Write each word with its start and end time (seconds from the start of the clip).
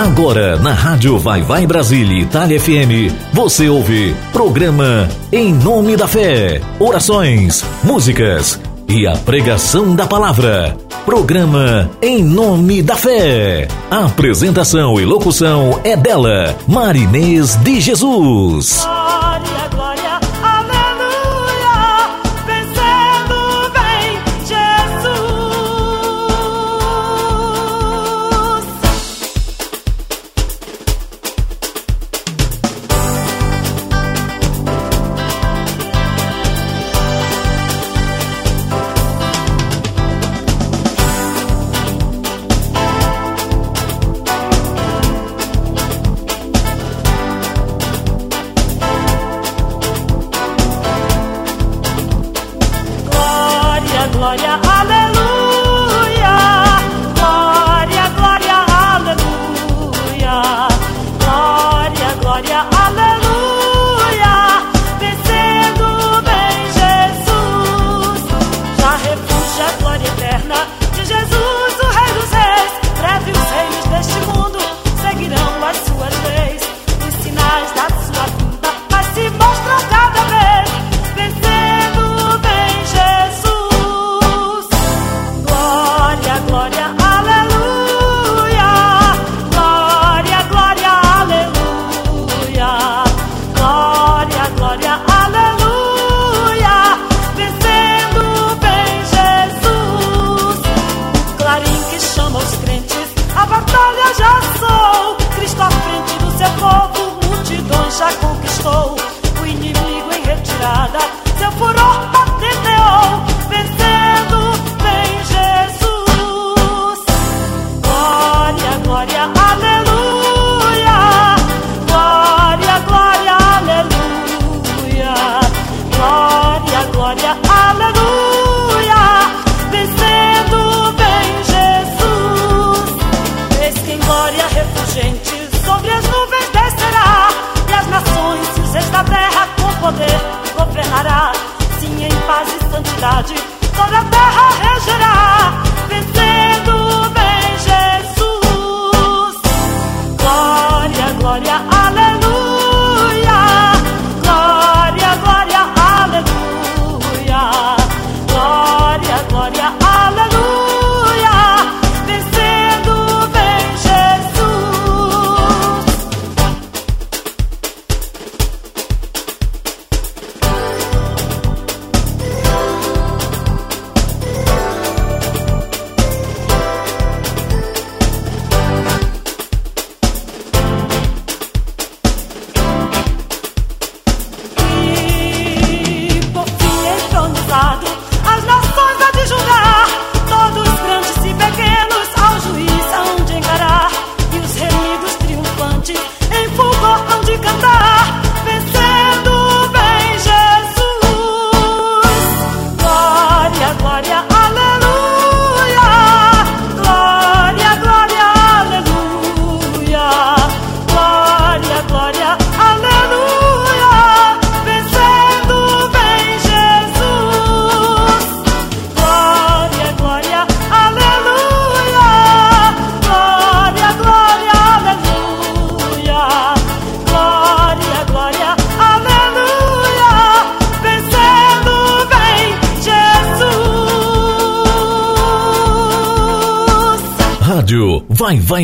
Agora, 0.00 0.56
na 0.56 0.72
Rádio 0.72 1.18
Vai 1.18 1.42
Vai 1.42 1.66
Brasília 1.66 2.22
Itália 2.22 2.58
FM, 2.58 3.12
você 3.34 3.68
ouve 3.68 4.16
programa 4.32 5.06
Em 5.30 5.52
Nome 5.52 5.94
da 5.94 6.08
Fé, 6.08 6.62
orações, 6.78 7.62
músicas 7.84 8.58
e 8.88 9.06
a 9.06 9.12
pregação 9.12 9.94
da 9.94 10.06
palavra. 10.06 10.74
Programa 11.04 11.90
Em 12.00 12.24
Nome 12.24 12.80
da 12.82 12.96
Fé. 12.96 13.68
A 13.90 14.06
apresentação 14.06 14.98
e 14.98 15.04
locução 15.04 15.78
é 15.84 15.94
dela, 15.94 16.56
Marinês 16.66 17.56
de 17.56 17.78
Jesus. 17.78 18.82
Vai 18.82 19.40
Vai 19.42 19.79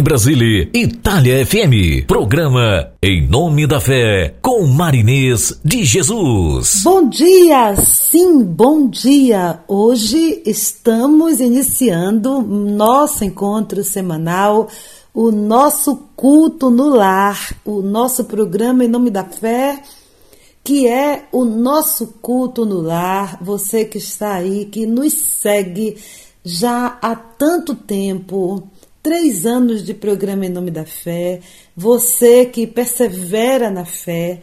Brasília, 0.07 0.71
Itália 0.73 1.45
FM. 1.45 2.07
Programa 2.07 2.93
Em 3.03 3.27
Nome 3.27 3.67
da 3.67 3.81
Fé, 3.81 4.37
com 4.41 4.65
Marinês 4.65 5.61
de 5.65 5.85
Jesus. 5.85 6.83
Bom 6.85 7.09
dia, 7.09 7.75
sim, 7.75 8.45
bom 8.45 8.89
dia. 8.89 9.59
Hoje 9.67 10.45
estamos 10.47 11.41
iniciando 11.41 12.41
nosso 12.41 13.25
encontro 13.25 13.83
semanal, 13.83 14.69
o 15.13 15.33
nosso 15.33 15.97
culto 16.15 16.71
no 16.71 16.89
lar, 16.89 17.57
o 17.65 17.83
nosso 17.83 18.27
programa 18.27 18.85
Em 18.85 18.89
Nome 18.89 19.11
da 19.11 19.25
Fé 19.25 19.83
que 20.63 20.87
é 20.87 21.27
o 21.33 21.45
nosso 21.45 22.07
culto 22.23 22.65
no 22.65 22.81
lar. 22.81 23.39
Você 23.41 23.85
que 23.85 23.99
está 23.99 24.35
aí, 24.35 24.67
que 24.67 24.87
nos 24.87 25.13
segue 25.13 25.97
já 26.45 26.97
há 27.03 27.17
tanto 27.17 27.75
tempo, 27.75 28.69
três 29.07 29.47
anos 29.47 29.85
de 29.85 29.95
programa 29.95 30.47
Em 30.47 30.49
Nome 30.49 30.69
da 30.69 30.85
Fé. 30.85 31.39
Você 31.77 32.45
que 32.45 32.67
persevera 32.67 33.71
na 33.71 33.85
fé, 33.85 34.41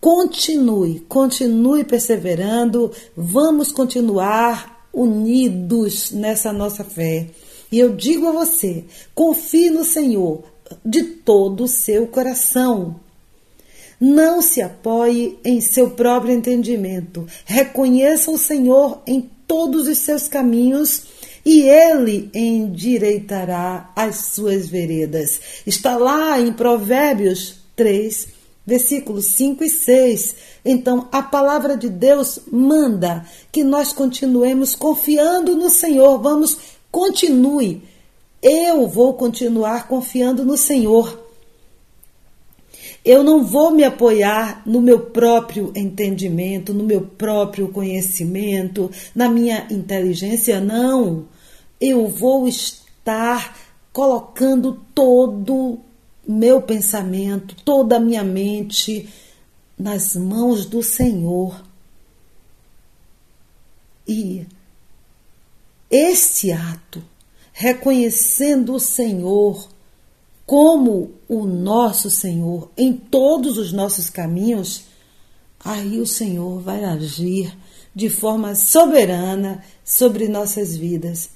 continue, 0.00 1.00
continue 1.08 1.82
perseverando. 1.82 2.92
Vamos 3.16 3.72
continuar 3.72 4.88
unidos 4.94 6.12
nessa 6.12 6.52
nossa 6.52 6.84
fé. 6.84 7.30
E 7.72 7.80
eu 7.80 7.96
digo 7.96 8.28
a 8.28 8.30
você: 8.30 8.84
confie 9.12 9.70
no 9.70 9.82
Senhor 9.82 10.44
de 10.84 11.02
todo 11.02 11.64
o 11.64 11.68
seu 11.68 12.06
coração. 12.06 12.94
Não 14.00 14.40
se 14.40 14.62
apoie 14.62 15.36
em 15.44 15.60
seu 15.60 15.90
próprio 15.90 16.32
entendimento. 16.32 17.26
Reconheça 17.44 18.30
o 18.30 18.38
Senhor 18.38 19.02
em 19.04 19.28
todos 19.48 19.88
os 19.88 19.98
seus 19.98 20.28
caminhos 20.28 21.02
e 21.44 21.62
ele 21.62 22.30
endireitará 22.34 23.90
as 23.96 24.32
suas 24.32 24.68
veredas. 24.68 25.40
Está 25.66 25.96
lá 25.96 26.40
em 26.40 26.52
Provérbios 26.52 27.56
3, 27.74 28.28
versículos 28.66 29.26
5 29.26 29.64
e 29.64 29.70
6. 29.70 30.34
Então, 30.64 31.08
a 31.10 31.22
palavra 31.22 31.76
de 31.76 31.88
Deus 31.88 32.40
manda 32.50 33.24
que 33.50 33.64
nós 33.64 33.92
continuemos 33.92 34.74
confiando 34.74 35.56
no 35.56 35.70
Senhor. 35.70 36.18
Vamos, 36.20 36.58
continue. 36.90 37.82
Eu 38.42 38.86
vou 38.86 39.14
continuar 39.14 39.88
confiando 39.88 40.44
no 40.44 40.56
Senhor. 40.56 41.29
Eu 43.04 43.24
não 43.24 43.44
vou 43.44 43.70
me 43.70 43.82
apoiar 43.82 44.62
no 44.66 44.80
meu 44.80 45.06
próprio 45.06 45.72
entendimento, 45.74 46.74
no 46.74 46.84
meu 46.84 47.00
próprio 47.00 47.68
conhecimento, 47.68 48.90
na 49.14 49.28
minha 49.28 49.66
inteligência, 49.70 50.60
não. 50.60 51.26
Eu 51.80 52.08
vou 52.08 52.46
estar 52.46 53.56
colocando 53.92 54.84
todo 54.94 55.80
meu 56.28 56.60
pensamento, 56.60 57.56
toda 57.64 57.96
a 57.96 58.00
minha 58.00 58.22
mente 58.22 59.08
nas 59.78 60.14
mãos 60.14 60.66
do 60.66 60.82
Senhor. 60.82 61.64
E 64.06 64.46
este 65.90 66.52
ato, 66.52 67.02
reconhecendo 67.52 68.74
o 68.74 68.80
Senhor 68.80 69.68
como 70.50 71.12
o 71.28 71.46
nosso 71.46 72.10
Senhor 72.10 72.72
em 72.76 72.92
todos 72.92 73.56
os 73.56 73.72
nossos 73.72 74.10
caminhos, 74.10 74.82
aí 75.64 76.00
o 76.00 76.06
Senhor 76.06 76.60
vai 76.60 76.82
agir 76.82 77.56
de 77.94 78.10
forma 78.10 78.56
soberana 78.56 79.62
sobre 79.84 80.26
nossas 80.26 80.76
vidas. 80.76 81.30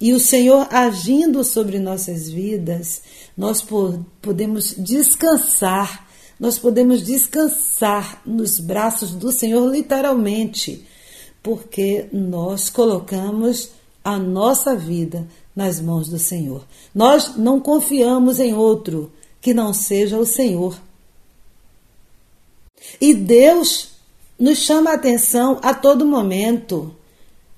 E 0.00 0.12
o 0.12 0.18
Senhor 0.18 0.66
agindo 0.68 1.44
sobre 1.44 1.78
nossas 1.78 2.28
vidas, 2.28 3.02
nós 3.36 3.64
podemos 4.20 4.74
descansar, 4.76 6.08
nós 6.36 6.58
podemos 6.58 7.02
descansar 7.02 8.20
nos 8.26 8.58
braços 8.58 9.12
do 9.12 9.30
Senhor, 9.30 9.64
literalmente, 9.70 10.84
porque 11.40 12.08
nós 12.12 12.68
colocamos 12.68 13.70
a 14.02 14.18
nossa 14.18 14.74
vida 14.74 15.28
nas 15.54 15.80
mãos 15.80 16.08
do 16.08 16.18
Senhor. 16.18 16.64
Nós 16.94 17.36
não 17.36 17.60
confiamos 17.60 18.38
em 18.38 18.54
outro 18.54 19.12
que 19.40 19.54
não 19.54 19.72
seja 19.72 20.18
o 20.18 20.26
Senhor. 20.26 20.80
E 23.00 23.14
Deus 23.14 23.90
nos 24.38 24.58
chama 24.58 24.90
a 24.90 24.94
atenção 24.94 25.58
a 25.62 25.74
todo 25.74 26.06
momento 26.06 26.94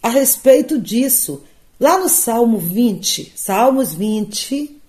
a 0.03 0.09
respeito 0.09 0.81
disso. 0.81 1.43
Lá 1.79 1.99
no 1.99 2.09
Salmo 2.09 2.59
20, 2.59 3.33
Salmos 3.37 3.95
20, 3.95 4.81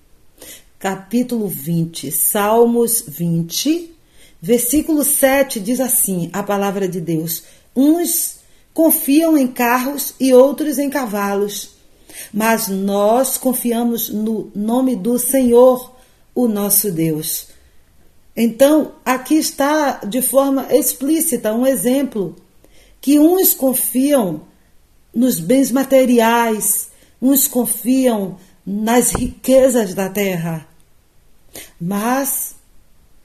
capítulo 0.79 1.47
20, 1.47 2.11
Salmos 2.11 3.03
20, 3.07 3.95
versículo 4.41 5.03
7 5.03 5.59
diz 5.59 5.79
assim: 5.79 6.29
a 6.33 6.43
palavra 6.43 6.87
de 6.87 6.99
Deus: 6.99 7.43
Uns 7.75 8.37
confiam 8.73 9.37
em 9.37 9.47
carros 9.47 10.13
e 10.19 10.33
outros 10.33 10.77
em 10.77 10.89
cavalos 10.89 11.72
mas 12.33 12.67
nós 12.67 13.37
confiamos 13.37 14.09
no 14.09 14.51
nome 14.55 14.95
do 14.95 15.17
Senhor, 15.17 15.91
o 16.35 16.47
nosso 16.47 16.91
Deus. 16.91 17.47
Então, 18.35 18.93
aqui 19.05 19.35
está 19.35 19.99
de 20.05 20.21
forma 20.21 20.67
explícita 20.71 21.53
um 21.53 21.65
exemplo 21.65 22.35
que 22.99 23.19
uns 23.19 23.53
confiam 23.53 24.41
nos 25.13 25.39
bens 25.39 25.71
materiais, 25.71 26.89
uns 27.21 27.47
confiam 27.47 28.37
nas 28.65 29.11
riquezas 29.11 29.93
da 29.93 30.09
terra. 30.09 30.67
Mas 31.79 32.55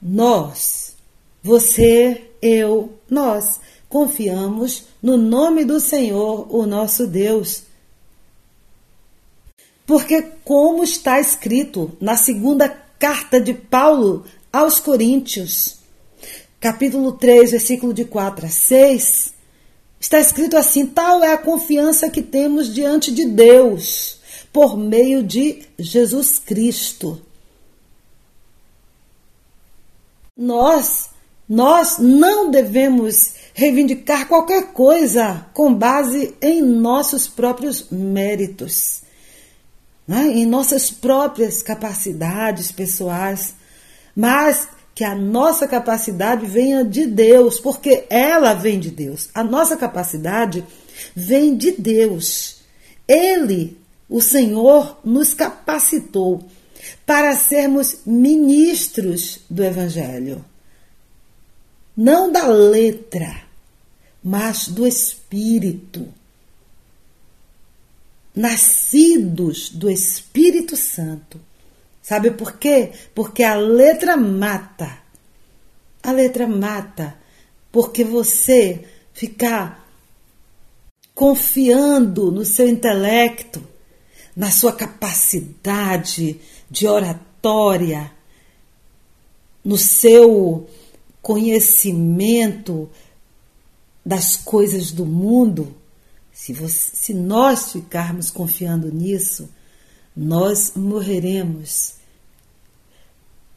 nós, 0.01 0.95
você, 1.41 2.29
eu, 2.41 2.93
nós 3.09 3.59
confiamos 3.87 4.83
no 5.01 5.17
nome 5.17 5.65
do 5.65 5.79
Senhor, 5.79 6.53
o 6.53 6.65
nosso 6.65 7.07
Deus. 7.07 7.63
Porque, 9.89 10.21
como 10.45 10.83
está 10.83 11.19
escrito 11.19 11.97
na 11.99 12.15
segunda 12.15 12.69
carta 12.69 13.41
de 13.41 13.55
Paulo 13.55 14.23
aos 14.53 14.79
Coríntios, 14.79 15.77
capítulo 16.59 17.13
3, 17.13 17.49
versículo 17.49 17.91
de 17.91 18.05
4 18.05 18.45
a 18.45 18.49
6, 18.49 19.33
está 19.99 20.19
escrito 20.19 20.55
assim: 20.55 20.85
tal 20.85 21.23
é 21.23 21.33
a 21.33 21.39
confiança 21.39 22.07
que 22.07 22.21
temos 22.21 22.71
diante 22.71 23.11
de 23.11 23.25
Deus 23.25 24.19
por 24.53 24.77
meio 24.77 25.23
de 25.23 25.63
Jesus 25.79 26.37
Cristo. 26.37 27.19
Nós, 30.37 31.09
nós 31.49 31.97
não 31.97 32.51
devemos 32.51 33.33
reivindicar 33.55 34.27
qualquer 34.27 34.71
coisa 34.71 35.47
com 35.51 35.73
base 35.73 36.35
em 36.39 36.61
nossos 36.61 37.27
próprios 37.27 37.89
méritos 37.89 39.08
né, 40.09 40.25
em 40.29 40.43
nossas 40.43 40.89
próprias 40.89 41.61
capacidades 41.61 42.71
pessoais, 42.71 43.53
mas 44.15 44.67
que 44.95 45.03
a 45.03 45.13
nossa 45.13 45.67
capacidade 45.67 46.47
venha 46.47 46.83
de 46.83 47.05
Deus, 47.05 47.59
porque 47.59 48.05
ela 48.09 48.55
vem 48.55 48.79
de 48.79 48.89
Deus. 48.89 49.29
A 49.35 49.43
nossa 49.43 49.77
capacidade 49.77 50.65
vem 51.15 51.55
de 51.55 51.73
Deus. 51.73 52.61
Ele, 53.07 53.77
o 54.09 54.19
Senhor, 54.19 54.97
nos 55.05 55.35
capacitou 55.35 56.43
para 57.05 57.35
sermos 57.35 57.99
ministros 58.03 59.41
do 59.47 59.63
Evangelho. 59.63 60.43
Não 61.95 62.31
da 62.31 62.47
letra, 62.47 63.43
mas 64.23 64.69
do 64.69 64.87
Espírito 64.87 66.07
nascidos 68.39 69.69
do 69.69 69.89
Espírito 69.89 70.77
Santo. 70.77 71.41
Sabe 72.01 72.31
por 72.31 72.53
quê? 72.53 72.93
Porque 73.13 73.43
a 73.43 73.55
letra 73.55 74.15
mata. 74.15 74.97
A 76.01 76.13
letra 76.13 76.47
mata. 76.47 77.17
Porque 77.69 78.01
você 78.01 78.87
ficar 79.13 79.85
confiando 81.13 82.31
no 82.31 82.45
seu 82.45 82.65
intelecto, 82.69 83.61
na 84.33 84.49
sua 84.49 84.71
capacidade 84.71 86.39
de 86.71 86.87
oratória, 86.87 88.09
no 89.65 89.77
seu 89.77 90.65
conhecimento 91.21 92.89
das 94.05 94.37
coisas 94.37 94.91
do 94.93 95.05
mundo, 95.05 95.75
se, 96.39 96.53
você, 96.53 96.95
se 96.95 97.13
nós 97.13 97.73
ficarmos 97.73 98.31
confiando 98.31 98.89
nisso, 98.89 99.49
nós 100.15 100.71
morreremos. 100.73 101.95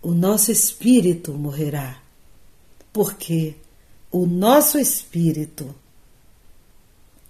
O 0.03 0.13
nosso 0.13 0.51
espírito 0.51 1.33
morrerá. 1.33 2.03
Porque 2.93 3.55
o 4.11 4.27
nosso 4.27 4.81
espírito 4.81 5.73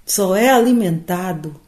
só 0.06 0.34
é 0.34 0.48
alimentado 0.48 1.60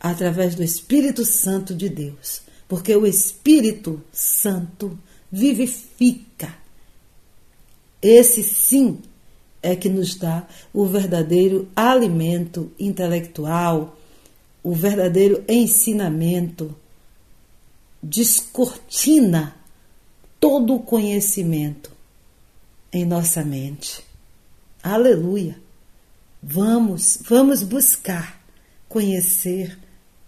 através 0.00 0.54
do 0.54 0.62
Espírito 0.62 1.22
Santo 1.22 1.74
de 1.74 1.90
Deus. 1.90 2.40
Porque 2.66 2.96
o 2.96 3.06
Espírito 3.06 4.02
Santo 4.10 4.98
vivifica. 5.30 6.56
Esse 8.00 8.42
sim 8.42 9.02
é 9.66 9.74
que 9.74 9.88
nos 9.88 10.14
dá 10.14 10.46
o 10.72 10.86
verdadeiro 10.86 11.68
alimento 11.74 12.70
intelectual, 12.78 13.98
o 14.62 14.72
verdadeiro 14.72 15.42
ensinamento, 15.48 16.72
descortina 18.00 19.56
todo 20.38 20.76
o 20.76 20.80
conhecimento 20.80 21.90
em 22.92 23.04
nossa 23.04 23.44
mente. 23.44 24.04
Aleluia! 24.80 25.58
Vamos, 26.40 27.18
vamos 27.28 27.64
buscar 27.64 28.40
conhecer 28.88 29.76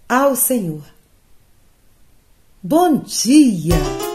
ao 0.08 0.34
Senhor. 0.34 0.82
Bom 2.60 2.98
dia! 2.98 4.07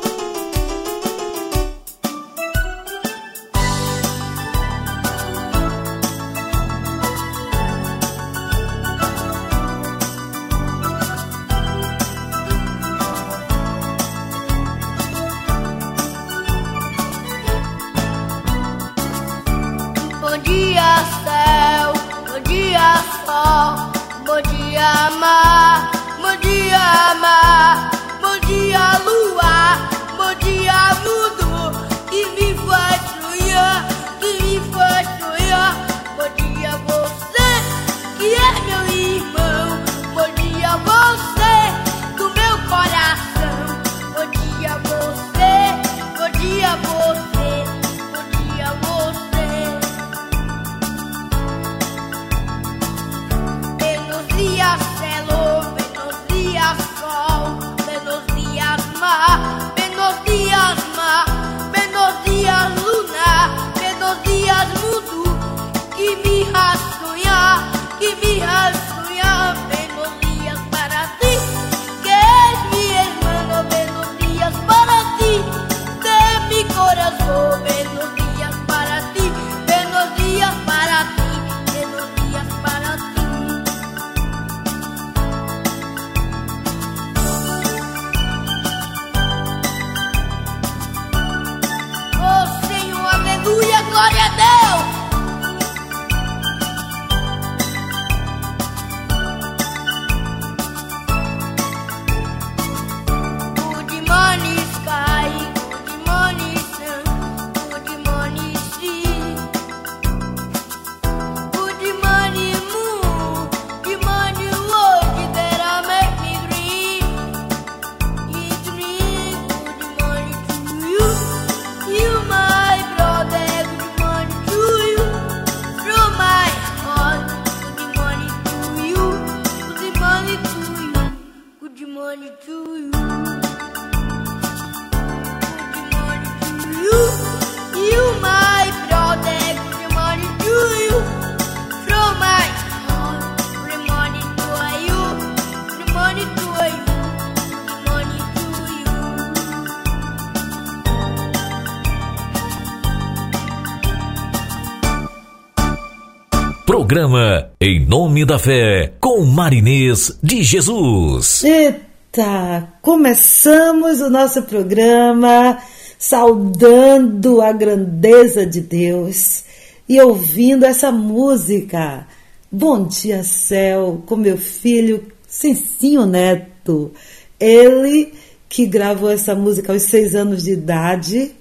Programa 156.93 157.49
Em 157.59 157.83
Nome 157.83 158.23
da 158.23 158.37
Fé, 158.37 158.93
com 158.99 159.25
Marinês 159.25 160.15
de 160.21 160.43
Jesus. 160.43 161.43
Eita, 161.43 162.71
começamos 162.83 163.99
o 163.99 164.11
nosso 164.11 164.43
programa 164.43 165.57
saudando 165.97 167.41
a 167.41 167.51
grandeza 167.51 168.45
de 168.45 168.61
Deus 168.61 169.43
e 169.89 169.99
ouvindo 169.99 170.65
essa 170.65 170.91
música. 170.91 172.05
Bom 172.51 172.85
dia, 172.85 173.23
céu, 173.23 174.03
com 174.05 174.15
meu 174.15 174.37
filho 174.37 175.03
Cencinho 175.27 176.05
Neto. 176.05 176.91
Ele 177.39 178.13
que 178.47 178.67
gravou 178.67 179.09
essa 179.09 179.33
música 179.33 179.73
aos 179.73 179.81
seis 179.81 180.13
anos 180.13 180.43
de 180.43 180.51
idade 180.51 181.31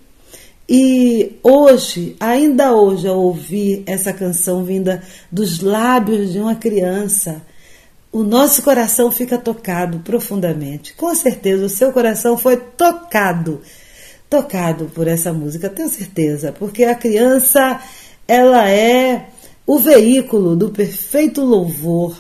e 0.74 1.38
hoje, 1.42 2.16
ainda 2.18 2.74
hoje, 2.74 3.06
ao 3.06 3.18
ouvir 3.18 3.82
essa 3.84 4.10
canção 4.10 4.64
vinda 4.64 5.02
dos 5.30 5.60
lábios 5.60 6.32
de 6.32 6.38
uma 6.38 6.54
criança, 6.54 7.42
o 8.10 8.22
nosso 8.22 8.62
coração 8.62 9.10
fica 9.10 9.36
tocado 9.36 9.98
profundamente. 9.98 10.94
Com 10.94 11.14
certeza, 11.14 11.66
o 11.66 11.68
seu 11.68 11.92
coração 11.92 12.38
foi 12.38 12.56
tocado, 12.56 13.60
tocado 14.30 14.86
por 14.94 15.06
essa 15.06 15.30
música, 15.30 15.68
tenho 15.68 15.90
certeza, 15.90 16.52
porque 16.58 16.84
a 16.84 16.94
criança, 16.94 17.78
ela 18.26 18.66
é 18.66 19.26
o 19.66 19.78
veículo 19.78 20.56
do 20.56 20.70
perfeito 20.70 21.42
louvor 21.42 22.16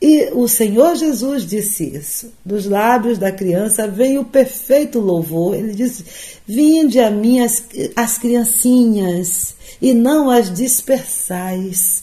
e 0.00 0.30
o 0.32 0.48
Senhor 0.48 0.96
Jesus 0.96 1.44
disse 1.44 1.84
isso. 1.84 2.32
Dos 2.42 2.64
lábios 2.64 3.18
da 3.18 3.30
criança 3.30 3.86
vem 3.86 4.18
o 4.18 4.24
perfeito 4.24 4.98
louvor. 4.98 5.54
Ele 5.54 5.74
disse: 5.74 6.04
Vinde 6.46 6.98
a 6.98 7.10
mim 7.10 7.40
as, 7.40 7.62
as 7.94 8.16
criancinhas, 8.16 9.54
e 9.80 9.92
não 9.92 10.30
as 10.30 10.52
dispersais, 10.52 12.02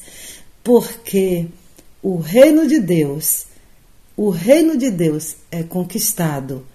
porque 0.63 1.47
o 2.03 2.17
reino 2.17 2.67
de 2.67 2.79
Deus, 2.79 3.47
o 4.15 4.29
reino 4.29 4.77
de 4.77 4.91
Deus 4.91 5.35
é 5.49 5.63
conquistado 5.63 6.65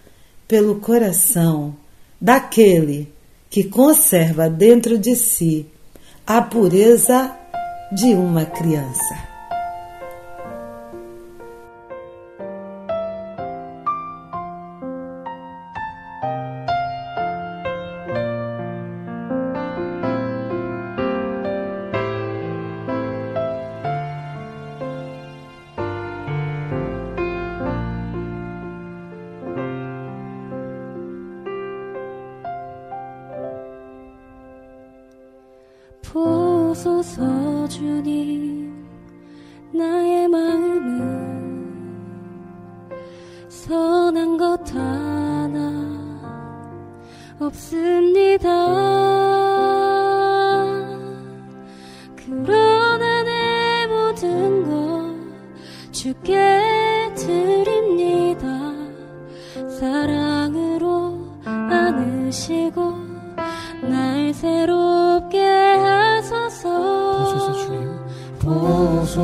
pelo 0.48 0.80
coração 0.80 1.76
daquele 2.20 3.08
que 3.48 3.64
conserva 3.64 4.50
dentro 4.50 4.98
de 4.98 5.14
si 5.14 5.66
a 6.26 6.42
pureza 6.42 7.36
de 7.92 8.14
uma 8.14 8.44
criança. 8.44 9.31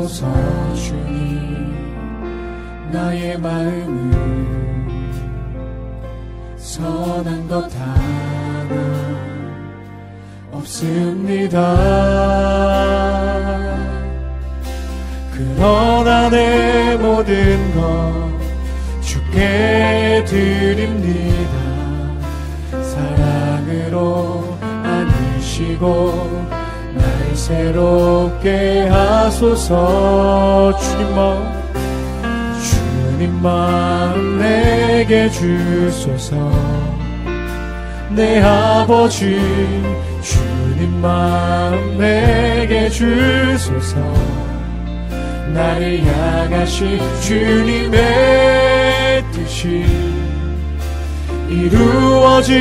주소서 0.09 0.73
주님 0.73 1.71
나의 2.91 3.37
마음을 3.37 4.11
선한 6.57 7.47
것 7.47 7.71
하나 7.75 8.75
없습니다. 10.51 11.75
그러나 15.31 16.29
내 16.29 16.97
모든 16.97 17.75
것 17.75 18.39
주께 19.01 20.23
드립니다. 20.25 21.53
사랑으로 22.81 24.57
안으시고 24.61 26.47
날 26.95 27.35
새롭게 27.35 28.68
주옵소서 29.39 30.77
주님만 30.77 31.63
주님만 32.61 34.37
내게 34.37 35.29
주소서. 35.29 36.35
내 38.09 38.41
아버지 38.41 39.39
주님만 40.21 41.97
내게 41.97 42.89
주소서. 42.89 43.97
나를 45.53 46.03
향하신 46.03 46.99
주님의 47.21 49.23
뜻이 49.31 49.85
이루어지도록 51.47 52.59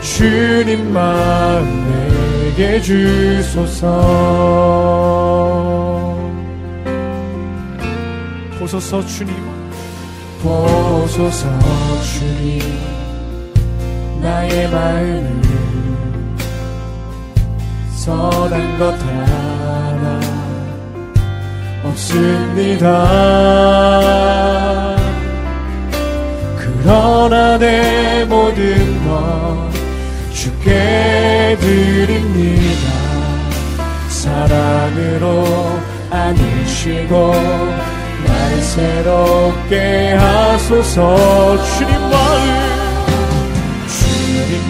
주님 0.00 0.92
마음에 0.92 2.01
내게 2.54 2.80
주소서. 2.82 3.86
보소서 8.58 9.04
주님. 9.06 9.34
보소서 10.42 11.48
주님. 12.02 12.60
나의 14.20 14.68
마음을 14.70 15.42
선한 17.94 18.78
것 18.78 19.00
하나 19.00 20.20
없습니다. 21.84 22.88
그러나 26.58 27.56
내 27.58 28.24
모든 28.26 29.08
것 29.08 29.41
주께 30.72 31.56
드립니다. 31.60 32.90
사랑으로 34.08 35.78
안으시고 36.10 37.34
날 38.26 38.62
새롭게 38.62 40.14
하소서. 40.14 41.56
주님 41.76 42.00
마음 42.10 42.72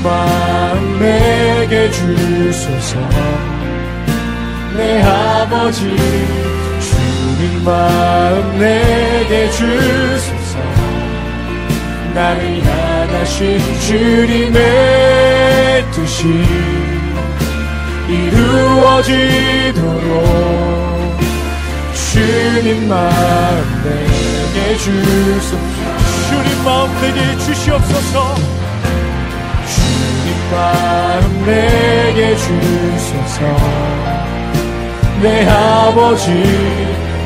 마음 0.02 0.99
내게 0.99 1.90
주소서. 1.90 2.99
내 4.76 5.02
아버지 5.02 5.82
주님 6.80 7.64
마음 7.64 8.59
내게 8.59 9.50
주소서. 9.50 10.59
나를 12.14 12.62
향하신 12.62 13.59
주님의 13.80 15.32
뜻이 15.93 16.25
이루어지도록 18.09 19.13
주님 21.95 22.89
마음 22.89 23.83
내게 23.85 24.77
주소서. 24.77 25.57
주님 26.29 26.65
마음 26.65 26.91
내게 27.01 27.39
주시옵소서. 27.39 28.53
마음 30.53 31.47
내게 31.47 32.37
주소서. 32.37 33.41
내 35.23 35.49
아버지 35.49 36.27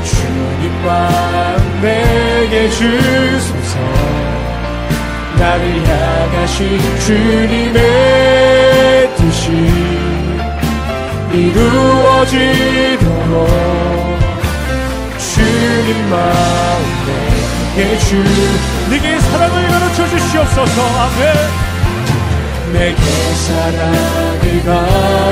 주님 0.04 0.84
마음 0.84 1.80
내게 1.82 2.68
주소서 2.70 3.55
나를 5.38 5.86
향하신 5.86 6.78
주님의 7.00 7.80
뜻이 9.16 9.50
이루어지도록 11.32 12.96
주님 15.18 16.10
마음 16.10 16.96
내게 17.76 17.98
주 17.98 18.16
내게 18.88 19.20
사랑을 19.20 19.68
가르쳐 19.68 20.08
주시옵소서. 20.08 20.82
아멘. 20.82 21.20
내게 22.72 22.96
사랑을 23.46 24.44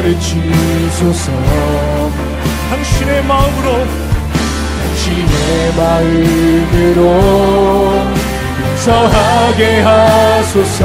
가르치소서. 0.03 1.33
당신의 2.71 3.25
마음으로 3.25 3.87
당신의 4.83 5.75
마음으로 5.77 7.01
용서하게 8.85 9.81
하소서. 9.81 10.85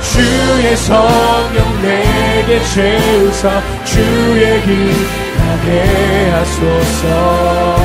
주의 0.00 0.76
성령 0.76 1.82
내게 1.82 2.62
채우사 2.62 3.60
주의 3.84 4.62
길 4.62 4.94
가게 5.36 6.30
하소서. 6.30 7.76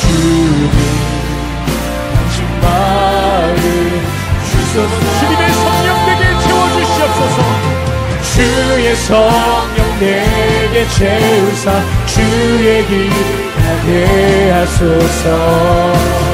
주님 0.00 0.70
당신 2.14 2.46
마음 2.62 3.56
주소서. 4.46 4.94
주님의 5.20 5.42
성령 5.52 5.88
내게 6.06 6.22
채워주시옵소서. 6.40 7.38
주의 8.34 8.96
성령 8.96 9.78
내게 10.00 10.88
채우사 10.88 11.64
주의 12.06 12.86
길 12.86 13.10
가게 13.54 14.50
하소서 14.50 16.31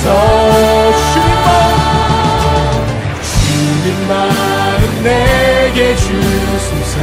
주소서 0.00 0.08
주님 3.22 4.08
마음 4.08 4.08
주님 4.08 4.08
마음 4.08 5.02
내게 5.02 5.94
주소서. 5.96 6.96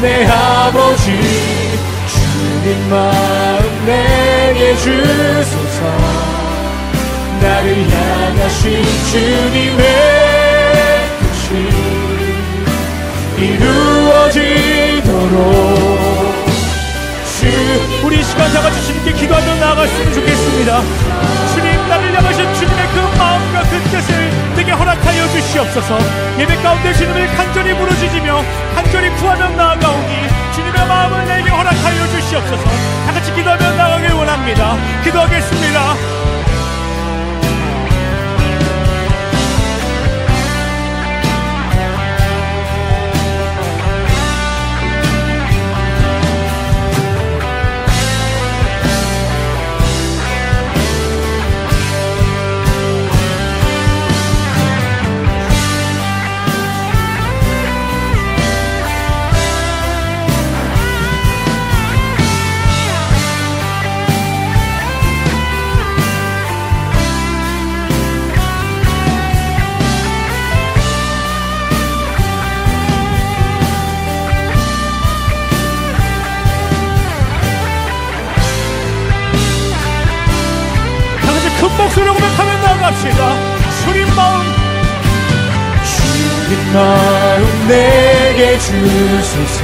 내 0.00 0.26
아버지 0.26 1.04
주님 2.08 2.88
마음 2.88 3.60
내게 3.86 4.74
주소서. 4.76 5.80
나를 7.40 7.90
향하신 7.90 8.82
주님의 9.10 9.84
뜻이 11.20 11.48
이루어지도록 13.38 15.00
주 15.84 15.89
우리 18.02 18.22
시간 18.24 18.50
잡아주 18.52 18.82
주님께 18.86 19.12
기도하며 19.12 19.56
나아갔으면 19.56 20.12
좋겠습니다. 20.14 20.80
주님 21.54 21.88
나를 21.88 22.16
향하신 22.16 22.54
주님의 22.54 22.88
그 22.88 23.18
마음과 23.18 23.62
그 23.64 23.80
뜻을 23.90 24.54
내게 24.56 24.72
허락하여 24.72 25.28
주시옵소서. 25.28 25.98
예배 26.38 26.56
가운데 26.62 26.94
주님을 26.94 27.26
간절히 27.36 27.74
부르짖으며 27.74 28.42
간절히 28.74 29.10
구하며 29.16 29.50
나아가오니 29.50 30.28
주님의 30.54 30.86
마음을 30.86 31.26
내게 31.26 31.50
허락하여 31.50 32.06
주시옵소서. 32.08 32.64
다 33.06 33.12
같이 33.12 33.34
기도하며 33.34 33.76
나가길 33.76 34.12
원합니다. 34.12 34.76
기도하겠습니다 35.04 35.80
다 35.80 36.29
목소리로 81.90 82.14
고백하며 82.14 82.52
나갑시다. 82.60 83.34
주님 83.84 84.06
마음. 84.14 84.42
주님 85.84 86.72
마음 86.72 87.68
내게 87.68 88.58
주소서. 88.58 89.60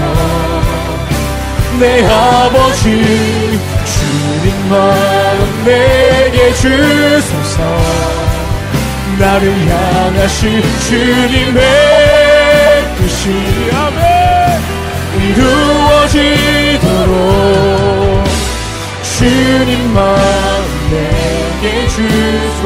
내 1.79 2.05
아버지 2.05 3.61
주님 3.85 4.69
마음 4.69 5.65
내게 5.65 6.53
주소서. 6.55 7.63
나를 9.19 9.55
향하신 9.69 10.63
주님의 10.81 11.63
뜻이 12.99 13.71
아멘. 13.73 14.61
이루어지 15.23 16.46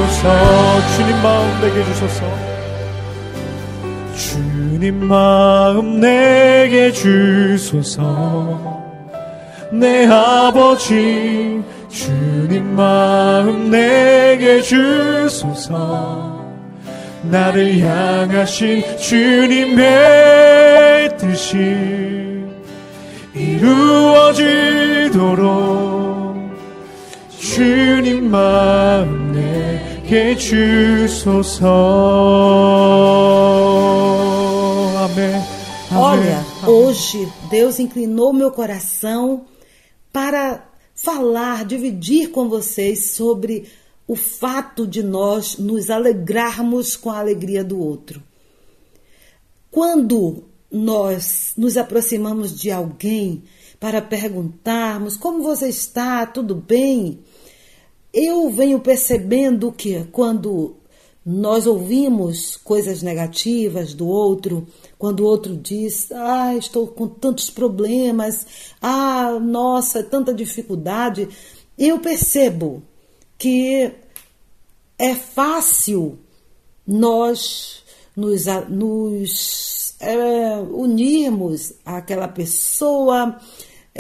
주소서. 0.01 0.81
주님 0.97 1.23
마음 1.23 1.61
내게 1.61 1.85
주소서. 1.85 2.25
주님 4.17 5.07
마음 5.07 6.01
내게 6.01 6.91
주소서. 6.93 8.01
내 9.73 10.07
아버지 10.07 11.63
주님 11.89 12.75
마음 12.77 13.71
내게 13.71 14.63
주소서. 14.63 16.41
나를 17.23 17.79
향하신 17.81 18.83
주님의 18.97 19.87
뜻이 21.19 22.41
이루어지도록 23.35 24.41
주님 27.39 28.31
마음 28.31 29.33
내 29.33 29.90
que 30.11 30.35
justiça. 30.35 31.69
Amém. 35.05 35.35
Amém. 35.89 36.01
Olha, 36.03 36.45
hoje 36.67 37.33
Deus 37.49 37.79
inclinou 37.79 38.33
meu 38.33 38.51
coração 38.51 39.47
para 40.13 40.69
falar, 40.97 41.65
dividir 41.65 42.31
com 42.31 42.49
vocês 42.49 43.13
sobre 43.13 43.69
o 44.05 44.17
fato 44.17 44.85
de 44.85 45.01
nós 45.01 45.57
nos 45.59 45.89
alegrarmos 45.89 46.97
com 46.97 47.11
a 47.11 47.21
alegria 47.21 47.63
do 47.63 47.79
outro. 47.79 48.21
Quando 49.71 50.43
nós 50.73 51.53
nos 51.57 51.77
aproximamos 51.77 52.59
de 52.59 52.73
alguém 52.73 53.45
para 53.79 54.03
perguntarmos 54.03 55.17
como 55.17 55.41
você 55.41 55.69
está, 55.69 56.27
tudo 56.27 56.57
bem? 56.57 57.21
Eu 58.13 58.51
venho 58.51 58.81
percebendo 58.81 59.71
que 59.71 60.05
quando 60.13 60.77
nós 61.25 61.67
ouvimos 61.67 62.57
coisas 62.57 63.03
negativas 63.03 63.95
do 63.95 64.09
outro, 64.09 64.67
quando 64.99 65.21
o 65.21 65.27
outro 65.27 65.57
diz, 65.57 66.11
ah, 66.13 66.55
estou 66.57 66.89
com 66.89 67.07
tantos 67.07 67.51
problemas, 67.51 68.47
ah, 68.81 69.39
nossa, 69.41 70.03
tanta 70.03 70.35
dificuldade, 70.35 71.29
eu 71.79 71.99
percebo 71.99 72.83
que 73.39 73.93
é 74.99 75.15
fácil 75.15 76.19
nós 76.87 77.83
nos, 78.17 78.45
nos 78.69 79.95
é, 80.01 80.57
unirmos 80.57 81.75
àquela 81.85 82.29
pessoa 82.29 83.39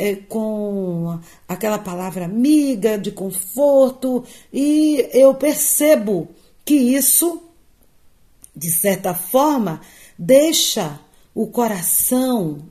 é, 0.00 0.16
com 0.16 1.18
aquela 1.46 1.78
palavra 1.78 2.24
amiga, 2.24 2.96
de 2.96 3.12
conforto, 3.12 4.24
e 4.50 5.06
eu 5.12 5.34
percebo 5.34 6.26
que 6.64 6.74
isso, 6.74 7.42
de 8.56 8.70
certa 8.70 9.12
forma, 9.12 9.82
deixa 10.18 10.98
o 11.34 11.46
coração 11.46 12.62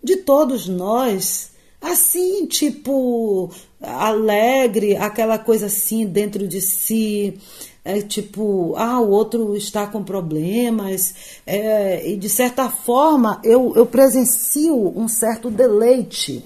de 0.00 0.18
todos 0.18 0.68
nós 0.68 1.50
assim, 1.82 2.46
tipo, 2.46 3.50
alegre, 3.80 4.96
aquela 4.96 5.38
coisa 5.38 5.66
assim 5.66 6.06
dentro 6.06 6.46
de 6.46 6.60
si, 6.60 7.36
é 7.84 8.00
tipo, 8.00 8.74
ah, 8.76 9.00
o 9.00 9.10
outro 9.10 9.56
está 9.56 9.86
com 9.88 10.04
problemas, 10.04 11.14
é, 11.46 12.08
e 12.08 12.16
de 12.16 12.28
certa 12.28 12.70
forma 12.70 13.40
eu, 13.44 13.72
eu 13.76 13.86
presencio 13.86 14.74
um 14.96 15.08
certo 15.08 15.50
deleite, 15.50 16.44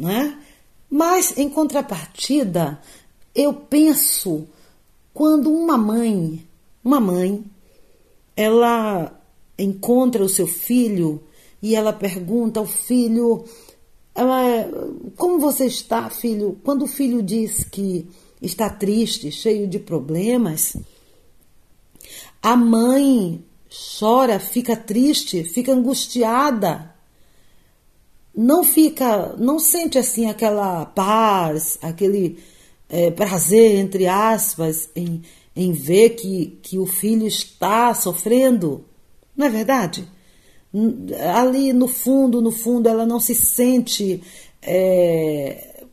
né? 0.00 0.38
Mas 0.90 1.36
em 1.36 1.48
contrapartida, 1.48 2.80
eu 3.34 3.52
penso 3.52 4.48
quando 5.12 5.52
uma 5.52 5.76
mãe, 5.76 6.44
uma 6.82 6.98
mãe, 6.98 7.44
ela 8.36 9.20
encontra 9.58 10.24
o 10.24 10.28
seu 10.28 10.46
filho 10.46 11.22
e 11.62 11.76
ela 11.76 11.92
pergunta 11.92 12.58
ao 12.58 12.66
filho, 12.66 13.44
ela, 14.14 14.68
como 15.16 15.38
você 15.38 15.66
está, 15.66 16.08
filho? 16.08 16.58
Quando 16.64 16.82
o 16.82 16.88
filho 16.88 17.22
diz 17.22 17.62
que 17.64 18.08
está 18.40 18.70
triste, 18.70 19.30
cheio 19.30 19.68
de 19.68 19.78
problemas, 19.78 20.76
a 22.42 22.56
mãe 22.56 23.44
chora, 23.98 24.40
fica 24.40 24.74
triste, 24.74 25.44
fica 25.44 25.72
angustiada. 25.72 26.89
Não 28.42 28.64
fica, 28.64 29.34
não 29.36 29.58
sente 29.58 29.98
assim 29.98 30.24
aquela 30.24 30.86
paz, 30.86 31.76
aquele 31.82 32.38
é, 32.88 33.10
prazer, 33.10 33.76
entre 33.76 34.06
aspas, 34.06 34.88
em, 34.96 35.20
em 35.54 35.72
ver 35.72 36.16
que, 36.16 36.58
que 36.62 36.78
o 36.78 36.86
filho 36.86 37.26
está 37.26 37.92
sofrendo. 37.92 38.82
Não 39.36 39.44
é 39.46 39.50
verdade? 39.50 40.08
Ali 41.36 41.74
no 41.74 41.86
fundo, 41.86 42.40
no 42.40 42.50
fundo, 42.50 42.88
ela 42.88 43.04
não 43.04 43.20
se 43.20 43.34
sente 43.34 44.22
é, 44.62 45.84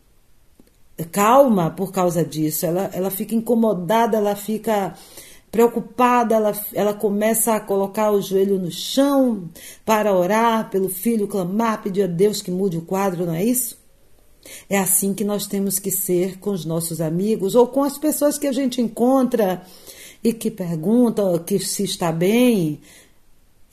calma 1.11 1.69
por 1.69 1.91
causa 1.91 2.23
disso, 2.23 2.65
ela, 2.65 2.89
ela 2.93 3.09
fica 3.09 3.35
incomodada, 3.35 4.15
ela 4.15 4.37
fica 4.37 4.95
preocupada, 5.57 6.35
ela, 6.35 6.53
ela 6.71 6.93
começa 6.93 7.55
a 7.55 7.59
colocar 7.59 8.11
o 8.11 8.21
joelho 8.21 8.59
no 8.59 8.69
chão 8.69 9.49
para 9.83 10.13
orar 10.13 10.69
pelo 10.69 10.87
filho, 10.87 11.27
clamar, 11.27 11.81
pedir 11.81 12.03
a 12.03 12.07
Deus 12.07 12.43
que 12.43 12.51
mude 12.51 12.77
o 12.77 12.83
quadro, 12.83 13.25
não 13.25 13.33
é 13.33 13.43
isso? 13.43 13.75
É 14.69 14.77
assim 14.77 15.15
que 15.15 15.23
nós 15.23 15.47
temos 15.47 15.79
que 15.79 15.89
ser 15.89 16.37
com 16.37 16.51
os 16.51 16.63
nossos 16.63 17.01
amigos 17.01 17.55
ou 17.55 17.65
com 17.65 17.83
as 17.83 17.97
pessoas 17.97 18.37
que 18.37 18.45
a 18.45 18.51
gente 18.51 18.79
encontra 18.79 19.63
e 20.23 20.31
que 20.31 20.51
perguntam 20.51 21.39
que 21.39 21.57
se 21.57 21.83
está 21.83 22.11
bem. 22.11 22.79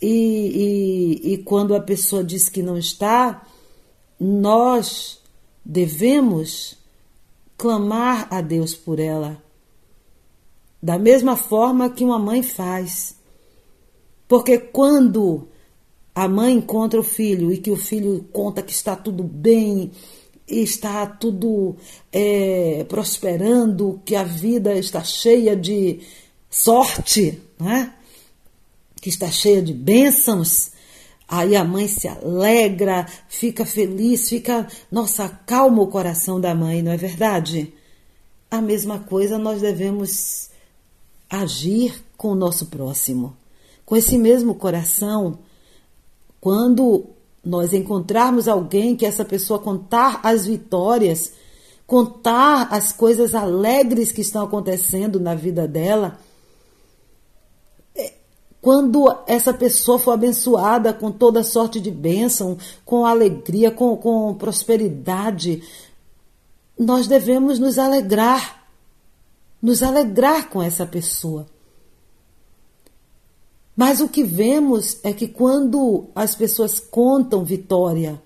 E, 0.00 1.20
e, 1.22 1.34
e 1.34 1.38
quando 1.38 1.74
a 1.74 1.80
pessoa 1.80 2.24
diz 2.24 2.48
que 2.48 2.62
não 2.62 2.78
está, 2.78 3.46
nós 4.18 5.20
devemos 5.62 6.78
clamar 7.58 8.26
a 8.30 8.40
Deus 8.40 8.74
por 8.74 8.98
ela, 8.98 9.43
da 10.84 10.98
mesma 10.98 11.34
forma 11.34 11.88
que 11.88 12.04
uma 12.04 12.18
mãe 12.18 12.42
faz. 12.42 13.16
Porque 14.28 14.58
quando 14.58 15.48
a 16.14 16.28
mãe 16.28 16.56
encontra 16.56 17.00
o 17.00 17.02
filho 17.02 17.50
e 17.50 17.56
que 17.56 17.70
o 17.70 17.76
filho 17.76 18.28
conta 18.30 18.60
que 18.60 18.70
está 18.70 18.94
tudo 18.94 19.22
bem, 19.22 19.90
está 20.46 21.06
tudo 21.06 21.74
é, 22.12 22.84
prosperando, 22.86 23.98
que 24.04 24.14
a 24.14 24.24
vida 24.24 24.74
está 24.74 25.02
cheia 25.02 25.56
de 25.56 26.00
sorte, 26.50 27.40
né? 27.58 27.94
que 29.00 29.08
está 29.08 29.30
cheia 29.30 29.62
de 29.62 29.72
bênçãos, 29.72 30.70
Aí 31.26 31.56
a 31.56 31.64
mãe 31.64 31.88
se 31.88 32.06
alegra, 32.06 33.06
fica 33.28 33.64
feliz, 33.64 34.28
fica. 34.28 34.68
Nossa, 34.92 35.26
calma 35.46 35.82
o 35.82 35.86
coração 35.86 36.38
da 36.38 36.54
mãe, 36.54 36.82
não 36.82 36.92
é 36.92 36.98
verdade? 36.98 37.72
A 38.50 38.60
mesma 38.60 38.98
coisa 38.98 39.38
nós 39.38 39.62
devemos 39.62 40.50
agir 41.28 42.04
com 42.16 42.28
o 42.28 42.34
nosso 42.34 42.66
próximo. 42.66 43.37
Com 43.84 43.96
esse 43.96 44.16
mesmo 44.16 44.54
coração, 44.54 45.38
quando 46.40 47.06
nós 47.44 47.72
encontrarmos 47.72 48.48
alguém 48.48 48.96
que 48.96 49.04
essa 49.04 49.24
pessoa 49.24 49.58
contar 49.58 50.20
as 50.22 50.46
vitórias, 50.46 51.32
contar 51.87 52.68
as 52.72 52.92
coisas 52.92 53.34
alegres 53.34 54.10
que 54.10 54.22
estão 54.22 54.44
acontecendo 54.44 55.20
na 55.20 55.34
vida 55.34 55.68
dela, 55.68 56.18
quando 58.64 59.14
essa 59.26 59.52
pessoa 59.52 59.98
for 59.98 60.12
abençoada 60.12 60.94
com 60.94 61.12
toda 61.12 61.44
sorte 61.44 61.78
de 61.78 61.90
bênção, 61.90 62.56
com 62.82 63.04
alegria, 63.04 63.70
com, 63.70 63.94
com 63.94 64.32
prosperidade, 64.32 65.62
nós 66.78 67.06
devemos 67.06 67.58
nos 67.58 67.78
alegrar, 67.78 68.63
nos 69.64 69.83
alegrar 69.83 70.50
com 70.50 70.62
essa 70.62 70.85
pessoa. 70.85 71.46
Mas 73.74 74.03
o 74.03 74.09
que 74.11 74.22
vemos 74.22 74.98
é 75.03 75.11
que 75.14 75.27
quando 75.27 76.11
as 76.14 76.35
pessoas 76.35 76.79
contam 76.79 77.42
vitória, 77.42 78.22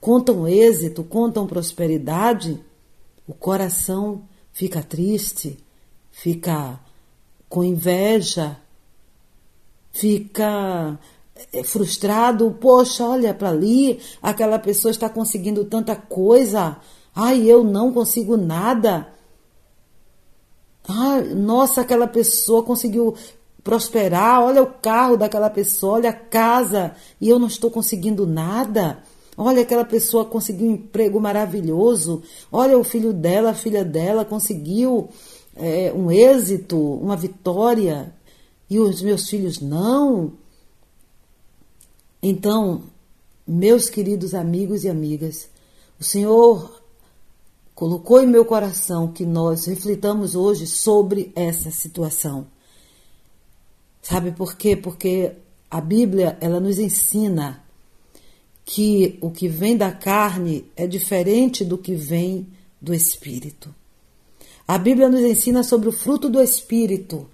contam 0.00 0.48
êxito, 0.48 1.04
contam 1.04 1.46
prosperidade, 1.46 2.58
o 3.26 3.34
coração 3.34 4.22
fica 4.50 4.82
triste, 4.82 5.62
fica 6.10 6.80
com 7.50 7.62
inveja, 7.62 8.56
fica 9.92 10.98
eh, 11.52 11.64
frustrado, 11.64 12.50
poxa, 12.58 13.04
olha 13.04 13.34
para 13.34 13.50
ali, 13.50 14.00
aquela 14.22 14.58
pessoa 14.58 14.90
está 14.90 15.10
conseguindo 15.10 15.66
tanta 15.66 15.94
coisa, 15.94 16.78
ai, 17.14 17.46
eu 17.46 17.62
não 17.62 17.92
consigo 17.92 18.38
nada. 18.38 19.17
Ai, 20.88 21.34
nossa, 21.34 21.82
aquela 21.82 22.06
pessoa 22.06 22.62
conseguiu 22.62 23.14
prosperar, 23.62 24.42
olha 24.42 24.62
o 24.62 24.66
carro 24.66 25.18
daquela 25.18 25.50
pessoa, 25.50 25.94
olha 25.94 26.08
a 26.08 26.14
casa, 26.14 26.94
e 27.20 27.28
eu 27.28 27.38
não 27.38 27.46
estou 27.46 27.70
conseguindo 27.70 28.26
nada. 28.26 29.02
Olha, 29.36 29.62
aquela 29.62 29.84
pessoa 29.84 30.24
conseguiu 30.24 30.68
um 30.68 30.72
emprego 30.72 31.20
maravilhoso. 31.20 32.22
Olha, 32.50 32.78
o 32.78 32.82
filho 32.82 33.12
dela, 33.12 33.50
a 33.50 33.54
filha 33.54 33.84
dela 33.84 34.24
conseguiu 34.24 35.10
é, 35.54 35.92
um 35.94 36.10
êxito, 36.10 36.76
uma 36.76 37.16
vitória 37.16 38.12
e 38.70 38.80
os 38.80 39.02
meus 39.02 39.28
filhos 39.28 39.60
não. 39.60 40.32
Então, 42.22 42.82
meus 43.46 43.88
queridos 43.88 44.34
amigos 44.34 44.84
e 44.84 44.88
amigas, 44.88 45.48
o 46.00 46.04
Senhor 46.04 46.77
colocou 47.78 48.20
em 48.20 48.26
meu 48.26 48.44
coração 48.44 49.06
que 49.12 49.24
nós 49.24 49.66
reflitamos 49.66 50.34
hoje 50.34 50.66
sobre 50.66 51.30
essa 51.36 51.70
situação. 51.70 52.48
Sabe 54.02 54.32
por 54.32 54.56
quê? 54.56 54.74
Porque 54.74 55.36
a 55.70 55.80
Bíblia, 55.80 56.36
ela 56.40 56.58
nos 56.58 56.80
ensina 56.80 57.62
que 58.64 59.16
o 59.20 59.30
que 59.30 59.46
vem 59.46 59.76
da 59.76 59.92
carne 59.92 60.68
é 60.74 60.88
diferente 60.88 61.64
do 61.64 61.78
que 61.78 61.94
vem 61.94 62.48
do 62.82 62.92
espírito. 62.92 63.72
A 64.66 64.76
Bíblia 64.76 65.08
nos 65.08 65.20
ensina 65.20 65.62
sobre 65.62 65.88
o 65.88 65.92
fruto 65.92 66.28
do 66.28 66.42
espírito 66.42 67.30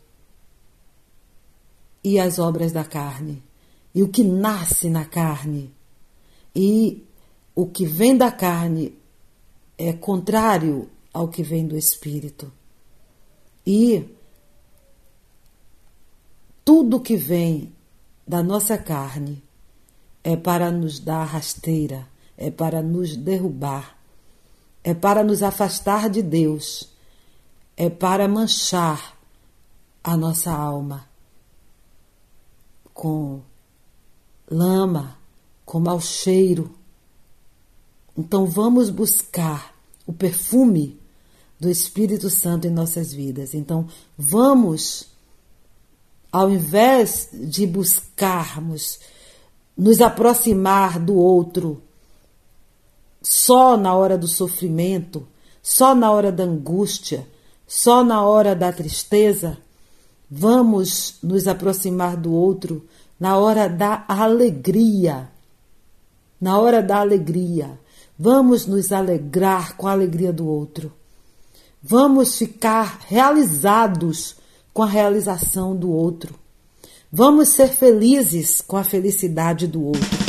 e 2.04 2.18
as 2.20 2.38
obras 2.38 2.70
da 2.70 2.85
carne, 2.85 3.42
e 3.94 4.02
o 4.02 4.09
que 4.09 4.22
nasce 4.22 4.90
na 4.90 5.07
carne. 5.07 5.72
E 6.54 7.02
o 7.54 7.64
que 7.64 7.87
vem 7.87 8.14
da 8.14 8.30
carne 8.30 8.92
é 9.76 9.92
contrário 9.92 10.88
ao 11.12 11.28
que 11.28 11.42
vem 11.42 11.66
do 11.66 11.76
espírito. 11.76 12.52
E 13.66 14.04
tudo 16.64 17.00
que 17.00 17.16
vem 17.16 17.72
da 18.26 18.42
nossa 18.42 18.78
carne 18.78 19.42
é 20.22 20.37
para 20.37 20.70
nos 20.70 20.98
dar 20.98 21.24
rasteira, 21.24 22.06
é 22.37 22.50
para 22.50 22.82
nos 22.82 23.16
derrubar, 23.16 23.98
é 24.82 24.94
para 24.94 25.22
nos 25.22 25.42
afastar 25.42 26.08
de 26.08 26.22
Deus, 26.22 26.90
é 27.76 27.90
para 27.90 28.26
manchar 28.26 29.16
a 30.02 30.16
nossa 30.16 30.52
alma 30.52 31.08
com 32.94 33.42
lama, 34.48 35.18
com 35.66 35.80
mau 35.80 36.00
cheiro. 36.00 36.74
Então 38.16 38.46
vamos 38.46 38.90
buscar 38.90 39.74
o 40.07 40.12
perfume 40.12 41.00
do 41.59 41.68
Espírito 41.70 42.31
Santo 42.31 42.66
em 42.66 42.70
nossas 42.70 43.12
vidas. 43.12 43.55
Então 43.55 43.88
vamos, 44.16 45.09
ao 46.31 46.50
invés 46.50 47.29
de 47.33 47.66
buscarmos 47.66 48.98
nos 49.77 50.00
aproximar 50.00 50.98
do 50.98 51.16
outro 51.16 51.83
só 53.22 53.77
na 53.77 53.94
hora 53.94 54.18
do 54.18 54.29
sofrimento, 54.29 55.27
só 55.62 55.94
na 55.94 56.12
hora 56.12 56.31
da 56.31 56.44
angústia, 56.44 57.27
só 57.66 58.05
na 58.05 58.22
hora 58.22 58.55
da 58.55 58.70
tristeza, 58.70 59.59
Vamos 60.37 61.18
nos 61.22 61.46
aproximar 61.46 62.16
do 62.16 62.33
outro 62.33 62.85
na 63.20 63.37
hora 63.37 63.68
da 63.68 64.05
alegria. 64.09 65.29
Na 66.40 66.59
hora 66.59 66.83
da 66.83 66.98
alegria. 66.98 67.79
Vamos 68.18 68.66
nos 68.66 68.92
alegrar 68.92 69.77
com 69.77 69.88
a 69.88 69.92
alegria 69.92 70.33
do 70.33 70.46
outro. 70.46 70.92
Vamos 71.83 72.38
ficar 72.38 73.00
realizados 73.07 74.37
com 74.72 74.83
a 74.83 74.87
realização 74.87 75.77
do 75.77 75.90
outro. 75.90 76.35
Vamos 77.12 77.50
ser 77.50 77.68
felizes 77.68 78.61
com 78.61 78.77
a 78.77 78.85
felicidade 78.85 79.66
do 79.66 79.85
outro. 79.85 80.23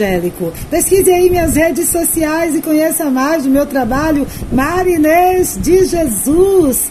Evangélico. 0.00 0.52
Pesquise 0.70 1.10
aí 1.10 1.28
minhas 1.28 1.54
redes 1.54 1.88
sociais 1.88 2.54
e 2.54 2.62
conheça 2.62 3.10
mais 3.10 3.44
do 3.44 3.50
meu 3.50 3.66
trabalho 3.66 4.26
Marinês 4.50 5.58
de 5.60 5.84
Jesus. 5.84 6.90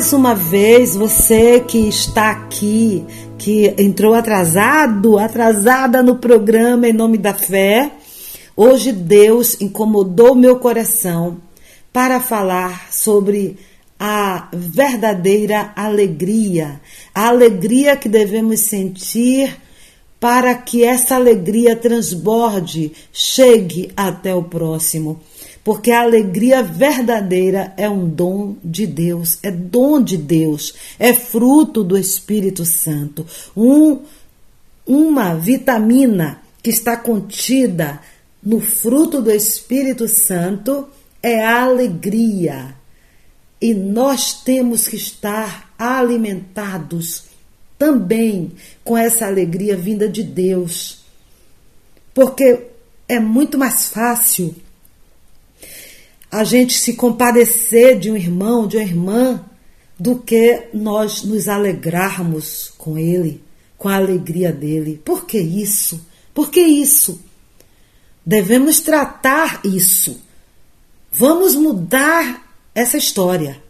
Mais 0.00 0.14
uma 0.14 0.34
vez, 0.34 0.96
você 0.96 1.60
que 1.60 1.76
está 1.86 2.30
aqui, 2.30 3.04
que 3.36 3.74
entrou 3.76 4.14
atrasado, 4.14 5.18
atrasada 5.18 6.02
no 6.02 6.16
programa 6.16 6.88
em 6.88 6.92
nome 6.94 7.18
da 7.18 7.34
fé, 7.34 7.92
hoje 8.56 8.92
Deus 8.92 9.60
incomodou 9.60 10.34
meu 10.34 10.56
coração 10.56 11.36
para 11.92 12.18
falar 12.18 12.90
sobre 12.90 13.58
a 13.98 14.48
verdadeira 14.54 15.70
alegria, 15.76 16.80
a 17.14 17.28
alegria 17.28 17.94
que 17.94 18.08
devemos 18.08 18.60
sentir 18.60 19.54
para 20.18 20.54
que 20.54 20.82
essa 20.82 21.16
alegria 21.16 21.76
transborde, 21.76 22.90
chegue 23.12 23.92
até 23.94 24.34
o 24.34 24.42
próximo 24.42 25.20
porque 25.62 25.90
a 25.90 26.00
alegria 26.00 26.62
verdadeira 26.62 27.72
é 27.76 27.88
um 27.88 28.08
dom 28.08 28.56
de 28.64 28.86
Deus, 28.86 29.38
é 29.42 29.50
dom 29.50 30.02
de 30.02 30.16
Deus, 30.16 30.74
é 30.98 31.12
fruto 31.12 31.84
do 31.84 31.98
Espírito 31.98 32.64
Santo. 32.64 33.26
Um, 33.56 34.00
uma 34.86 35.34
vitamina 35.34 36.40
que 36.62 36.70
está 36.70 36.96
contida 36.96 38.00
no 38.42 38.60
fruto 38.60 39.20
do 39.20 39.30
Espírito 39.30 40.08
Santo 40.08 40.88
é 41.22 41.44
a 41.44 41.62
alegria. 41.62 42.74
E 43.60 43.74
nós 43.74 44.42
temos 44.42 44.88
que 44.88 44.96
estar 44.96 45.74
alimentados 45.78 47.24
também 47.78 48.52
com 48.82 48.96
essa 48.96 49.26
alegria 49.26 49.76
vinda 49.76 50.08
de 50.08 50.22
Deus. 50.22 51.04
Porque 52.14 52.68
é 53.06 53.20
muito 53.20 53.58
mais 53.58 53.90
fácil 53.90 54.54
a 56.30 56.44
gente 56.44 56.78
se 56.78 56.94
compadecer 56.94 57.98
de 57.98 58.10
um 58.10 58.16
irmão, 58.16 58.66
de 58.66 58.76
uma 58.76 58.82
irmã, 58.82 59.44
do 59.98 60.16
que 60.16 60.68
nós 60.72 61.24
nos 61.24 61.48
alegrarmos 61.48 62.72
com 62.78 62.96
ele, 62.96 63.42
com 63.76 63.88
a 63.88 63.96
alegria 63.96 64.52
dele. 64.52 65.00
Por 65.04 65.26
que 65.26 65.38
isso? 65.38 66.06
Por 66.32 66.50
que 66.50 66.60
isso? 66.60 67.20
Devemos 68.24 68.80
tratar 68.80 69.60
isso. 69.64 70.20
Vamos 71.12 71.54
mudar 71.54 72.54
essa 72.74 72.96
história. 72.96 73.60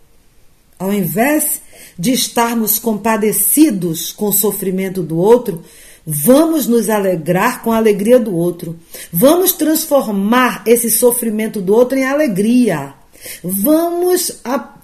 Ao 0.78 0.92
invés 0.92 1.62
de 1.98 2.12
estarmos 2.12 2.78
compadecidos 2.78 4.12
com 4.12 4.26
o 4.28 4.32
sofrimento 4.32 5.02
do 5.02 5.16
outro, 5.16 5.64
Vamos 6.06 6.66
nos 6.66 6.88
alegrar 6.88 7.62
com 7.62 7.72
a 7.72 7.76
alegria 7.76 8.18
do 8.18 8.34
outro. 8.34 8.78
Vamos 9.12 9.52
transformar 9.52 10.62
esse 10.66 10.90
sofrimento 10.90 11.60
do 11.60 11.74
outro 11.74 11.98
em 11.98 12.04
alegria. 12.04 12.94
Vamos 13.42 14.40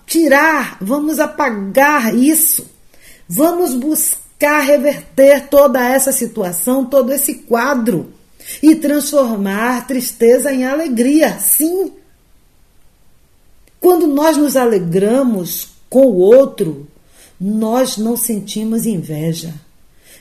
tirar, 0.06 0.76
vamos 0.80 1.18
apagar 1.18 2.14
isso. 2.14 2.66
Vamos 3.28 3.74
buscar 3.74 4.60
reverter 4.60 5.48
toda 5.48 5.84
essa 5.84 6.12
situação, 6.12 6.84
todo 6.84 7.12
esse 7.12 7.34
quadro 7.34 8.12
e 8.62 8.76
transformar 8.76 9.86
tristeza 9.86 10.52
em 10.52 10.64
alegria. 10.64 11.38
Sim. 11.38 11.92
Quando 13.80 14.06
nós 14.06 14.36
nos 14.36 14.56
alegramos 14.56 15.68
com 15.88 16.06
o 16.06 16.18
outro, 16.18 16.86
nós 17.40 17.96
não 17.96 18.16
sentimos 18.16 18.86
inveja. 18.86 19.54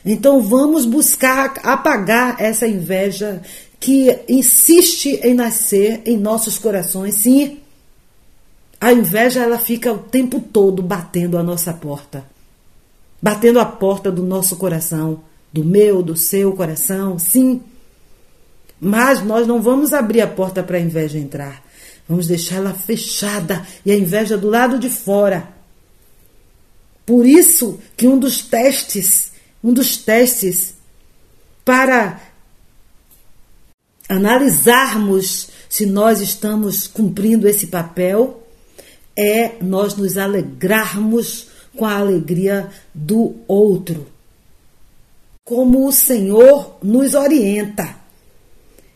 Então 0.06 0.40
vamos 0.40 0.86
buscar 0.86 1.54
apagar 1.64 2.40
essa 2.40 2.68
inveja 2.68 3.42
que 3.80 4.20
insiste 4.28 5.18
em 5.20 5.34
nascer 5.34 6.00
em 6.06 6.16
nossos 6.16 6.60
corações. 6.60 7.16
Sim, 7.16 7.58
a 8.80 8.92
inveja 8.92 9.42
ela 9.42 9.58
fica 9.58 9.92
o 9.92 9.98
tempo 9.98 10.38
todo 10.40 10.80
batendo 10.80 11.36
a 11.36 11.42
nossa 11.42 11.72
porta. 11.74 12.24
Batendo 13.20 13.58
a 13.58 13.64
porta 13.64 14.12
do 14.12 14.22
nosso 14.22 14.54
coração, 14.54 15.22
do 15.52 15.64
meu, 15.64 16.00
do 16.04 16.16
seu 16.16 16.52
coração, 16.52 17.18
sim. 17.18 17.60
Mas 18.80 19.24
nós 19.24 19.44
não 19.44 19.60
vamos 19.60 19.92
abrir 19.92 20.20
a 20.20 20.28
porta 20.28 20.62
para 20.62 20.76
a 20.76 20.80
inveja 20.80 21.18
entrar. 21.18 21.64
Vamos 22.08 22.28
deixá-la 22.28 22.72
fechada 22.72 23.66
e 23.84 23.90
a 23.90 23.96
inveja 23.96 24.38
do 24.38 24.48
lado 24.48 24.78
de 24.78 24.88
fora. 24.88 25.48
Por 27.04 27.26
isso 27.26 27.80
que 27.96 28.06
um 28.06 28.18
dos 28.18 28.42
testes 28.42 29.34
um 29.62 29.72
dos 29.72 29.96
testes 29.96 30.74
para 31.64 32.20
analisarmos 34.08 35.48
se 35.68 35.84
nós 35.86 36.20
estamos 36.20 36.86
cumprindo 36.86 37.48
esse 37.48 37.66
papel 37.66 38.42
é 39.16 39.56
nós 39.62 39.96
nos 39.96 40.16
alegrarmos 40.18 41.48
com 41.74 41.84
a 41.84 41.96
alegria 41.96 42.70
do 42.94 43.34
outro. 43.48 44.06
Como 45.44 45.86
o 45.86 45.92
Senhor 45.92 46.78
nos 46.82 47.14
orienta. 47.14 47.96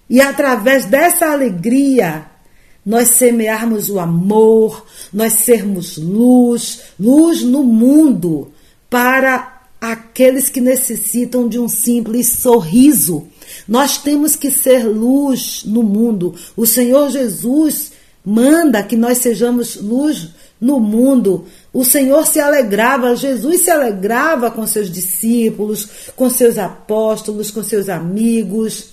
E 0.08 0.20
através 0.20 0.86
dessa 0.86 1.30
alegria, 1.30 2.26
nós 2.84 3.10
semearmos 3.10 3.88
o 3.88 4.00
amor, 4.00 4.84
nós 5.12 5.34
sermos 5.34 5.96
luz, 5.96 6.82
luz 6.98 7.42
no 7.42 7.62
mundo, 7.62 8.52
para 8.88 9.59
aqueles 9.80 10.48
que 10.48 10.60
necessitam 10.60 11.48
de 11.48 11.58
um 11.58 11.68
simples 11.68 12.28
sorriso. 12.38 13.26
Nós 13.66 13.96
temos 13.96 14.36
que 14.36 14.50
ser 14.50 14.86
luz 14.86 15.62
no 15.64 15.82
mundo. 15.82 16.34
O 16.56 16.66
Senhor 16.66 17.10
Jesus 17.10 17.92
manda 18.24 18.82
que 18.82 18.96
nós 18.96 19.18
sejamos 19.18 19.76
luz 19.76 20.28
no 20.60 20.78
mundo. 20.78 21.46
O 21.72 21.84
Senhor 21.84 22.26
se 22.26 22.38
alegrava, 22.38 23.16
Jesus 23.16 23.64
se 23.64 23.70
alegrava 23.70 24.50
com 24.50 24.66
seus 24.66 24.90
discípulos, 24.90 25.88
com 26.14 26.28
seus 26.28 26.58
apóstolos, 26.58 27.50
com 27.50 27.62
seus 27.62 27.88
amigos. 27.88 28.88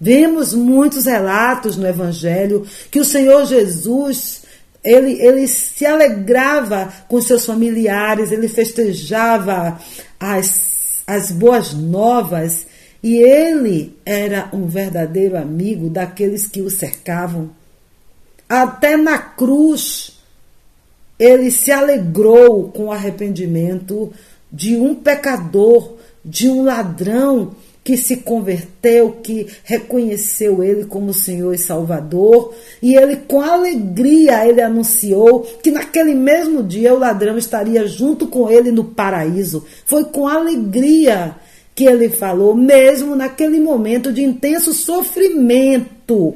Vemos 0.00 0.54
muitos 0.54 1.04
relatos 1.04 1.76
no 1.76 1.86
Evangelho 1.86 2.66
que 2.90 3.00
o 3.00 3.04
Senhor 3.04 3.44
Jesus 3.46 4.46
ele, 4.86 5.20
ele 5.20 5.48
se 5.48 5.84
alegrava 5.84 6.92
com 7.08 7.20
seus 7.20 7.44
familiares, 7.44 8.30
ele 8.30 8.46
festejava 8.46 9.80
as, 10.18 11.02
as 11.06 11.30
boas 11.30 11.72
novas 11.72 12.66
e 13.02 13.16
ele 13.16 13.96
era 14.04 14.48
um 14.52 14.66
verdadeiro 14.66 15.36
amigo 15.36 15.88
daqueles 15.88 16.46
que 16.46 16.60
o 16.60 16.70
cercavam. 16.70 17.50
Até 18.48 18.96
na 18.96 19.18
cruz, 19.18 20.20
ele 21.18 21.50
se 21.50 21.70
alegrou 21.70 22.68
com 22.70 22.86
o 22.86 22.92
arrependimento 22.92 24.12
de 24.50 24.76
um 24.76 24.94
pecador, 24.94 25.94
de 26.24 26.48
um 26.48 26.64
ladrão 26.64 27.54
que 27.86 27.96
se 27.96 28.16
converteu, 28.16 29.12
que 29.22 29.46
reconheceu 29.62 30.60
ele 30.60 30.86
como 30.86 31.14
Senhor 31.14 31.54
e 31.54 31.58
Salvador, 31.58 32.52
e 32.82 32.96
ele 32.96 33.14
com 33.14 33.40
alegria 33.40 34.44
ele 34.44 34.60
anunciou 34.60 35.42
que 35.62 35.70
naquele 35.70 36.12
mesmo 36.12 36.64
dia 36.64 36.92
o 36.92 36.98
ladrão 36.98 37.38
estaria 37.38 37.86
junto 37.86 38.26
com 38.26 38.50
ele 38.50 38.72
no 38.72 38.82
paraíso. 38.82 39.64
Foi 39.84 40.02
com 40.02 40.26
alegria 40.26 41.36
que 41.76 41.84
ele 41.84 42.08
falou, 42.08 42.56
mesmo 42.56 43.14
naquele 43.14 43.60
momento 43.60 44.12
de 44.12 44.20
intenso 44.20 44.72
sofrimento. 44.72 46.34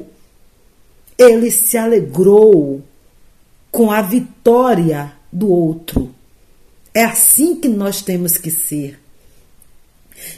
Ele 1.17 1.51
se 1.51 1.77
alegrou 1.77 2.81
com 3.69 3.91
a 3.91 4.01
vitória 4.01 5.11
do 5.29 5.51
outro. 5.51 6.15
É 6.93 7.03
assim 7.03 7.57
que 7.57 7.67
nós 7.67 8.01
temos 8.01 8.37
que 8.37 8.49
ser. 8.49 8.97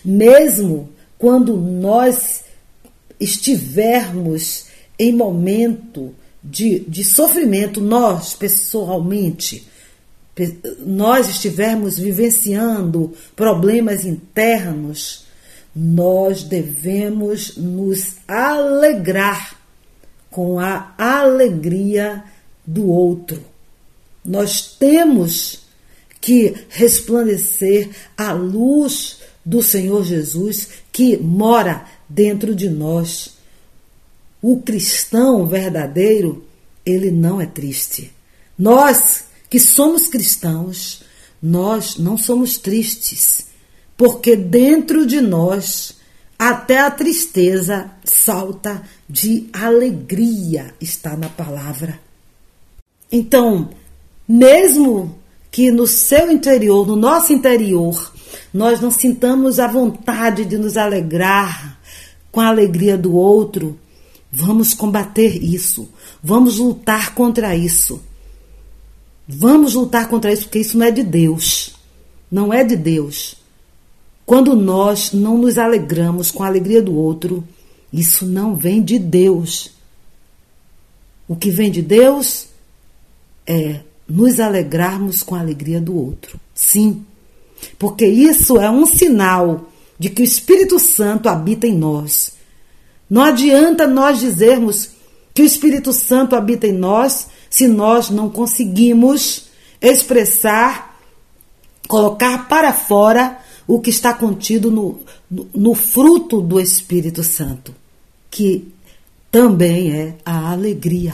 Mesmo 0.03 0.89
quando 1.23 1.55
nós 1.55 2.43
estivermos 3.17 4.65
em 4.99 5.13
momento 5.13 6.13
de, 6.43 6.79
de 6.79 7.01
sofrimento, 7.01 7.79
nós 7.79 8.33
pessoalmente, 8.33 9.65
nós 10.79 11.29
estivermos 11.29 11.97
vivenciando 11.97 13.13
problemas 13.37 14.03
internos, 14.03 15.23
nós 15.73 16.43
devemos 16.43 17.55
nos 17.55 18.17
alegrar 18.27 19.57
com 20.29 20.59
a 20.59 20.93
alegria 20.97 22.21
do 22.67 22.85
outro. 22.89 23.41
Nós 24.25 24.75
temos 24.77 25.61
que 26.19 26.53
resplandecer 26.67 27.91
a 28.17 28.33
luz 28.33 29.19
do 29.45 29.63
Senhor 29.63 30.03
Jesus 30.03 30.82
que 30.93 31.17
mora 31.17 31.85
dentro 32.07 32.55
de 32.55 32.69
nós. 32.69 33.33
O 34.41 34.61
cristão 34.61 35.47
verdadeiro, 35.47 36.45
ele 36.85 37.11
não 37.11 37.41
é 37.41 37.45
triste. 37.45 38.13
Nós 38.57 39.25
que 39.49 39.59
somos 39.59 40.07
cristãos, 40.07 41.03
nós 41.41 41.97
não 41.97 42.17
somos 42.17 42.57
tristes, 42.57 43.47
porque 43.97 44.35
dentro 44.35 45.05
de 45.05 45.19
nós 45.19 45.95
até 46.37 46.79
a 46.79 46.91
tristeza 46.91 47.91
salta 48.03 48.83
de 49.07 49.49
alegria, 49.53 50.73
está 50.81 51.15
na 51.15 51.29
palavra. 51.29 51.99
Então, 53.11 53.69
mesmo 54.27 55.17
que 55.51 55.71
no 55.71 55.85
seu 55.85 56.31
interior, 56.31 56.87
no 56.87 56.95
nosso 56.95 57.31
interior, 57.31 58.12
nós 58.53 58.79
não 58.79 58.91
sintamos 58.91 59.59
a 59.59 59.67
vontade 59.67 60.45
de 60.45 60.57
nos 60.57 60.77
alegrar 60.77 61.79
com 62.31 62.39
a 62.39 62.47
alegria 62.47 62.97
do 62.97 63.13
outro, 63.15 63.79
vamos 64.31 64.73
combater 64.73 65.43
isso. 65.43 65.89
Vamos 66.21 66.57
lutar 66.57 67.13
contra 67.13 67.55
isso. 67.55 68.01
Vamos 69.27 69.75
lutar 69.75 70.07
contra 70.09 70.33
isso, 70.33 70.43
porque 70.43 70.59
isso 70.59 70.77
não 70.77 70.85
é 70.85 70.91
de 70.91 71.03
Deus. 71.03 71.75
Não 72.31 72.53
é 72.53 72.63
de 72.63 72.75
Deus. 72.75 73.35
Quando 74.25 74.55
nós 74.55 75.11
não 75.11 75.37
nos 75.37 75.57
alegramos 75.57 76.31
com 76.31 76.43
a 76.43 76.47
alegria 76.47 76.81
do 76.81 76.95
outro, 76.95 77.43
isso 77.91 78.25
não 78.25 78.55
vem 78.55 78.81
de 78.81 78.97
Deus. 78.97 79.71
O 81.27 81.35
que 81.35 81.51
vem 81.51 81.69
de 81.69 81.81
Deus 81.81 82.47
é 83.45 83.81
nos 84.07 84.39
alegrarmos 84.39 85.23
com 85.23 85.35
a 85.35 85.39
alegria 85.39 85.79
do 85.79 85.95
outro. 85.95 86.39
Sim, 86.53 87.05
porque 87.77 88.05
isso 88.05 88.59
é 88.59 88.69
um 88.69 88.85
sinal 88.85 89.69
de 89.97 90.09
que 90.09 90.21
o 90.21 90.25
Espírito 90.25 90.79
Santo 90.79 91.29
habita 91.29 91.67
em 91.67 91.77
nós. 91.77 92.33
Não 93.09 93.21
adianta 93.21 93.87
nós 93.87 94.19
dizermos 94.19 94.89
que 95.33 95.41
o 95.41 95.45
Espírito 95.45 95.93
Santo 95.93 96.35
habita 96.35 96.67
em 96.67 96.73
nós 96.73 97.27
se 97.49 97.67
nós 97.67 98.09
não 98.09 98.29
conseguimos 98.29 99.45
expressar, 99.81 100.99
colocar 101.87 102.47
para 102.47 102.73
fora 102.73 103.39
o 103.67 103.79
que 103.79 103.89
está 103.89 104.13
contido 104.13 104.71
no, 104.71 104.99
no, 105.29 105.47
no 105.53 105.75
fruto 105.75 106.41
do 106.41 106.59
Espírito 106.59 107.23
Santo, 107.23 107.73
que 108.29 108.71
também 109.31 109.91
é 109.91 110.15
a 110.25 110.51
alegria. 110.51 111.13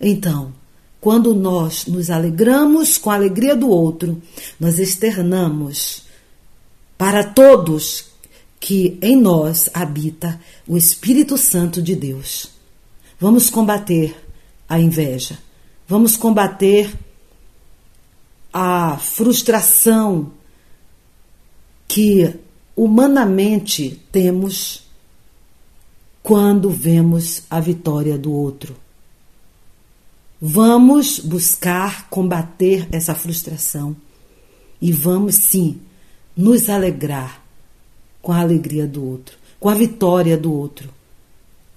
Então, 0.00 0.52
quando 1.00 1.34
nós 1.34 1.86
nos 1.86 2.10
alegramos 2.10 2.98
com 2.98 3.10
a 3.10 3.14
alegria 3.14 3.56
do 3.56 3.68
outro, 3.68 4.20
nós 4.58 4.78
externamos 4.78 6.02
para 6.98 7.24
todos 7.24 8.10
que 8.60 8.98
em 9.00 9.16
nós 9.16 9.70
habita 9.72 10.38
o 10.68 10.76
Espírito 10.76 11.38
Santo 11.38 11.80
de 11.80 11.96
Deus. 11.96 12.50
Vamos 13.18 13.48
combater 13.48 14.14
a 14.68 14.78
inveja. 14.78 15.38
Vamos 15.88 16.16
combater 16.16 16.92
a 18.52 18.98
frustração 18.98 20.32
que 21.88 22.34
humanamente 22.76 24.00
temos 24.12 24.84
quando 26.22 26.70
vemos 26.70 27.42
a 27.50 27.58
vitória 27.58 28.16
do 28.16 28.32
outro. 28.32 28.76
Vamos 30.40 31.18
buscar 31.18 32.08
combater 32.08 32.88
essa 32.90 33.14
frustração 33.14 33.94
e 34.80 34.90
vamos 34.90 35.34
sim 35.34 35.78
nos 36.34 36.70
alegrar 36.70 37.42
com 38.22 38.32
a 38.32 38.40
alegria 38.40 38.86
do 38.86 39.04
outro, 39.04 39.36
com 39.58 39.68
a 39.68 39.74
vitória 39.74 40.38
do 40.38 40.52
outro. 40.52 40.88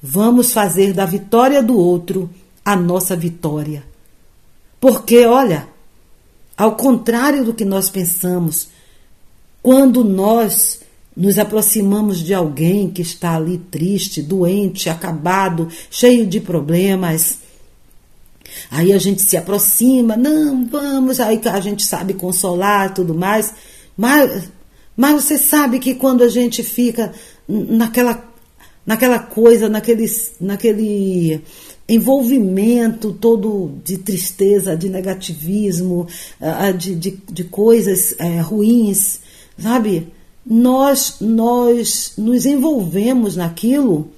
Vamos 0.02 0.54
fazer 0.54 0.94
da 0.94 1.06
vitória 1.06 1.62
do 1.62 1.78
outro 1.78 2.30
a 2.64 2.76
nossa 2.76 3.16
vitória. 3.16 3.84
Porque, 4.80 5.26
olha, 5.26 5.68
ao 6.56 6.76
contrário 6.76 7.44
do 7.44 7.54
que 7.54 7.66
nós 7.66 7.90
pensamos, 7.90 8.70
quando 9.62 10.04
nós 10.04 10.82
nos 11.16 11.38
aproximamos 11.38 12.20
de 12.20 12.34
alguém 12.34 12.90
que 12.90 13.02
está 13.02 13.36
ali 13.36 13.58
triste, 13.58 14.22
doente, 14.22 14.90
acabado, 14.90 15.68
cheio 15.92 16.26
de 16.26 16.40
problemas, 16.40 17.43
Aí 18.70 18.92
a 18.94 18.98
gente 18.98 19.22
se 19.22 19.38
aproxima, 19.38 20.16
não, 20.16 20.66
vamos, 20.66 21.20
aí 21.20 21.40
a 21.46 21.60
gente 21.60 21.84
sabe 21.84 22.14
consolar 22.14 22.94
tudo 22.94 23.14
mais, 23.14 23.54
mas, 23.98 24.50
mas 24.96 25.24
você 25.24 25.38
sabe 25.38 25.80
que 25.80 25.96
quando 25.96 26.24
a 26.24 26.30
gente 26.30 26.64
fica 26.64 27.12
naquela, 27.48 28.24
naquela 28.86 29.20
coisa, 29.20 29.70
naquele, 29.70 30.06
naquele 30.40 31.42
envolvimento 31.88 33.12
todo 33.12 33.74
de 33.84 33.98
tristeza, 33.98 34.76
de 34.76 34.90
negativismo, 34.90 36.08
de, 36.78 36.96
de, 36.96 37.20
de 37.32 37.44
coisas 37.44 38.16
é, 38.18 38.40
ruins, 38.40 39.20
sabe? 39.58 40.08
Nós, 40.46 41.18
nós 41.22 42.14
nos 42.18 42.46
envolvemos 42.46 43.36
naquilo 43.36 44.10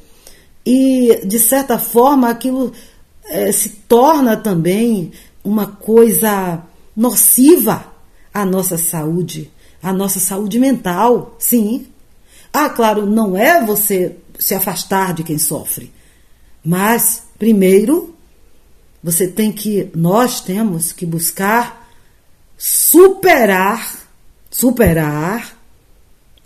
e, 0.65 1.21
de 1.23 1.39
certa 1.39 1.77
forma, 1.77 2.29
aquilo 2.29 2.71
é, 3.27 3.51
se 3.51 3.69
torna 3.69 4.37
também 4.37 5.11
uma 5.43 5.67
coisa 5.67 6.63
nociva 6.95 7.85
à 8.33 8.45
nossa 8.45 8.77
saúde, 8.77 9.51
à 9.81 9.91
nossa 9.93 10.19
saúde 10.19 10.59
mental, 10.59 11.35
sim. 11.39 11.87
Ah, 12.51 12.69
claro, 12.69 13.05
não 13.05 13.37
é 13.37 13.63
você 13.63 14.15
se 14.39 14.53
afastar 14.53 15.13
de 15.13 15.23
quem 15.23 15.37
sofre, 15.37 15.91
mas 16.63 17.23
primeiro 17.37 18.15
você 19.03 19.27
tem 19.27 19.51
que, 19.51 19.89
nós 19.93 20.41
temos 20.41 20.91
que 20.91 21.05
buscar 21.05 21.87
superar, 22.57 23.99
superar, 24.49 25.55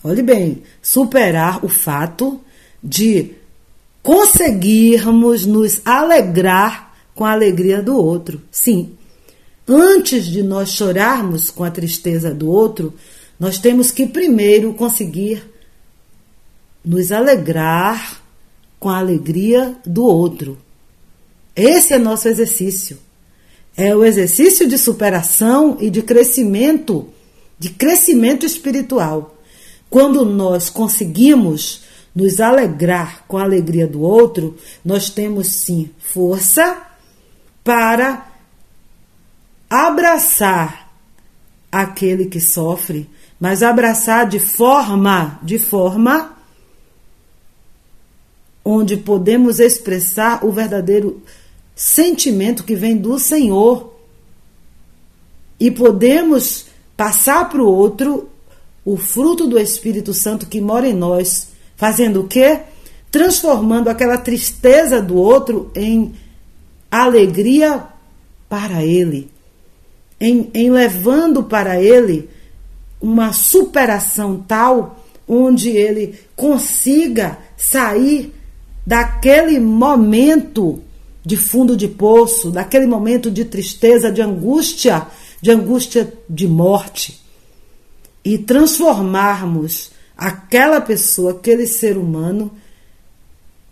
olhe 0.03 0.21
bem, 0.21 0.63
superar 0.81 1.63
o 1.63 1.69
fato 1.69 2.41
de 2.83 3.35
conseguirmos 4.01 5.45
nos 5.45 5.81
alegrar 5.85 6.93
com 7.13 7.25
a 7.25 7.31
alegria 7.31 7.81
do 7.81 7.95
outro. 7.95 8.41
Sim, 8.51 8.93
antes 9.67 10.25
de 10.25 10.41
nós 10.41 10.71
chorarmos 10.71 11.49
com 11.49 11.63
a 11.63 11.71
tristeza 11.71 12.33
do 12.33 12.49
outro, 12.49 12.93
nós 13.39 13.57
temos 13.57 13.91
que 13.91 14.05
primeiro 14.05 14.73
conseguir 14.73 15.43
nos 16.83 17.11
alegrar 17.11 18.21
com 18.79 18.89
a 18.89 18.97
alegria 18.97 19.75
do 19.85 20.03
outro. 20.03 20.57
Esse 21.55 21.93
é 21.93 21.97
nosso 21.97 22.27
exercício. 22.27 22.97
É 23.75 23.95
o 23.95 24.03
exercício 24.03 24.67
de 24.67 24.77
superação 24.77 25.77
e 25.79 25.89
de 25.89 26.01
crescimento, 26.01 27.09
de 27.57 27.69
crescimento 27.69 28.45
espiritual. 28.45 29.37
Quando 29.89 30.25
nós 30.25 30.69
conseguimos 30.69 31.81
nos 32.15 32.39
alegrar 32.39 33.23
com 33.27 33.37
a 33.37 33.43
alegria 33.43 33.87
do 33.87 34.01
outro, 34.01 34.57
nós 34.83 35.09
temos 35.09 35.49
sim 35.49 35.89
força 35.99 36.81
para 37.63 38.27
abraçar 39.69 40.91
aquele 41.71 42.25
que 42.25 42.41
sofre, 42.41 43.09
mas 43.39 43.61
abraçar 43.61 44.27
de 44.27 44.39
forma, 44.39 45.39
de 45.43 45.59
forma 45.59 46.35
onde 48.65 48.97
podemos 48.97 49.59
expressar 49.59 50.45
o 50.45 50.51
verdadeiro 50.51 51.21
sentimento 51.75 52.63
que 52.63 52.75
vem 52.75 52.97
do 52.97 53.17
Senhor. 53.17 53.93
E 55.59 55.71
podemos 55.71 56.65
passar 56.95 57.49
para 57.49 57.61
o 57.61 57.67
outro 57.67 58.29
o 58.83 58.97
fruto 58.97 59.47
do 59.47 59.59
Espírito 59.59 60.13
Santo 60.13 60.47
que 60.47 60.61
mora 60.61 60.87
em 60.87 60.93
nós 60.93 61.48
Fazendo 61.79 62.19
o 62.19 62.27
quê? 62.27 62.59
Transformando 63.09 63.87
aquela 63.87 64.17
tristeza 64.17 65.01
do 65.01 65.15
outro 65.15 65.71
em 65.73 66.13
alegria 66.91 67.85
para 68.49 68.83
ele, 68.83 69.31
em, 70.19 70.51
em 70.53 70.69
levando 70.69 71.41
para 71.45 71.81
ele 71.81 72.29
uma 72.99 73.31
superação 73.31 74.43
tal 74.45 74.99
onde 75.25 75.69
ele 75.69 76.19
consiga 76.35 77.37
sair 77.55 78.33
daquele 78.85 79.57
momento 79.57 80.83
de 81.23 81.37
fundo 81.37 81.77
de 81.77 81.87
poço, 81.87 82.51
daquele 82.51 82.87
momento 82.87 83.31
de 83.31 83.45
tristeza, 83.45 84.11
de 84.11 84.21
angústia, 84.21 85.07
de 85.41 85.49
angústia 85.49 86.11
de 86.29 86.45
morte, 86.45 87.21
e 88.25 88.37
transformarmos 88.37 89.97
aquela 90.19 90.81
pessoa, 90.81 91.31
aquele 91.31 91.65
ser 91.65 91.97
humano, 91.97 92.51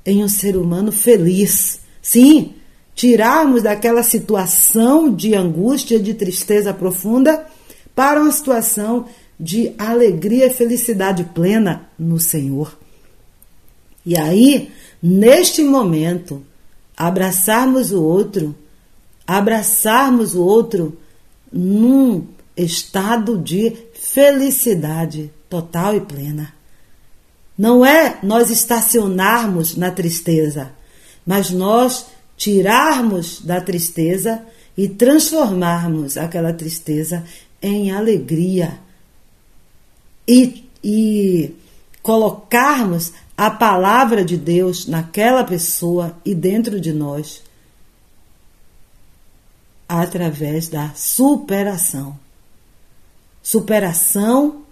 em 0.06 0.24
um 0.24 0.30
ser 0.30 0.56
humano 0.56 0.94
feliz. 0.94 1.82
Sim, 2.02 2.54
tirarmos 2.96 3.64
daquela 3.64 4.02
situação 4.02 5.14
de 5.14 5.36
angústia, 5.36 6.00
de 6.00 6.14
tristeza 6.14 6.74
profunda, 6.74 7.46
para 7.94 8.22
uma 8.22 8.32
situação 8.32 9.08
de 9.38 9.74
alegria 9.78 10.48
e 10.48 10.54
felicidade 10.54 11.26
plena 11.26 11.90
no 12.00 12.18
Senhor. 12.18 12.80
E 14.06 14.18
aí, 14.18 14.72
neste 15.04 15.62
momento, 15.62 16.42
abraçarmos 16.96 17.92
o 17.92 18.02
outro, 18.02 18.56
abraçarmos 19.28 20.34
o 20.34 20.42
outro 20.42 20.98
num 21.52 22.26
estado 22.56 23.38
de 23.38 23.76
felicidade 23.94 25.30
total 25.50 25.96
e 25.96 26.02
plena. 26.02 26.54
Não 27.58 27.86
é 27.86 28.20
nós 28.22 28.50
estacionarmos 28.50 29.76
na 29.76 29.90
tristeza, 29.90 30.72
mas 31.26 31.50
nós 31.50 32.06
tirarmos 32.36 33.42
da 33.42 33.60
tristeza 33.60 34.44
e 34.78 34.88
transformarmos 34.88 36.18
aquela 36.18 36.54
tristeza 36.54 37.24
em 37.62 37.92
alegria 37.92 38.80
e, 40.28 40.70
e 40.84 41.56
colocarmos 42.04 43.12
a 43.36 43.50
palavra 43.50 44.24
de 44.24 44.38
Deus 44.38 44.86
naquela 44.86 45.44
pessoa 45.44 46.16
e 46.24 46.36
dentro 46.36 46.80
de 46.80 46.94
nós 46.94 47.42
através 49.88 50.68
da 50.68 50.92
superação. 50.96 52.20
Superação 53.42 54.67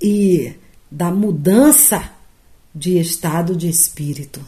e 0.00 0.54
da 0.90 1.10
mudança 1.10 2.10
de 2.74 2.98
estado 2.98 3.54
de 3.54 3.68
espírito. 3.68 4.40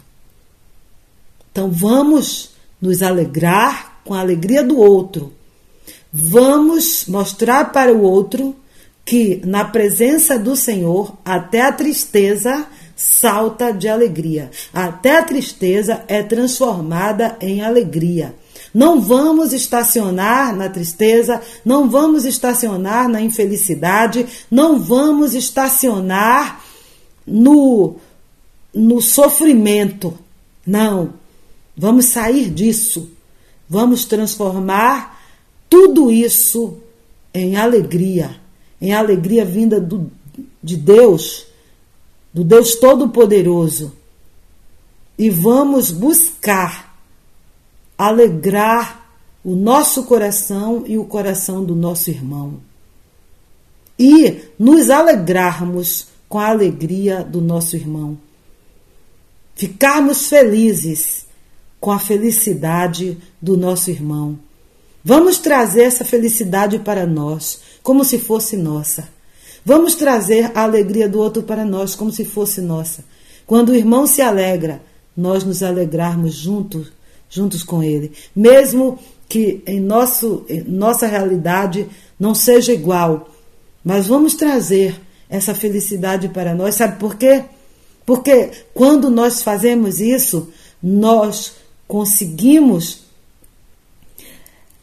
Então 1.51 1.71
vamos 1.71 2.51
nos 2.81 3.03
alegrar 3.03 4.01
com 4.05 4.15
a 4.15 4.21
alegria 4.21 4.63
do 4.63 4.79
outro. 4.79 5.33
Vamos 6.13 7.07
mostrar 7.07 7.73
para 7.73 7.93
o 7.93 8.03
outro 8.03 8.55
que 9.05 9.41
na 9.45 9.65
presença 9.65 10.39
do 10.39 10.57
Senhor 10.57 11.17
até 11.25 11.63
a 11.63 11.73
tristeza 11.73 12.67
salta 12.97 13.73
de 13.73 13.89
alegria, 13.89 14.51
até 14.73 15.19
a 15.19 15.23
tristeza 15.23 16.03
é 16.09 16.23
transformada 16.23 17.37
em 17.41 17.61
alegria. 17.61 18.35
Não 18.77 19.01
vamos 19.01 19.55
estacionar 19.55 20.55
na 20.55 20.69
tristeza, 20.69 21.41
não 21.65 21.89
vamos 21.89 22.27
estacionar 22.27 23.09
na 23.09 23.23
infelicidade, 23.23 24.27
não 24.51 24.79
vamos 24.79 25.33
estacionar 25.35 26.63
no, 27.27 27.97
no 28.75 29.01
sofrimento. 29.01 30.13
Não. 30.67 31.15
Vamos 31.75 32.05
sair 32.05 32.51
disso. 32.51 33.09
Vamos 33.67 34.05
transformar 34.05 35.23
tudo 35.71 36.13
isso 36.13 36.77
em 37.33 37.57
alegria, 37.57 38.39
em 38.79 38.93
alegria 38.93 39.47
vinda 39.47 39.81
do, 39.81 40.13
de 40.63 40.77
Deus, 40.77 41.47
do 42.31 42.45
Deus 42.45 42.75
Todo-Poderoso. 42.75 43.95
E 45.19 45.31
vamos 45.31 45.91
buscar 45.91 46.86
alegrar 47.97 49.07
o 49.45 49.55
nosso 49.55 50.05
coração 50.05 50.85
e 50.87 50.99
o 50.99 51.05
coração 51.05 51.65
do 51.65 51.75
nosso 51.75 52.11
irmão. 52.11 52.61
E 53.99 54.43
nos 54.59 54.91
alegrarmos 54.91 56.09
com 56.29 56.39
a 56.39 56.49
alegria 56.49 57.23
do 57.23 57.41
nosso 57.41 57.77
irmão. 57.77 58.19
Ficarmos 59.55 60.27
felizes 60.27 61.27
com 61.81 61.93
a 61.93 61.99
felicidade 61.99 63.17
do 63.41 63.57
nosso 63.57 63.91
irmão. 63.91 64.39
Vamos 65.05 65.39
trazer 65.39 65.83
essa 65.83 66.05
felicidade 66.05 66.81
para 66.81 67.07
nós, 67.07 67.61
como 67.83 68.05
se 68.05 68.19
fosse 68.19 68.57
nossa. 68.57 69.09
Vamos 69.65 69.95
trazer 69.95 70.51
a 70.55 70.63
alegria 70.63 71.09
do 71.09 71.21
outro 71.21 71.45
para 71.45 71.65
nós, 71.65 71.95
como 71.95 72.11
se 72.11 72.25
fosse 72.25 72.61
nossa. 72.61 73.05
Quando 73.47 73.69
o 73.69 73.75
irmão 73.75 74.07
se 74.07 74.21
alegra, 74.21 74.83
nós 75.17 75.45
nos 75.45 75.63
alegrarmos 75.63 76.35
juntos, 76.35 76.93
juntos 77.29 77.63
com 77.63 77.83
ele, 77.83 78.13
mesmo 78.35 78.99
que 79.29 79.63
em, 79.67 79.81
nosso, 79.81 80.45
em 80.49 80.63
nossa 80.63 81.07
realidade 81.07 81.87
não 82.19 82.35
seja 82.35 82.73
igual, 82.73 83.29
mas 83.85 84.07
vamos 84.07 84.35
trazer 84.35 85.01
essa 85.29 85.55
felicidade 85.55 86.29
para 86.29 86.55
nós. 86.55 86.77
Sabe 86.77 86.99
por 86.99 87.17
quê? 87.17 87.45
Porque 88.05 88.51
quando 88.73 89.11
nós 89.11 89.43
fazemos 89.43 90.01
isso, 90.01 90.51
nós 90.83 91.57
conseguimos 91.89 93.05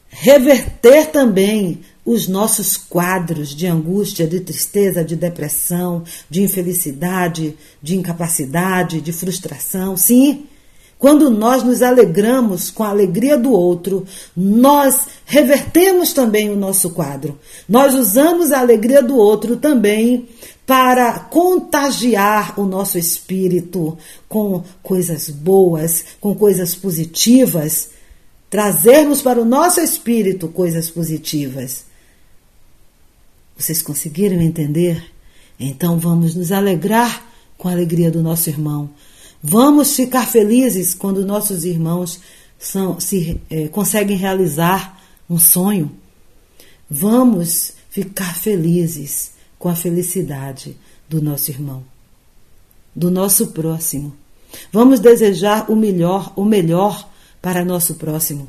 reverter 0.10 1.08
também 1.08 1.82
os 2.06 2.28
nossos 2.28 2.76
quadros 2.76 3.56
de 3.56 3.66
angústia, 3.66 4.28
de 4.28 4.42
tristeza, 4.42 5.04
de 5.04 5.16
depressão, 5.16 6.04
de 6.30 6.42
infelicidade, 6.42 7.58
de 7.82 7.96
incapacidade, 7.96 9.00
de 9.00 9.14
frustração. 9.14 9.96
Sim, 9.96 10.46
quando 11.04 11.30
nós 11.30 11.64
nos 11.64 11.82
alegramos 11.82 12.72
com 12.72 12.82
a 12.82 12.88
alegria 12.88 13.38
do 13.38 13.52
outro, 13.52 14.06
nós 14.34 15.08
revertemos 15.26 16.14
também 16.14 16.50
o 16.50 16.56
nosso 16.56 16.92
quadro. 16.92 17.38
Nós 17.68 17.94
usamos 17.94 18.54
a 18.54 18.62
alegria 18.62 19.04
do 19.04 19.18
outro 19.18 19.58
também 19.58 20.30
para 20.66 21.20
contagiar 21.20 22.58
o 22.58 22.64
nosso 22.64 22.98
espírito 22.98 23.98
com 24.30 24.64
coisas 24.82 25.30
boas, 25.30 26.06
com 26.22 26.34
coisas 26.34 26.74
positivas, 26.74 27.90
trazermos 28.50 29.22
para 29.22 29.42
o 29.42 29.46
nosso 29.46 29.82
espírito 29.82 30.48
coisas 30.48 30.90
positivas. 30.90 31.84
Vocês 33.58 33.82
conseguiram 33.82 34.40
entender? 34.40 35.04
Então 35.60 36.00
vamos 36.00 36.34
nos 36.34 36.54
alegrar 36.54 37.28
com 37.58 37.68
a 37.68 37.74
alegria 37.74 38.10
do 38.10 38.24
nosso 38.24 38.50
irmão 38.50 38.90
Vamos 39.46 39.94
ficar 39.94 40.26
felizes 40.26 40.94
quando 40.94 41.26
nossos 41.26 41.66
irmãos 41.66 42.22
são, 42.58 42.98
se 42.98 43.42
é, 43.50 43.68
conseguem 43.68 44.16
realizar 44.16 44.98
um 45.30 45.38
sonho. 45.38 45.92
Vamos 46.90 47.74
ficar 47.90 48.36
felizes 48.36 49.34
com 49.60 49.68
a 49.68 49.76
felicidade 49.76 50.78
do 51.10 51.22
nosso 51.22 51.52
irmão, 51.52 51.84
do 52.96 53.12
nosso 53.12 53.48
próximo. 53.48 54.16
Vamos 54.72 55.02
desejar 55.02 55.70
o 55.70 55.76
melhor, 55.76 56.32
o 56.38 56.46
melhor 56.46 57.10
para 57.42 57.66
nosso 57.66 57.96
próximo. 57.96 58.48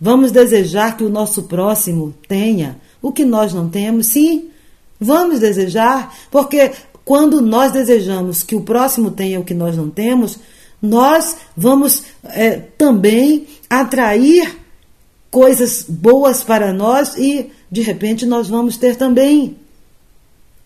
Vamos 0.00 0.32
desejar 0.32 0.96
que 0.96 1.04
o 1.04 1.10
nosso 1.10 1.42
próximo 1.42 2.14
tenha 2.26 2.80
o 3.02 3.12
que 3.12 3.24
nós 3.24 3.52
não 3.52 3.68
temos, 3.68 4.06
sim. 4.06 4.50
Vamos 4.98 5.40
desejar, 5.40 6.16
porque 6.30 6.72
quando 7.04 7.40
nós 7.40 7.72
desejamos 7.72 8.42
que 8.42 8.54
o 8.54 8.62
próximo 8.62 9.10
tenha 9.10 9.40
o 9.40 9.44
que 9.44 9.54
nós 9.54 9.76
não 9.76 9.90
temos, 9.90 10.38
nós 10.80 11.36
vamos 11.56 12.04
é, 12.24 12.56
também 12.56 13.46
atrair 13.68 14.58
coisas 15.30 15.84
boas 15.88 16.44
para 16.44 16.72
nós 16.72 17.16
e, 17.16 17.50
de 17.70 17.82
repente, 17.82 18.26
nós 18.26 18.48
vamos 18.48 18.76
ter 18.76 18.96
também. 18.96 19.56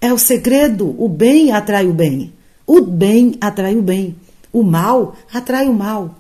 É 0.01 0.13
o 0.13 0.19
segredo: 0.19 0.95
o 0.99 1.09
bem 1.09 1.53
atrai 1.53 1.87
o 1.87 1.93
bem. 1.93 2.33
O 2.67 2.81
bem 2.81 3.37
atrai 3.41 3.77
o 3.77 3.83
bem. 3.83 4.17
O 4.53 4.63
mal 4.63 5.17
atrai 5.33 5.69
o 5.69 5.75
mal. 5.75 6.17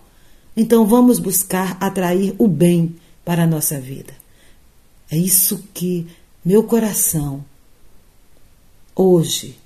Então 0.57 0.87
vamos 0.87 1.19
buscar 1.19 1.77
atrair 1.81 2.35
o 2.39 2.49
bem 2.49 2.97
para 3.25 3.43
a 3.43 3.47
nossa 3.47 3.79
vida. 3.79 4.14
É 5.11 5.17
isso 5.17 5.64
que 5.75 6.07
meu 6.45 6.62
coração 6.62 7.45
hoje 8.95 9.57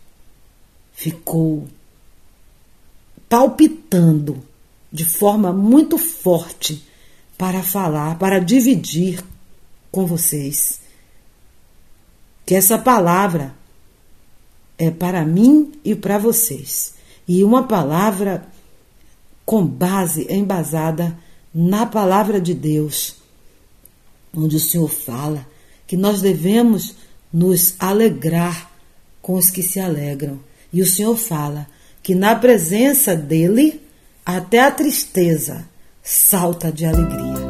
ficou 1.00 1.66
palpitando 3.26 4.42
de 4.92 5.06
forma 5.06 5.50
muito 5.50 5.96
forte 5.96 6.86
para 7.38 7.62
falar, 7.62 8.18
para 8.18 8.38
dividir 8.38 9.24
com 9.90 10.04
vocês. 10.04 10.82
Que 12.44 12.54
essa 12.54 12.76
palavra 12.76 13.54
é 14.76 14.90
para 14.90 15.24
mim 15.24 15.72
e 15.82 15.94
para 15.94 16.18
vocês. 16.18 16.92
E 17.26 17.42
uma 17.42 17.66
palavra 17.66 18.46
com 19.46 19.66
base, 19.66 20.26
embasada 20.28 21.18
na 21.54 21.86
palavra 21.86 22.38
de 22.38 22.52
Deus, 22.52 23.16
onde 24.36 24.56
o 24.56 24.60
Senhor 24.60 24.90
fala 24.90 25.46
que 25.86 25.96
nós 25.96 26.20
devemos 26.20 26.94
nos 27.32 27.74
alegrar 27.78 28.70
com 29.22 29.36
os 29.36 29.48
que 29.48 29.62
se 29.62 29.80
alegram 29.80 30.49
e 30.72 30.80
o 30.80 30.86
Senhor 30.86 31.16
fala 31.16 31.66
que 32.02 32.14
na 32.14 32.34
presença 32.34 33.14
dele, 33.14 33.82
até 34.24 34.60
a 34.60 34.70
tristeza 34.70 35.68
salta 36.02 36.72
de 36.72 36.86
alegria. 36.86 37.49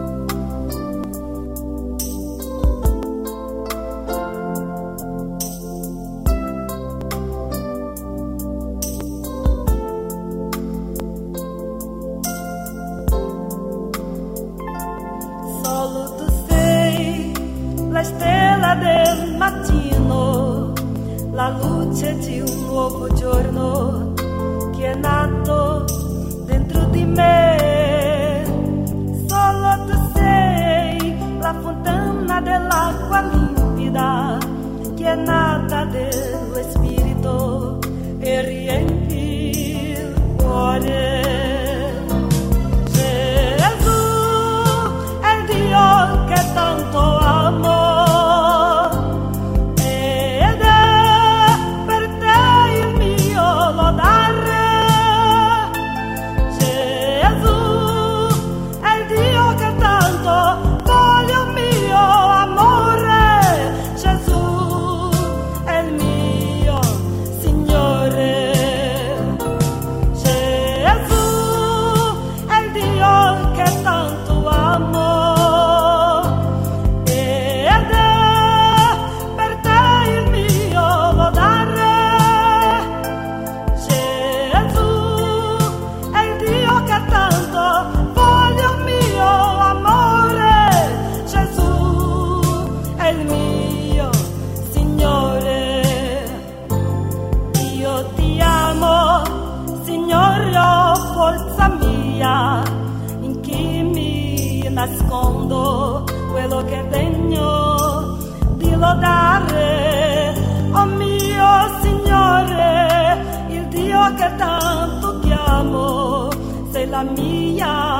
Sei 117.00 117.04
la 117.04 117.04
mia 117.04 117.98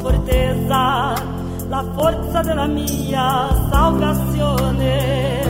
fortezza, 0.00 1.14
la 1.68 1.84
forza 1.94 2.42
della 2.42 2.66
mia 2.66 3.48
salvazione. 3.70 5.43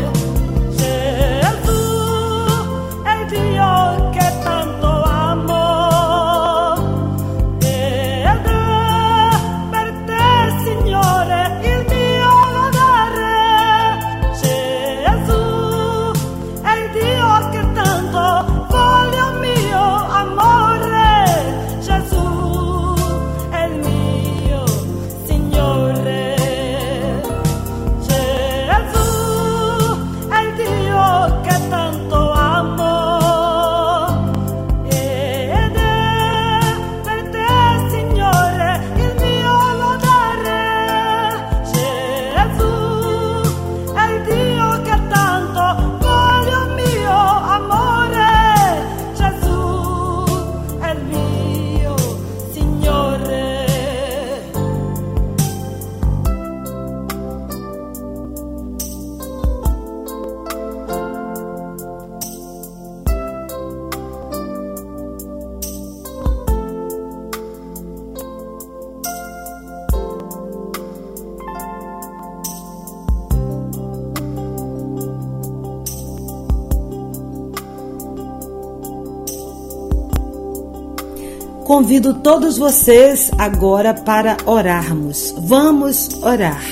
Convido 81.75 82.15
todos 82.15 82.57
vocês 82.57 83.33
agora 83.37 83.93
para 83.93 84.37
orarmos. 84.47 85.35
Vamos 85.37 86.09
orar. 86.23 86.65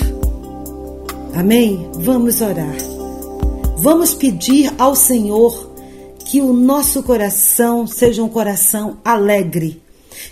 Amém? 1.35 1.91
Vamos 1.95 2.41
orar. 2.41 2.77
Vamos 3.79 4.15
pedir 4.15 4.73
ao 4.79 4.95
Senhor 4.95 5.75
que 6.25 6.41
o 6.41 6.53
nosso 6.53 7.03
coração 7.03 7.85
seja 7.85 8.23
um 8.23 8.29
coração 8.29 8.99
alegre, 9.05 9.83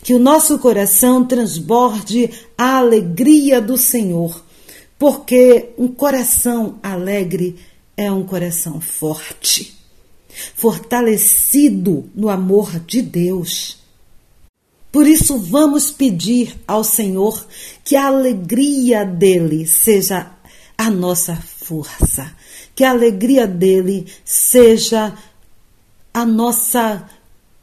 que 0.05 0.15
o 0.15 0.21
nosso 0.21 0.57
coração 0.61 1.25
transborde 1.25 2.31
a 2.57 2.77
alegria 2.77 3.61
do 3.61 3.77
Senhor, 3.77 4.41
porque 4.97 5.71
um 5.77 5.89
coração 5.89 6.77
alegre 6.81 7.57
é 7.97 8.09
um 8.09 8.23
coração 8.23 8.81
forte, 8.81 9.77
fortalecido 10.55 12.09
no 12.15 12.29
amor 12.29 12.79
de 12.79 13.03
Deus. 13.03 13.80
Por 14.93 15.07
isso, 15.07 15.39
vamos 15.39 15.91
pedir 15.91 16.61
ao 16.67 16.83
Senhor 16.83 17.47
que 17.85 17.95
a 17.95 18.07
alegria 18.07 19.05
dele 19.05 19.67
seja 19.67 20.31
a 20.77 20.91
nossa 20.91 21.37
força, 21.37 22.35
que 22.75 22.83
a 22.83 22.91
alegria 22.91 23.47
dele 23.47 24.07
seja 24.25 25.15
a 26.13 26.27
nossa 26.27 27.09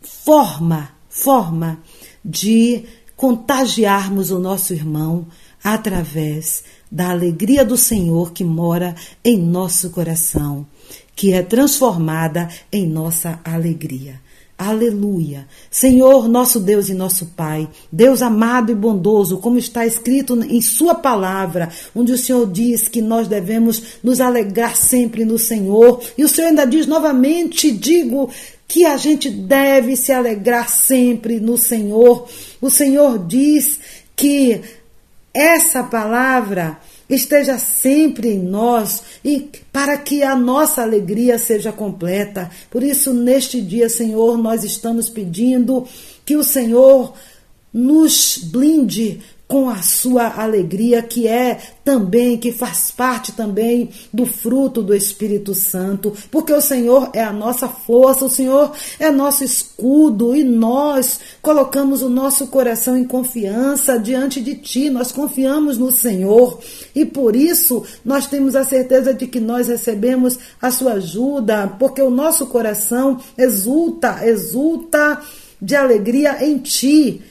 forma, 0.02 0.92
forma 1.10 1.82
de 2.24 2.86
contagiarmos 3.16 4.32
o 4.32 4.40
nosso 4.40 4.74
irmão 4.74 5.28
através 5.62 6.64
da 6.90 7.10
alegria 7.10 7.66
do 7.66 7.76
Senhor 7.76 8.32
que 8.32 8.44
mora 8.44 8.96
em 9.24 9.38
nosso 9.38 9.90
coração, 9.90 10.66
que 11.16 11.34
é 11.34 11.42
transformada 11.42 12.48
em 12.72 12.88
nossa 12.88 13.42
alegria. 13.44 14.22
Aleluia. 14.58 15.48
Senhor, 15.70 16.28
nosso 16.28 16.60
Deus 16.60 16.90
e 16.90 16.96
nosso 16.96 17.28
Pai, 17.28 17.70
Deus 17.92 18.24
amado 18.24 18.72
e 18.72 18.76
bondoso, 18.76 19.38
como 19.38 19.60
está 19.60 19.86
escrito 19.86 20.34
em 20.44 20.60
Sua 20.62 20.96
palavra, 20.96 21.70
onde 21.96 22.12
o 22.12 22.18
Senhor 22.18 22.50
diz 22.52 22.88
que 22.88 23.00
nós 23.00 23.28
devemos 23.28 24.00
nos 24.02 24.20
alegrar 24.20 24.76
sempre 24.76 25.24
no 25.24 25.38
Senhor. 25.38 26.02
E 26.18 26.24
o 26.24 26.28
Senhor 26.28 26.48
ainda 26.48 26.66
diz 26.66 26.88
novamente: 26.88 27.70
digo 27.72 28.32
que 28.68 28.84
a 28.84 28.98
gente 28.98 29.30
deve 29.30 29.96
se 29.96 30.12
alegrar 30.12 30.70
sempre 30.70 31.40
no 31.40 31.56
Senhor. 31.56 32.28
O 32.60 32.72
Senhor 32.72 33.20
diz 33.28 33.80
que 34.16 34.62
essa 35.32 35.84
palavra 35.84 36.80
esteja 37.10 37.58
sempre 37.58 38.30
em 38.30 38.40
nós 38.40 39.02
e 39.24 39.50
para 39.72 39.98
que 39.98 40.24
a 40.24 40.36
nossa 40.36 40.82
alegria 40.82 41.38
seja 41.38 41.72
completa. 41.72 42.50
Por 42.70 42.84
isso, 42.84 43.14
neste 43.14 43.62
dia, 43.62 43.90
Senhor, 43.90 44.38
nós 44.38 44.64
estamos 44.64 45.10
pedindo 45.10 45.88
que 46.26 46.36
o 46.36 46.44
Senhor 46.44 47.14
nos 47.74 48.38
blinde 48.38 49.22
com 49.48 49.70
a 49.70 49.82
sua 49.82 50.42
alegria, 50.42 51.02
que 51.02 51.26
é 51.28 51.58
também, 51.84 52.38
que 52.38 52.52
faz 52.52 52.92
parte 52.92 53.32
também 53.32 53.90
do 54.14 54.26
fruto 54.26 54.84
do 54.84 54.94
Espírito 54.94 55.56
Santo, 55.56 56.14
porque 56.30 56.52
o 56.52 56.60
Senhor 56.60 57.10
é 57.14 57.24
a 57.24 57.32
nossa 57.32 57.70
força, 57.70 58.26
o 58.26 58.30
Senhor 58.30 58.74
é 59.00 59.10
nosso 59.10 59.46
escudo 59.46 60.36
e 60.36 60.44
nós 60.44 61.20
colocamos 61.42 62.02
o 62.02 62.10
nosso 62.10 62.48
coração 62.48 62.98
em 62.98 63.06
confiança 63.06 63.98
diante 63.98 64.42
de 64.42 64.56
Ti, 64.56 64.90
nós 64.90 65.14
confiamos 65.14 65.78
no 65.78 65.92
Senhor. 65.92 66.60
E 66.94 67.06
por 67.06 67.34
isso 67.36 67.86
nós 68.04 68.28
temos 68.28 68.54
a 68.54 68.66
certeza 68.66 69.14
de 69.14 69.28
que 69.28 69.40
nós 69.40 69.68
recebemos 69.68 70.38
a 70.62 70.70
Sua 70.70 70.94
ajuda, 70.94 71.68
porque 71.80 72.02
o 72.02 72.10
nosso 72.10 72.48
coração 72.48 73.18
exulta, 73.38 74.28
exulta 74.28 75.22
de 75.62 75.76
alegria 75.76 76.44
em 76.46 76.58
Ti 76.58 77.22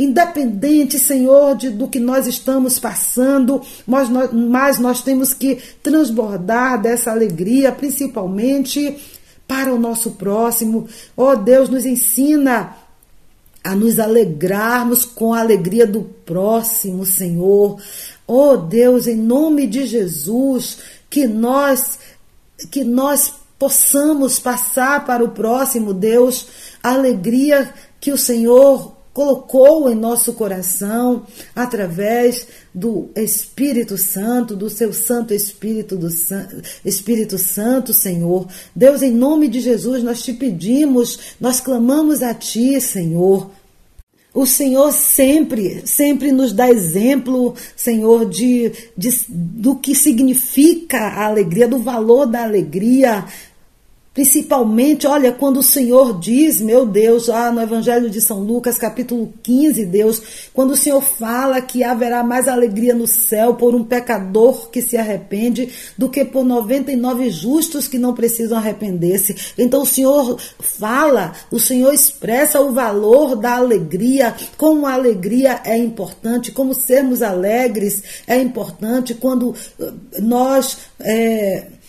Independente, 0.00 0.98
Senhor, 0.98 1.54
de, 1.54 1.68
do 1.68 1.86
que 1.86 2.00
nós 2.00 2.26
estamos 2.26 2.78
passando, 2.78 3.60
mas 3.86 4.08
nós, 4.08 4.32
mas 4.32 4.78
nós 4.78 5.02
temos 5.02 5.34
que 5.34 5.58
transbordar 5.82 6.80
dessa 6.80 7.10
alegria, 7.10 7.70
principalmente 7.70 8.96
para 9.46 9.70
o 9.70 9.78
nosso 9.78 10.12
próximo. 10.12 10.88
Ó 11.14 11.32
oh, 11.32 11.36
Deus, 11.36 11.68
nos 11.68 11.84
ensina 11.84 12.74
a 13.62 13.76
nos 13.76 13.98
alegrarmos 13.98 15.04
com 15.04 15.34
a 15.34 15.40
alegria 15.40 15.86
do 15.86 16.00
próximo, 16.00 17.04
Senhor. 17.04 17.78
Ó 18.26 18.52
oh, 18.52 18.56
Deus, 18.56 19.06
em 19.06 19.16
nome 19.16 19.66
de 19.66 19.86
Jesus, 19.86 20.78
que 21.10 21.26
nós 21.26 21.98
que 22.70 22.82
nós 22.84 23.34
possamos 23.58 24.38
passar 24.38 25.04
para 25.04 25.22
o 25.22 25.32
próximo, 25.32 25.92
Deus, 25.92 26.46
a 26.82 26.94
alegria 26.94 27.70
que 28.00 28.10
o 28.10 28.16
Senhor 28.16 28.98
colocou 29.12 29.90
em 29.90 29.94
nosso 29.94 30.32
coração 30.34 31.26
através 31.54 32.46
do 32.72 33.10
Espírito 33.16 33.98
Santo, 33.98 34.54
do 34.54 34.70
seu 34.70 34.92
Santo 34.92 35.34
Espírito 35.34 35.96
do 35.96 36.08
Espírito 36.84 37.36
Santo, 37.36 37.92
Senhor. 37.92 38.46
Deus, 38.74 39.02
em 39.02 39.10
nome 39.10 39.48
de 39.48 39.60
Jesus, 39.60 40.02
nós 40.02 40.22
te 40.22 40.32
pedimos, 40.32 41.36
nós 41.40 41.60
clamamos 41.60 42.22
a 42.22 42.32
ti, 42.32 42.80
Senhor. 42.80 43.50
O 44.32 44.46
Senhor 44.46 44.92
sempre, 44.92 45.82
sempre 45.84 46.30
nos 46.30 46.52
dá 46.52 46.70
exemplo, 46.70 47.52
Senhor, 47.74 48.28
de, 48.28 48.70
de, 48.96 49.10
do 49.28 49.74
que 49.74 49.92
significa 49.92 50.98
a 50.98 51.26
alegria, 51.26 51.66
do 51.66 51.78
valor 51.78 52.26
da 52.26 52.44
alegria, 52.44 53.24
Principalmente, 54.20 55.06
olha, 55.06 55.32
quando 55.32 55.60
o 55.60 55.62
Senhor 55.62 56.20
diz, 56.20 56.60
meu 56.60 56.84
Deus, 56.84 57.28
lá 57.28 57.50
no 57.50 57.62
Evangelho 57.62 58.10
de 58.10 58.20
São 58.20 58.40
Lucas, 58.40 58.76
capítulo 58.76 59.32
15, 59.42 59.86
Deus, 59.86 60.22
quando 60.52 60.72
o 60.72 60.76
Senhor 60.76 61.00
fala 61.00 61.62
que 61.62 61.82
haverá 61.82 62.22
mais 62.22 62.46
alegria 62.46 62.92
no 62.92 63.06
céu 63.06 63.54
por 63.54 63.74
um 63.74 63.82
pecador 63.82 64.68
que 64.68 64.82
se 64.82 64.98
arrepende 64.98 65.70
do 65.96 66.10
que 66.10 66.22
por 66.22 66.44
99 66.44 67.30
justos 67.30 67.88
que 67.88 67.98
não 67.98 68.12
precisam 68.12 68.58
arrepender-se. 68.58 69.54
Então 69.56 69.84
o 69.84 69.86
Senhor 69.86 70.38
fala, 70.58 71.32
o 71.50 71.58
Senhor 71.58 71.94
expressa 71.94 72.60
o 72.60 72.72
valor 72.72 73.34
da 73.34 73.56
alegria, 73.56 74.34
como 74.58 74.86
a 74.86 74.92
alegria 74.92 75.62
é 75.64 75.78
importante, 75.78 76.52
como 76.52 76.74
sermos 76.74 77.22
alegres 77.22 78.02
é 78.26 78.36
importante 78.36 79.14
quando 79.14 79.54
eh, 79.80 79.92
nós. 80.20 80.76
É, 81.00 81.79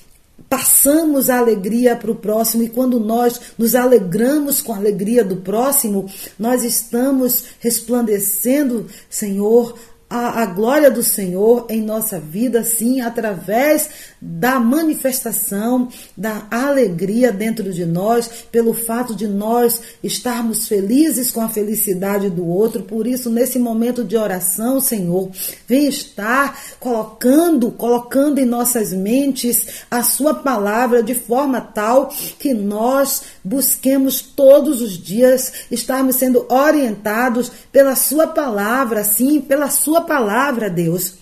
passamos 0.52 1.30
a 1.30 1.38
alegria 1.38 1.96
para 1.96 2.12
o 2.12 2.16
próximo 2.16 2.62
e 2.62 2.68
quando 2.68 3.00
nós 3.00 3.40
nos 3.58 3.74
alegramos 3.74 4.62
com 4.62 4.74
a 4.74 4.76
alegria 4.76 5.24
do 5.24 5.38
próximo, 5.38 6.12
nós 6.38 6.66
estamos 6.66 7.46
resplandecendo, 7.62 8.86
Senhor, 9.10 9.80
a, 10.12 10.42
a, 10.42 10.46
glória 10.46 10.92
do 10.92 11.02
Senhor 11.02 11.66
em 11.70 11.82
nossa 11.82 12.20
vida, 12.20 12.66
sim, 12.66 13.00
através 13.00 13.90
da 14.22 14.60
manifestação 14.60 15.88
da 16.18 16.46
alegria 16.52 17.32
dentro 17.32 17.72
de 17.72 17.86
nós, 17.86 18.30
pelo 18.52 18.74
fato 18.74 19.16
de 19.16 19.26
nós 19.26 19.82
estarmos 20.04 20.68
felizes 20.68 21.32
com 21.32 21.40
a 21.40 21.48
felicidade 21.48 22.30
do 22.30 22.46
outro. 22.46 22.84
Por 22.84 23.08
isso, 23.08 23.30
nesse 23.30 23.58
momento 23.58 24.04
de 24.04 24.18
oração, 24.18 24.82
Senhor, 24.82 25.32
vem 25.66 25.88
estar 25.88 26.60
colocando, 26.78 27.72
colocando 27.72 28.40
em 28.40 28.46
nossas 28.46 28.92
mentes 28.92 29.86
a 29.90 30.04
Sua 30.04 30.34
palavra 30.34 31.02
de 31.02 31.16
forma 31.16 31.62
tal 31.62 32.10
que 32.38 32.54
nós 32.54 33.24
busquemos 33.42 34.22
todos 34.22 34.82
os 34.82 34.98
dias 34.98 35.54
estarmos 35.72 36.18
sendo 36.18 36.46
orientados 36.50 37.50
pela 37.72 37.96
Sua 37.96 38.28
palavra, 38.28 39.06
sim, 39.06 39.40
pela 39.40 39.70
Sua 39.70 40.01
palavra, 40.04 40.70
Deus. 40.70 41.16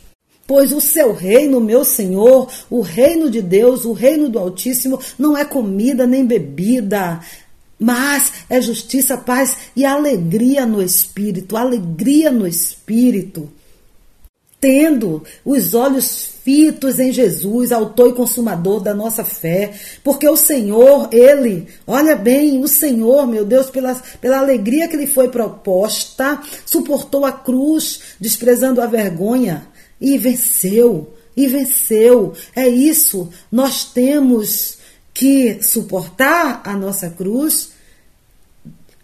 Pois 0.48 0.72
o 0.72 0.82
seu 0.82 1.14
reino, 1.14 1.62
meu 1.62 1.86
Senhor, 1.86 2.50
o 2.70 2.82
reino 2.82 3.30
de 3.30 3.42
Deus, 3.42 3.86
o 3.86 3.94
reino 3.94 4.30
do 4.30 4.40
Altíssimo, 4.40 5.00
não 5.18 5.38
é 5.38 5.46
comida 5.46 6.08
nem 6.08 6.26
bebida, 6.26 7.20
mas 7.80 8.32
é 8.50 8.60
justiça, 8.60 9.16
paz 9.16 9.56
e 9.76 9.86
alegria 9.86 10.66
no 10.66 10.82
espírito, 10.82 11.56
alegria 11.56 12.32
no 12.32 12.48
espírito 12.48 13.52
tendo 14.60 15.24
os 15.46 15.74
olhos 15.74 16.40
fitos 16.44 17.00
em 17.00 17.12
Jesus, 17.12 17.72
autor 17.72 18.10
e 18.10 18.14
consumador 18.14 18.82
da 18.82 18.94
nossa 18.94 19.24
fé, 19.24 19.72
porque 20.04 20.28
o 20.28 20.36
Senhor, 20.36 21.10
Ele, 21.12 21.68
olha 21.86 22.16
bem, 22.16 22.62
o 22.64 22.68
Senhor, 22.68 23.28
meu 23.28 23.46
Deus, 23.46 23.70
pela, 23.70 23.94
pela 24.20 24.40
alegria 24.40 24.88
que 24.88 24.98
lhe 24.98 25.08
foi 25.08 25.30
proposta, 25.30 26.42
suportou 26.66 27.26
a 27.26 27.32
cruz, 27.32 28.02
desprezando 28.20 28.82
a 28.82 28.88
vergonha, 28.88 29.68
e 30.02 30.18
venceu, 30.18 31.14
e 31.36 31.48
venceu. 31.48 32.34
É 32.56 32.68
isso, 32.68 33.30
nós 33.52 33.86
temos 33.86 34.78
que 35.14 35.62
suportar 35.62 36.62
a 36.66 36.74
nossa 36.76 37.10
cruz 37.10 37.79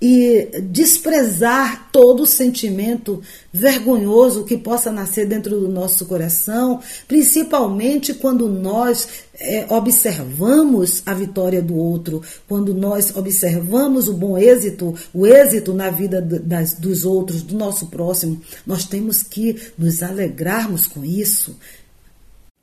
e 0.07 0.61
desprezar 0.61 1.89
todo 1.91 2.27
sentimento 2.27 3.23
vergonhoso 3.51 4.43
que 4.43 4.55
possa 4.55 4.91
nascer 4.91 5.25
dentro 5.25 5.59
do 5.59 5.67
nosso 5.67 6.05
coração, 6.05 6.79
principalmente 7.07 8.13
quando 8.13 8.47
nós 8.47 9.07
é, 9.39 9.65
observamos 9.67 11.01
a 11.07 11.13
vitória 11.15 11.59
do 11.59 11.75
outro, 11.75 12.21
quando 12.47 12.71
nós 12.71 13.15
observamos 13.15 14.07
o 14.07 14.13
bom 14.13 14.37
êxito, 14.37 14.93
o 15.11 15.25
êxito 15.25 15.73
na 15.73 15.89
vida 15.89 16.21
das, 16.21 16.75
dos 16.75 17.03
outros, 17.03 17.41
do 17.41 17.57
nosso 17.57 17.87
próximo, 17.87 18.39
nós 18.63 18.85
temos 18.85 19.23
que 19.23 19.59
nos 19.75 20.03
alegrarmos 20.03 20.85
com 20.85 21.03
isso. 21.03 21.57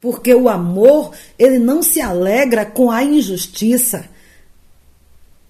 Porque 0.01 0.32
o 0.32 0.49
amor, 0.49 1.11
ele 1.36 1.59
não 1.59 1.82
se 1.82 2.01
alegra 2.01 2.64
com 2.64 2.88
a 2.88 3.03
injustiça 3.03 4.12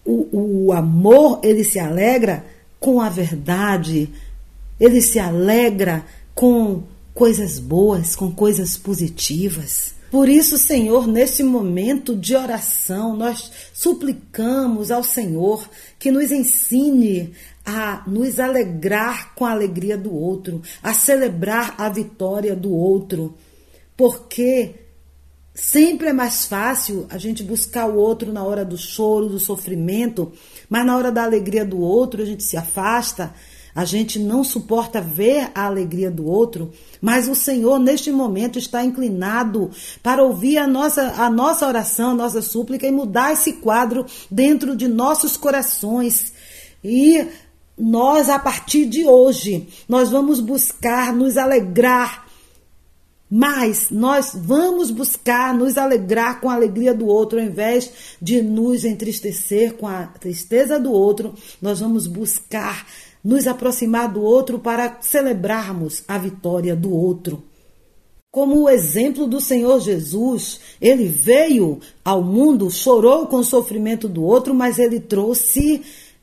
o, 0.04 0.66
o 0.66 0.72
amor, 0.72 1.40
ele 1.42 1.64
se 1.64 1.78
alegra 1.78 2.44
com 2.80 3.00
a 3.00 3.08
verdade, 3.08 4.08
ele 4.80 5.00
se 5.00 5.18
alegra 5.18 6.04
com 6.34 6.82
coisas 7.14 7.58
boas, 7.58 8.16
com 8.16 8.32
coisas 8.32 8.76
positivas. 8.76 9.94
Por 10.10 10.28
isso, 10.28 10.58
Senhor, 10.58 11.06
nesse 11.06 11.42
momento 11.42 12.14
de 12.14 12.34
oração, 12.34 13.16
nós 13.16 13.50
suplicamos 13.72 14.90
ao 14.90 15.02
Senhor 15.02 15.66
que 15.98 16.10
nos 16.10 16.30
ensine 16.30 17.32
a 17.64 18.02
nos 18.06 18.38
alegrar 18.38 19.34
com 19.34 19.46
a 19.46 19.52
alegria 19.52 19.96
do 19.96 20.14
outro, 20.14 20.60
a 20.82 20.92
celebrar 20.92 21.76
a 21.78 21.88
vitória 21.88 22.54
do 22.54 22.74
outro, 22.74 23.34
porque 23.96 24.81
Sempre 25.54 26.08
é 26.08 26.12
mais 26.14 26.46
fácil 26.46 27.06
a 27.10 27.18
gente 27.18 27.42
buscar 27.42 27.86
o 27.86 27.96
outro 27.96 28.32
na 28.32 28.42
hora 28.42 28.64
do 28.64 28.78
choro, 28.78 29.28
do 29.28 29.38
sofrimento, 29.38 30.32
mas 30.68 30.86
na 30.86 30.96
hora 30.96 31.12
da 31.12 31.24
alegria 31.24 31.64
do 31.64 31.78
outro 31.78 32.22
a 32.22 32.24
gente 32.24 32.42
se 32.42 32.56
afasta, 32.56 33.34
a 33.74 33.84
gente 33.84 34.18
não 34.18 34.42
suporta 34.44 35.00
ver 35.00 35.50
a 35.54 35.66
alegria 35.66 36.10
do 36.10 36.26
outro, 36.26 36.72
mas 37.00 37.28
o 37.28 37.34
Senhor 37.34 37.78
neste 37.78 38.10
momento 38.10 38.58
está 38.58 38.82
inclinado 38.82 39.70
para 40.02 40.22
ouvir 40.22 40.56
a 40.56 40.66
nossa, 40.66 41.14
a 41.22 41.28
nossa 41.28 41.66
oração, 41.66 42.12
a 42.12 42.14
nossa 42.14 42.40
súplica 42.40 42.86
e 42.86 42.90
mudar 42.90 43.32
esse 43.32 43.54
quadro 43.54 44.06
dentro 44.30 44.74
de 44.74 44.88
nossos 44.88 45.36
corações. 45.36 46.32
E 46.82 47.26
nós, 47.78 48.28
a 48.28 48.38
partir 48.38 48.86
de 48.86 49.06
hoje, 49.06 49.68
nós 49.88 50.10
vamos 50.10 50.40
buscar 50.40 51.12
nos 51.12 51.36
alegrar 51.36 52.21
mas 53.34 53.86
nós 53.90 54.32
vamos 54.34 54.90
buscar 54.90 55.54
nos 55.54 55.78
alegrar 55.78 56.38
com 56.38 56.50
a 56.50 56.54
alegria 56.54 56.92
do 56.92 57.06
outro, 57.06 57.38
ao 57.38 57.46
invés 57.46 57.90
de 58.20 58.42
nos 58.42 58.84
entristecer 58.84 59.72
com 59.72 59.88
a 59.88 60.04
tristeza 60.04 60.78
do 60.78 60.92
outro, 60.92 61.32
nós 61.58 61.80
vamos 61.80 62.06
buscar 62.06 62.86
nos 63.24 63.46
aproximar 63.46 64.12
do 64.12 64.20
outro 64.20 64.58
para 64.58 64.98
celebrarmos 65.00 66.04
a 66.06 66.18
vitória 66.18 66.76
do 66.76 66.92
outro. 66.92 67.42
Como 68.30 68.64
o 68.64 68.68
exemplo 68.68 69.26
do 69.26 69.40
Senhor 69.40 69.80
Jesus, 69.80 70.60
ele 70.78 71.08
veio 71.08 71.80
ao 72.04 72.22
mundo, 72.22 72.70
chorou 72.70 73.26
com 73.28 73.36
o 73.36 73.44
sofrimento 73.44 74.10
do 74.10 74.22
outro, 74.22 74.54
mas 74.54 74.78
ele 74.78 75.00
trouxe, 75.00 75.80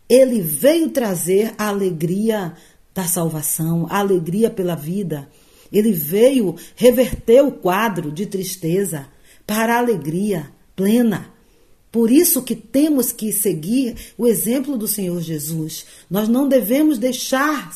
ele 0.08 0.42
veio 0.42 0.92
trazer 0.92 1.56
a 1.58 1.70
alegria 1.70 2.54
da 2.94 3.06
salvação, 3.06 3.88
a 3.90 3.98
alegria 3.98 4.52
pela 4.52 4.76
vida. 4.76 5.28
Ele 5.72 5.92
veio 5.92 6.56
reverter 6.76 7.44
o 7.44 7.52
quadro 7.52 8.12
de 8.12 8.26
tristeza 8.26 9.08
para 9.46 9.76
a 9.76 9.80
alegria 9.80 10.52
plena. 10.76 11.34
Por 11.92 12.12
isso 12.12 12.44
que 12.44 12.56
temos 12.56 13.12
que 13.12 13.32
seguir 13.32 13.96
o 14.18 14.28
exemplo 14.28 14.78
do 14.78 14.88
Senhor 14.88 15.20
Jesus. 15.22 15.86
Nós 16.10 16.30
não 16.30 16.48
devemos 16.48 17.00
deixar 17.00 17.72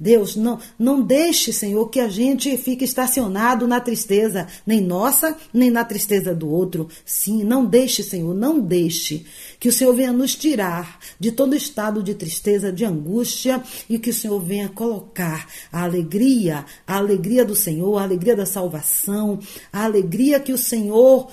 Deus, 0.00 0.36
não, 0.36 0.60
não 0.78 1.02
deixe, 1.02 1.52
Senhor, 1.52 1.88
que 1.88 1.98
a 1.98 2.08
gente 2.08 2.56
fique 2.56 2.84
estacionado 2.84 3.66
na 3.66 3.80
tristeza, 3.80 4.46
nem 4.66 4.80
nossa, 4.80 5.36
nem 5.52 5.70
na 5.70 5.84
tristeza 5.84 6.34
do 6.34 6.48
outro. 6.48 6.88
Sim, 7.04 7.42
não 7.42 7.64
deixe, 7.64 8.02
Senhor, 8.02 8.34
não 8.34 8.60
deixe 8.60 9.26
que 9.58 9.68
o 9.68 9.72
Senhor 9.72 9.92
venha 9.94 10.12
nos 10.12 10.36
tirar 10.36 11.00
de 11.18 11.32
todo 11.32 11.54
estado 11.54 12.02
de 12.02 12.14
tristeza, 12.14 12.72
de 12.72 12.84
angústia 12.84 13.62
e 13.88 13.98
que 13.98 14.10
o 14.10 14.14
Senhor 14.14 14.38
venha 14.40 14.68
colocar 14.68 15.48
a 15.72 15.82
alegria, 15.82 16.64
a 16.86 16.96
alegria 16.96 17.44
do 17.44 17.56
Senhor, 17.56 17.98
a 17.98 18.02
alegria 18.02 18.36
da 18.36 18.46
salvação, 18.46 19.40
a 19.72 19.84
alegria 19.84 20.38
que 20.38 20.52
o 20.52 20.58
Senhor 20.58 21.28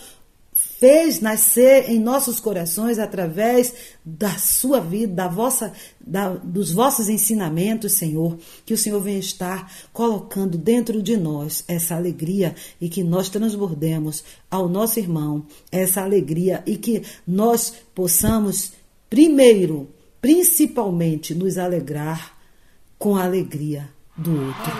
fez 0.80 1.22
nascer 1.22 1.90
em 1.90 2.00
nossos 2.00 2.40
corações 2.40 3.00
através 3.00 3.74
da 4.04 4.38
sua 4.38 4.80
vida, 4.80 5.14
da 5.14 5.28
vossa, 5.28 5.72
da, 6.00 6.30
dos 6.30 6.72
vossos 6.72 7.08
ensinamentos, 7.08 7.94
Senhor, 7.94 8.38
que 8.66 8.74
o 8.74 8.78
Senhor 8.78 9.02
venha 9.02 9.20
estar 9.20 9.72
colocando 9.94 10.58
dentro 10.58 11.02
de 11.02 11.16
nós 11.16 11.64
essa 11.68 11.96
alegria 11.96 12.54
e 12.80 12.90
que 12.90 13.04
nós 13.04 13.30
transbordemos 13.30 14.24
ao 14.52 14.68
nosso 14.68 15.00
irmão 15.00 15.46
essa 15.72 16.02
alegria 16.02 16.62
e 16.66 16.76
que 16.78 17.04
nós 17.26 17.74
possamos, 17.94 18.74
primeiro, 19.10 19.90
principalmente, 20.22 21.34
nos 21.34 21.58
alegrar 21.58 22.36
com 22.98 23.16
a 23.16 23.24
alegria 23.24 23.90
do 24.18 24.32
outro. 24.32 24.72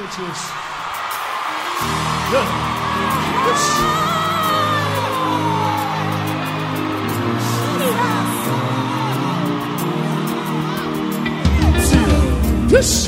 this, 12.76 13.08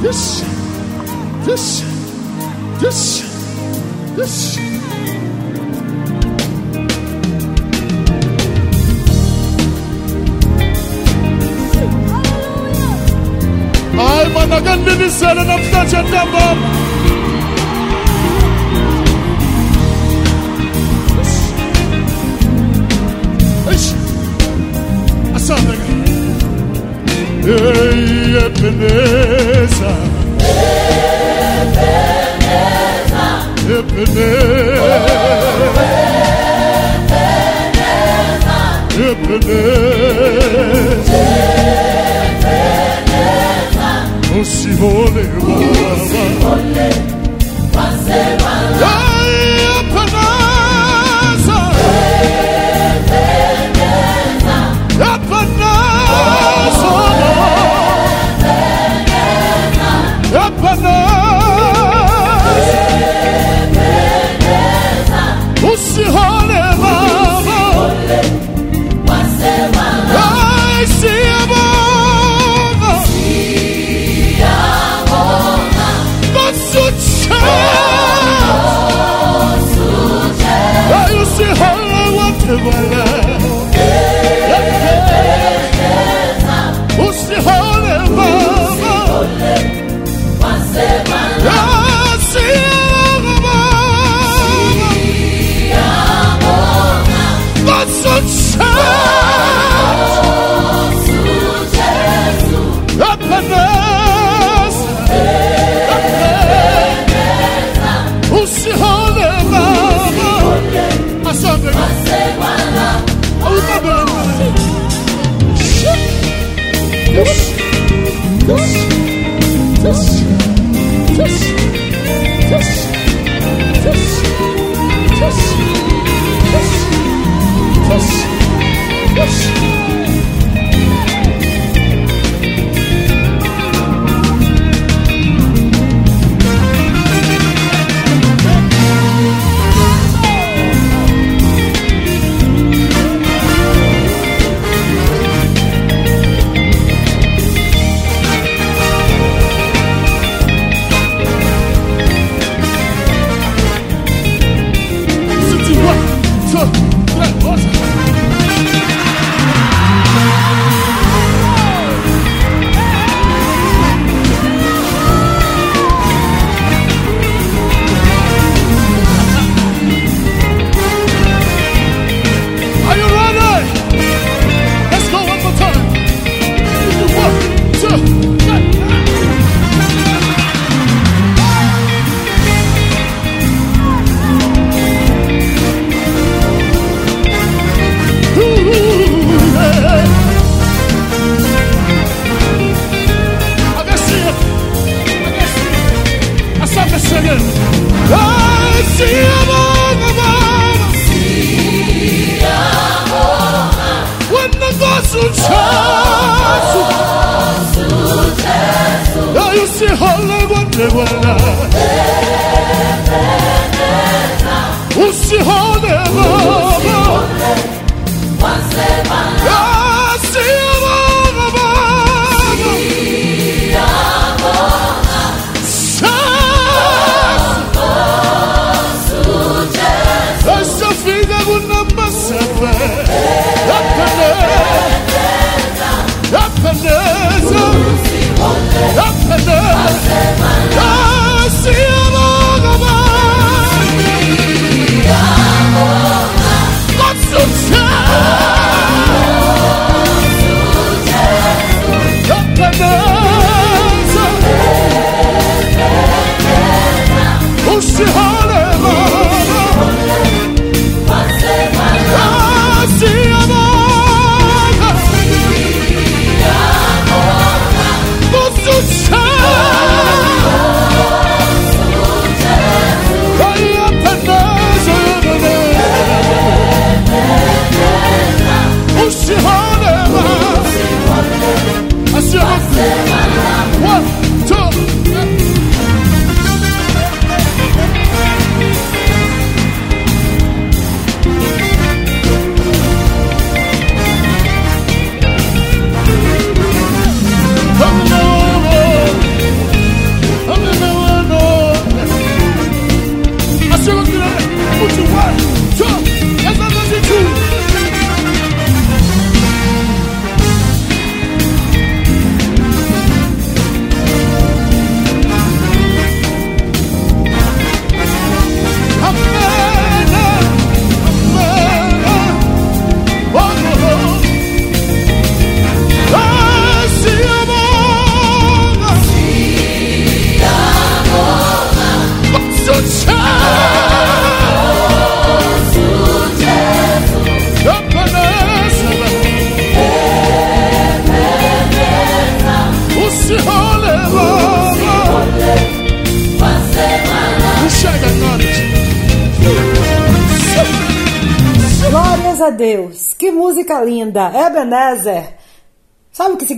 this, 0.00 0.40
this, 1.44 1.82
this, 2.80 3.20
this. 4.16 4.58
Alma 13.98 14.46
nagandi 14.46 14.90
ni 15.04 15.10
sana 15.10 15.44
na 15.44 15.58
mtacha 15.58 16.02
ndamba. 16.02 16.56
Something. 25.42 25.91
Ey, 27.44 28.36
Ebenezer. 28.36 29.98
Ebenezer. 33.64 33.92
Ebenezer. 33.92 34.52
Ebenezer. 39.10 39.32
Ebenezer. 39.32 39.62
O 44.40 44.44
Senhor 44.44 45.10
levou. 45.12 45.81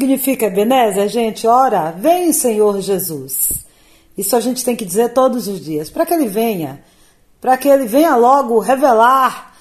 Significa 0.04 0.46
Ebenezer, 0.46 1.08
gente? 1.08 1.46
Ora, 1.46 1.90
vem 1.90 2.32
Senhor 2.32 2.80
Jesus. 2.80 3.64
Isso 4.16 4.36
a 4.36 4.40
gente 4.40 4.64
tem 4.64 4.76
que 4.76 4.84
dizer 4.84 5.14
todos 5.14 5.48
os 5.48 5.60
dias. 5.60 5.90
Para 5.90 6.04
que 6.04 6.12
ele 6.12 6.28
venha. 6.28 6.84
Para 7.40 7.56
que 7.56 7.68
ele 7.68 7.86
venha 7.86 8.14
logo 8.14 8.58
revelar 8.58 9.54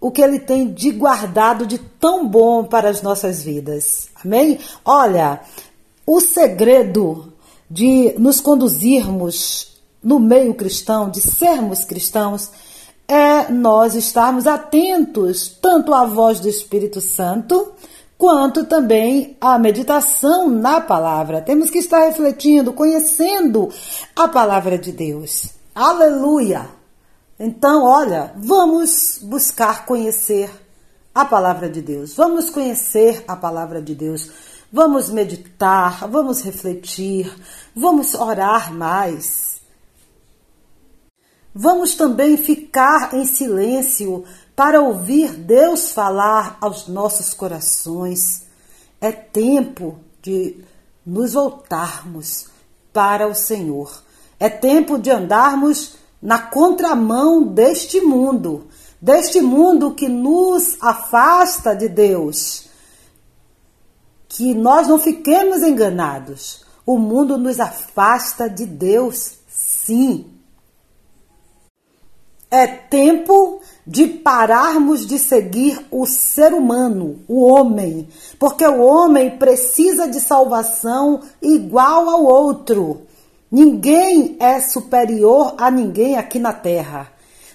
o 0.00 0.10
que 0.10 0.20
ele 0.20 0.38
tem 0.38 0.70
de 0.72 0.90
guardado 0.90 1.64
de 1.64 1.78
tão 1.78 2.28
bom 2.28 2.64
para 2.64 2.90
as 2.90 3.00
nossas 3.00 3.42
vidas. 3.42 4.08
Amém? 4.22 4.58
Olha, 4.84 5.40
o 6.06 6.20
segredo 6.20 7.32
de 7.70 8.14
nos 8.18 8.40
conduzirmos 8.40 9.80
no 10.02 10.18
meio 10.18 10.54
cristão, 10.54 11.08
de 11.08 11.20
sermos 11.20 11.84
cristãos, 11.84 12.50
é 13.08 13.50
nós 13.50 13.94
estarmos 13.94 14.46
atentos 14.46 15.48
tanto 15.48 15.94
à 15.94 16.04
voz 16.04 16.40
do 16.40 16.48
Espírito 16.48 17.00
Santo, 17.00 17.72
quanto 18.18 18.64
também 18.64 19.36
à 19.40 19.58
meditação 19.58 20.48
na 20.48 20.80
palavra. 20.80 21.40
Temos 21.40 21.70
que 21.70 21.78
estar 21.78 22.00
refletindo, 22.04 22.72
conhecendo 22.72 23.70
a 24.16 24.28
palavra 24.28 24.78
de 24.78 24.92
Deus. 24.92 25.50
Aleluia! 25.74 26.68
Então, 27.38 27.82
olha, 27.84 28.32
vamos 28.36 29.18
buscar 29.22 29.84
conhecer 29.84 30.50
a 31.14 31.24
palavra 31.24 31.68
de 31.68 31.82
Deus. 31.82 32.14
Vamos 32.14 32.48
conhecer 32.48 33.24
a 33.26 33.36
palavra 33.36 33.82
de 33.82 33.94
Deus. 33.94 34.30
Vamos 34.72 35.10
meditar, 35.10 36.08
vamos 36.08 36.42
refletir, 36.42 37.32
vamos 37.74 38.14
orar 38.14 38.72
mais. 38.72 39.60
Vamos 41.54 41.94
também 41.94 42.36
ficar 42.36 43.14
em 43.14 43.24
silêncio 43.24 44.24
para 44.56 44.80
ouvir 44.80 45.32
Deus 45.32 45.90
falar 45.90 46.56
aos 46.60 46.86
nossos 46.86 47.34
corações. 47.34 48.42
É 49.00 49.10
tempo 49.10 49.98
de 50.22 50.64
nos 51.04 51.34
voltarmos 51.34 52.46
para 52.92 53.26
o 53.26 53.34
Senhor. 53.34 54.02
É 54.38 54.48
tempo 54.48 54.98
de 54.98 55.10
andarmos 55.10 55.96
na 56.22 56.38
contramão 56.38 57.42
deste 57.42 58.00
mundo, 58.00 58.68
deste 59.00 59.40
mundo 59.40 59.92
que 59.92 60.08
nos 60.08 60.76
afasta 60.80 61.74
de 61.74 61.88
Deus. 61.88 62.68
Que 64.28 64.54
nós 64.54 64.88
não 64.88 64.98
fiquemos 64.98 65.62
enganados. 65.62 66.64
O 66.86 66.98
mundo 66.98 67.36
nos 67.36 67.60
afasta 67.60 68.48
de 68.48 68.66
Deus, 68.66 69.32
sim. 69.48 70.33
É 72.50 72.66
tempo 72.66 73.60
de 73.86 74.06
pararmos 74.06 75.06
de 75.06 75.18
seguir 75.18 75.84
o 75.90 76.06
ser 76.06 76.52
humano, 76.54 77.20
o 77.28 77.44
homem, 77.44 78.08
porque 78.38 78.66
o 78.66 78.80
homem 78.80 79.30
precisa 79.38 80.08
de 80.08 80.20
salvação 80.20 81.20
igual 81.42 82.08
ao 82.08 82.24
outro. 82.24 83.02
Ninguém 83.50 84.36
é 84.40 84.60
superior 84.60 85.54
a 85.58 85.70
ninguém 85.70 86.16
aqui 86.16 86.38
na 86.38 86.52
terra. 86.52 87.12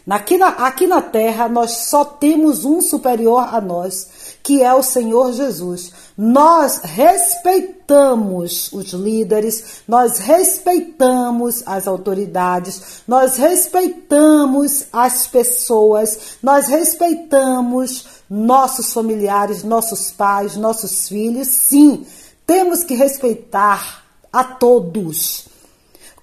Aqui 0.10 0.38
na, 0.38 0.48
aqui 0.48 0.88
na 0.88 1.02
terra 1.02 1.48
nós 1.48 1.90
só 1.90 2.04
temos 2.04 2.66
um 2.66 2.82
superior 2.82 3.54
a 3.54 3.62
nós, 3.62 4.08
que 4.44 4.64
é 4.64 4.74
o 4.74 4.84
Senhor 4.84 5.34
Jesus. 5.34 5.92
Nós 6.18 6.80
respeitamos 6.84 8.72
os 8.72 8.94
líderes, 8.94 9.82
nós 9.88 10.20
respeitamos 10.20 11.64
as 11.66 11.88
autoridades, 11.88 13.04
nós 13.08 13.38
respeitamos 13.38 14.86
as 14.92 15.28
pessoas, 15.28 16.38
nós 16.42 16.68
respeitamos 16.68 18.06
nossos 18.30 18.94
familiares, 18.94 19.64
nossos 19.64 20.12
pais, 20.12 20.56
nossos 20.56 21.08
filhos. 21.08 21.48
Sim, 21.48 22.06
temos 22.46 22.84
que 22.84 22.96
respeitar 22.96 24.04
a 24.32 24.44
todos. 24.44 25.48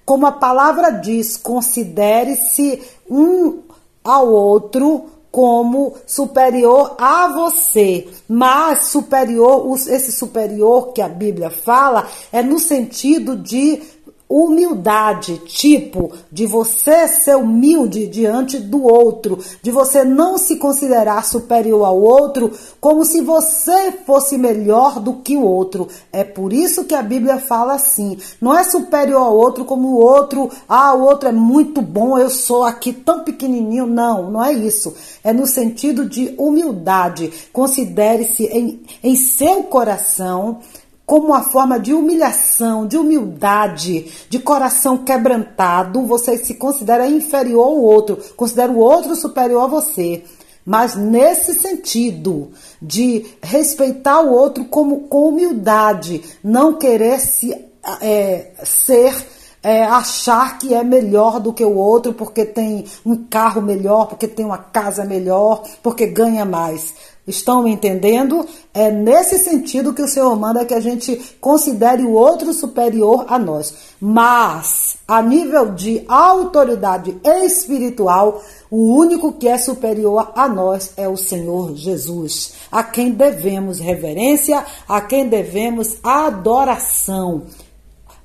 Como 0.05 0.27
a 0.27 0.33
palavra 0.33 0.91
diz, 0.91 1.37
considere-se 1.37 2.83
um 3.11 3.63
ao 4.05 4.29
outro 4.29 5.16
como 5.37 5.93
superior 6.07 6.95
a 6.97 7.29
você, 7.29 8.09
mas 8.27 8.87
superior, 8.87 9.71
esse 9.87 10.11
superior 10.11 10.95
que 10.95 11.03
a 11.03 11.11
Bíblia 11.11 11.51
fala 11.51 12.09
é 12.33 12.43
no 12.43 12.59
sentido 12.59 13.37
de 13.37 13.83
humildade, 14.29 15.39
tipo 15.47 16.11
de 16.33 16.47
você 16.47 17.07
ser 17.07 17.37
humilde 17.37 18.09
diante 18.09 18.59
do 18.59 18.83
outro, 18.83 19.39
de 19.63 19.71
você 19.71 20.05
não 20.05 20.37
se 20.37 20.57
considerar 20.57 21.25
superior 21.25 21.85
ao 21.85 22.01
outro, 22.01 22.51
como 22.81 23.05
se 23.05 23.21
você 23.21 23.93
fosse 24.05 24.37
melhor 24.37 24.99
do 24.99 25.15
que 25.15 25.37
o 25.37 25.45
outro. 25.45 25.89
É 26.13 26.25
por 26.25 26.53
isso 26.53 26.85
que 26.85 26.95
a 26.95 27.03
Bíblia 27.03 27.39
fala 27.39 27.75
assim: 27.75 28.19
não 28.41 28.57
é 28.57 28.65
superior 28.65 29.23
ao 29.23 29.37
outro 29.37 29.65
como 29.65 29.89
o 29.89 30.01
outro, 30.01 30.51
ah, 30.69 30.93
o 30.95 31.03
outro 31.03 31.29
é 31.29 31.33
muito 31.33 31.81
bom, 31.81 32.19
eu 32.19 32.29
sou 32.31 32.65
aqui 32.65 32.93
tão 32.93 33.21
pequenininho. 33.21 33.87
Não, 33.87 34.31
não 34.31 34.45
é 34.45 34.53
isso. 34.53 34.95
É 35.23 35.33
no 35.33 35.47
sentido 35.47 36.05
de 36.05 36.35
humildade. 36.37 37.33
Considere-se 37.53 38.45
em, 38.47 38.81
em 39.03 39.15
seu 39.15 39.63
coração 39.65 40.59
como 41.07 41.29
uma 41.29 41.43
forma 41.43 41.79
de 41.79 41.95
humilhação, 41.95 42.85
de 42.85 42.99
humildade, 42.99 44.13
de 44.29 44.41
coração 44.41 44.99
quebrantado, 44.99 46.05
você 46.05 46.37
se 46.37 46.55
considera 46.55 47.09
inferior 47.09 47.69
ao 47.69 47.79
outro, 47.79 48.19
considera 48.37 48.73
o 48.73 48.79
outro 48.79 49.15
superior 49.15 49.63
a 49.63 49.69
você. 49.69 50.25
Mas 50.65 50.97
nesse 50.97 51.55
sentido 51.55 52.51
de 52.83 53.25
respeitar 53.41 54.21
o 54.21 54.33
outro 54.33 54.65
como, 54.65 55.03
com 55.03 55.29
humildade, 55.29 56.25
não 56.43 56.75
querer 56.75 57.21
se, 57.21 57.57
é, 58.03 58.51
ser 58.65 59.15
é, 59.63 59.85
achar 59.85 60.59
que 60.59 60.75
é 60.75 60.83
melhor 60.85 61.41
do 61.41 61.53
que 61.53 61.65
o 61.65 61.77
outro 61.77 62.13
porque 62.13 62.45
tem 62.45 62.85
um 63.05 63.25
carro 63.25 63.63
melhor, 63.63 64.07
porque 64.07 64.27
tem 64.27 64.45
uma 64.45 64.59
casa 64.59 65.05
melhor, 65.05 65.63
porque 65.83 66.07
ganha 66.07 66.45
mais. 66.45 66.95
Estão 67.27 67.65
me 67.65 67.73
entendendo? 67.73 68.47
É 68.73 68.89
nesse 68.89 69.39
sentido 69.39 69.93
que 69.93 70.03
o 70.03 70.07
Senhor 70.07 70.35
manda 70.37 70.65
que 70.65 70.75
a 70.75 70.79
gente 70.79 71.37
considere 71.41 72.05
o 72.05 72.13
outro 72.13 72.53
superior 72.53 73.25
a 73.27 73.37
nós. 73.37 73.75
Mas, 74.01 74.97
a 75.09 75.21
nível 75.21 75.73
de 75.73 76.05
autoridade 76.07 77.17
espiritual, 77.25 78.41
o 78.71 78.95
único 78.95 79.33
que 79.33 79.49
é 79.49 79.59
superior 79.59 80.31
a 80.37 80.49
nós 80.49 80.93
é 80.97 81.09
o 81.09 81.17
Senhor 81.17 81.75
Jesus, 81.75 82.53
a 82.71 82.85
quem 82.85 83.11
devemos 83.11 83.81
reverência, 83.81 84.65
a 84.89 85.01
quem 85.01 85.29
devemos 85.29 85.97
adoração. 86.05 87.43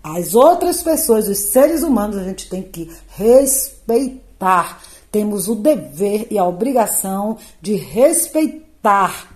As 0.04 0.36
outras 0.36 0.84
pessoas, 0.84 1.28
os 1.28 1.40
seres 1.40 1.82
humanos, 1.82 2.18
a 2.18 2.24
gente 2.24 2.48
tem 2.48 2.62
que 2.62 2.88
respeitar. 3.16 4.80
Temos 5.12 5.48
o 5.48 5.56
dever 5.56 6.28
e 6.30 6.38
a 6.38 6.46
obrigação 6.46 7.38
de 7.60 7.76
respeitar 7.76 8.71
estar. 8.82 9.30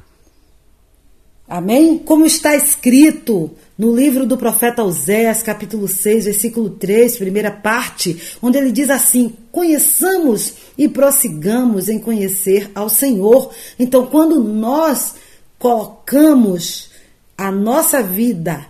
Amém? 1.48 2.00
Como 2.00 2.26
está 2.26 2.56
escrito 2.56 3.52
no 3.78 3.96
livro 3.96 4.26
do 4.26 4.36
profeta 4.36 4.84
Oséias, 4.84 5.44
capítulo 5.44 5.88
6, 5.88 6.26
versículo 6.26 6.72
3, 6.72 7.18
primeira 7.18 7.52
parte, 7.52 8.20
onde 8.42 8.58
ele 8.58 8.72
diz 8.72 8.90
assim: 8.90 9.36
Conheçamos 9.52 10.56
e 10.76 10.90
prossigamos 10.90 11.88
em 11.88 12.00
conhecer 12.00 12.72
ao 12.74 12.90
Senhor. 12.90 13.52
Então, 13.78 14.08
quando 14.08 14.44
nós 14.44 15.14
colocamos 15.60 16.90
a 17.38 17.52
nossa 17.52 18.02
vida 18.02 18.66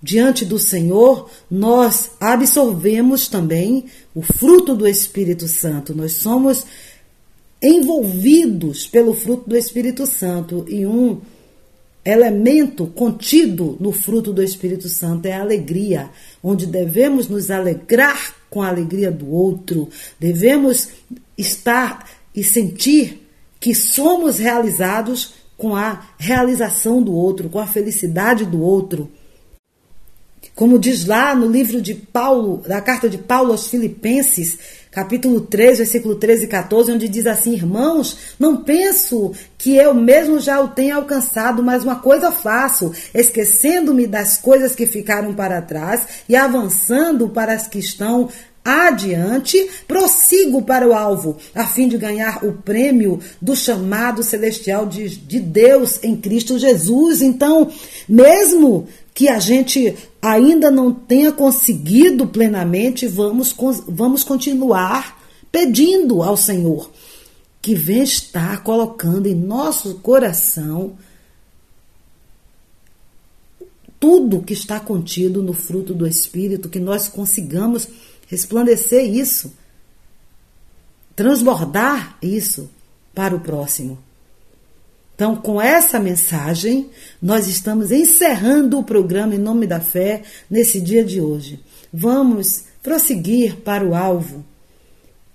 diante 0.00 0.44
do 0.44 0.58
Senhor, 0.58 1.28
nós 1.50 2.12
absorvemos 2.20 3.26
também 3.26 3.86
o 4.14 4.22
fruto 4.22 4.76
do 4.76 4.86
Espírito 4.86 5.48
Santo. 5.48 5.94
Nós 5.94 6.12
somos 6.12 6.64
envolvidos 7.62 8.86
pelo 8.86 9.14
fruto 9.14 9.48
do 9.48 9.56
Espírito 9.56 10.06
Santo. 10.06 10.64
E 10.68 10.86
um 10.86 11.20
elemento 12.04 12.86
contido 12.86 13.76
no 13.78 13.92
fruto 13.92 14.32
do 14.32 14.42
Espírito 14.42 14.88
Santo 14.88 15.26
é 15.26 15.32
a 15.32 15.40
alegria, 15.40 16.10
onde 16.42 16.66
devemos 16.66 17.28
nos 17.28 17.50
alegrar 17.50 18.34
com 18.48 18.62
a 18.62 18.68
alegria 18.68 19.10
do 19.12 19.30
outro, 19.30 19.88
devemos 20.18 20.88
estar 21.38 22.10
e 22.34 22.42
sentir 22.42 23.26
que 23.60 23.74
somos 23.74 24.38
realizados 24.38 25.34
com 25.56 25.76
a 25.76 26.08
realização 26.18 27.02
do 27.02 27.12
outro, 27.12 27.48
com 27.48 27.58
a 27.58 27.66
felicidade 27.66 28.46
do 28.46 28.60
outro. 28.60 29.10
Como 30.54 30.78
diz 30.78 31.04
lá 31.04 31.34
no 31.34 31.46
livro 31.46 31.80
de 31.80 31.94
Paulo, 31.94 32.62
da 32.66 32.80
carta 32.80 33.08
de 33.08 33.18
Paulo 33.18 33.52
aos 33.52 33.68
Filipenses, 33.68 34.58
capítulo 34.90 35.42
3, 35.42 35.78
versículo 35.78 36.16
13 36.16 36.44
e 36.44 36.48
14, 36.48 36.92
onde 36.92 37.08
diz 37.08 37.26
assim: 37.26 37.54
Irmãos, 37.54 38.16
não 38.38 38.58
penso 38.58 39.32
que 39.56 39.76
eu 39.76 39.94
mesmo 39.94 40.40
já 40.40 40.60
o 40.60 40.68
tenha 40.68 40.96
alcançado, 40.96 41.62
mas 41.62 41.84
uma 41.84 41.96
coisa 41.96 42.32
faço, 42.32 42.92
esquecendo-me 43.14 44.06
das 44.06 44.38
coisas 44.38 44.74
que 44.74 44.86
ficaram 44.86 45.34
para 45.34 45.62
trás 45.62 46.06
e 46.28 46.34
avançando 46.34 47.28
para 47.28 47.52
as 47.52 47.66
que 47.66 47.78
estão 47.78 48.28
adiante, 48.64 49.70
prossigo 49.88 50.62
para 50.62 50.86
o 50.86 50.92
alvo, 50.92 51.36
a 51.54 51.66
fim 51.66 51.88
de 51.88 51.96
ganhar 51.96 52.44
o 52.44 52.52
prêmio 52.52 53.18
do 53.40 53.56
chamado 53.56 54.22
celestial 54.22 54.86
de, 54.86 55.08
de 55.08 55.40
Deus 55.40 55.98
em 56.02 56.16
Cristo 56.16 56.58
Jesus. 56.58 57.22
Então, 57.22 57.70
mesmo 58.08 58.86
que 59.14 59.28
a 59.28 59.38
gente 59.38 59.96
ainda 60.20 60.70
não 60.70 60.92
tenha 60.92 61.32
conseguido 61.32 62.26
plenamente, 62.26 63.06
vamos, 63.06 63.54
vamos 63.88 64.22
continuar 64.22 65.18
pedindo 65.50 66.22
ao 66.22 66.36
Senhor 66.36 66.90
que 67.62 67.74
venha 67.74 68.04
estar 68.04 68.62
colocando 68.62 69.26
em 69.26 69.34
nosso 69.34 69.96
coração 69.96 70.96
tudo 73.98 74.40
que 74.40 74.54
está 74.54 74.80
contido 74.80 75.42
no 75.42 75.52
fruto 75.52 75.92
do 75.92 76.06
Espírito, 76.06 76.70
que 76.70 76.80
nós 76.80 77.06
consigamos 77.06 77.86
resplandecer 78.30 79.12
isso, 79.12 79.52
transbordar 81.16 82.16
isso 82.22 82.70
para 83.12 83.34
o 83.34 83.40
próximo. 83.40 83.98
Então, 85.16 85.34
com 85.34 85.60
essa 85.60 85.98
mensagem, 85.98 86.88
nós 87.20 87.48
estamos 87.48 87.90
encerrando 87.90 88.78
o 88.78 88.84
programa 88.84 89.34
Em 89.34 89.38
Nome 89.38 89.66
da 89.66 89.80
Fé 89.80 90.22
nesse 90.48 90.80
dia 90.80 91.04
de 91.04 91.20
hoje. 91.20 91.58
Vamos 91.92 92.64
prosseguir 92.82 93.56
para 93.56 93.84
o 93.84 93.96
alvo. 93.96 94.44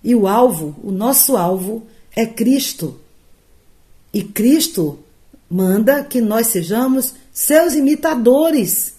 E 0.02 0.16
o 0.16 0.26
alvo, 0.26 0.74
o 0.82 0.90
nosso 0.90 1.36
alvo, 1.36 1.86
é 2.16 2.26
Cristo. 2.26 3.00
E 4.14 4.24
Cristo 4.24 4.98
manda 5.50 6.02
que 6.02 6.22
nós 6.22 6.48
sejamos 6.48 7.14
seus 7.34 7.74
imitadores. 7.74 8.96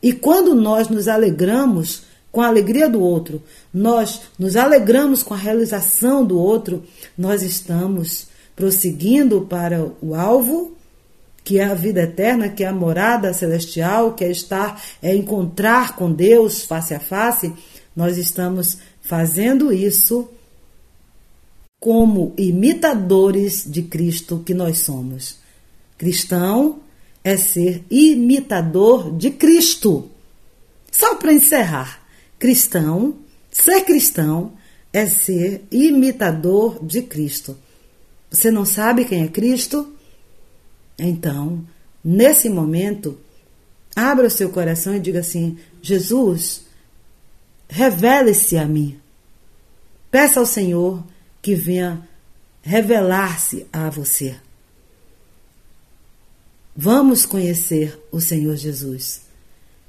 E 0.00 0.12
quando 0.12 0.54
nós 0.54 0.88
nos 0.88 1.08
alegramos 1.08 2.05
com 2.36 2.42
a 2.42 2.48
alegria 2.48 2.86
do 2.86 3.00
outro, 3.00 3.42
nós 3.72 4.20
nos 4.38 4.56
alegramos 4.56 5.22
com 5.22 5.32
a 5.32 5.38
realização 5.38 6.22
do 6.22 6.38
outro, 6.38 6.84
nós 7.16 7.42
estamos 7.42 8.26
prosseguindo 8.54 9.46
para 9.48 9.90
o 10.02 10.14
alvo, 10.14 10.76
que 11.42 11.58
é 11.58 11.64
a 11.64 11.72
vida 11.72 12.02
eterna, 12.02 12.50
que 12.50 12.62
é 12.62 12.66
a 12.66 12.74
morada 12.74 13.32
celestial, 13.32 14.12
que 14.12 14.22
é 14.22 14.30
estar, 14.30 14.78
é 15.00 15.16
encontrar 15.16 15.96
com 15.96 16.12
Deus 16.12 16.60
face 16.60 16.92
a 16.92 17.00
face, 17.00 17.54
nós 17.96 18.18
estamos 18.18 18.76
fazendo 19.00 19.72
isso 19.72 20.28
como 21.80 22.34
imitadores 22.36 23.64
de 23.66 23.80
Cristo 23.80 24.42
que 24.44 24.52
nós 24.52 24.80
somos. 24.80 25.38
Cristão 25.96 26.80
é 27.24 27.34
ser 27.38 27.82
imitador 27.90 29.16
de 29.16 29.30
Cristo. 29.30 30.10
Só 30.92 31.14
para 31.14 31.32
encerrar, 31.32 32.04
cristão, 32.38 33.18
ser 33.50 33.82
cristão 33.84 34.52
é 34.92 35.06
ser 35.06 35.64
imitador 35.70 36.84
de 36.84 37.02
Cristo. 37.02 37.56
Você 38.30 38.50
não 38.50 38.64
sabe 38.64 39.04
quem 39.04 39.22
é 39.22 39.28
Cristo? 39.28 39.94
Então, 40.98 41.66
nesse 42.04 42.48
momento, 42.48 43.18
abra 43.94 44.26
o 44.26 44.30
seu 44.30 44.50
coração 44.50 44.94
e 44.94 45.00
diga 45.00 45.20
assim: 45.20 45.58
Jesus, 45.82 46.62
revele-se 47.68 48.56
a 48.56 48.66
mim. 48.66 48.98
Peça 50.10 50.40
ao 50.40 50.46
Senhor 50.46 51.04
que 51.42 51.54
venha 51.54 52.06
revelar-se 52.62 53.66
a 53.72 53.88
você. 53.90 54.36
Vamos 56.74 57.24
conhecer 57.24 57.98
o 58.10 58.20
Senhor 58.20 58.56
Jesus. 58.56 59.22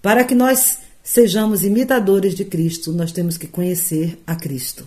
Para 0.01 0.23
que 0.23 0.35
nós 0.35 0.79
sejamos 1.07 1.63
imitadores 1.63 2.35
de 2.35 2.43
Cristo, 2.43 2.91
nós 2.91 3.13
temos 3.13 3.38
que 3.38 3.47
conhecer 3.47 4.19
a 4.27 4.35
Cristo. 4.35 4.85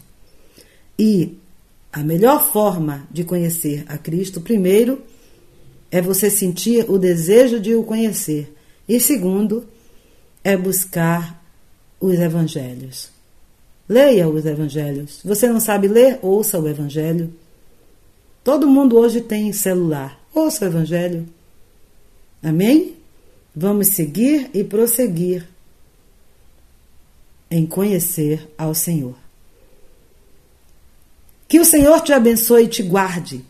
E 0.99 1.39
a 1.91 2.03
melhor 2.03 2.53
forma 2.53 3.09
de 3.11 3.25
conhecer 3.25 3.87
a 3.89 3.97
Cristo, 3.97 4.39
primeiro, 4.39 5.01
é 5.91 6.03
você 6.03 6.29
sentir 6.29 6.85
o 6.91 6.99
desejo 6.99 7.59
de 7.59 7.75
o 7.75 7.83
conhecer. 7.83 8.55
E 8.87 9.01
segundo, 9.01 9.67
é 10.45 10.59
buscar 10.59 11.43
os 11.99 12.19
evangelhos. 12.19 13.11
Leia 13.89 14.29
os 14.29 14.45
evangelhos. 14.45 15.21
Você 15.25 15.49
não 15.49 15.59
sabe 15.59 15.89
ler? 15.89 16.19
Ouça 16.21 16.61
o 16.61 16.69
evangelho. 16.69 17.33
Todo 18.45 18.69
mundo 18.69 18.99
hoje 18.99 19.23
tem 19.23 19.55
celular. 19.55 20.21
Ouça 20.35 20.67
o 20.67 20.69
evangelho. 20.69 21.27
Amém? 22.43 22.97
Vamos 23.57 23.89
seguir 23.89 24.51
e 24.53 24.63
prosseguir 24.63 25.49
em 27.51 27.67
conhecer 27.67 28.49
ao 28.57 28.75
Senhor. 28.75 29.15
Que 31.49 31.59
o 31.59 31.65
Senhor 31.65 32.01
te 32.01 32.13
abençoe 32.13 32.65
e 32.65 32.69
te 32.69 32.83
guarde. 32.83 33.45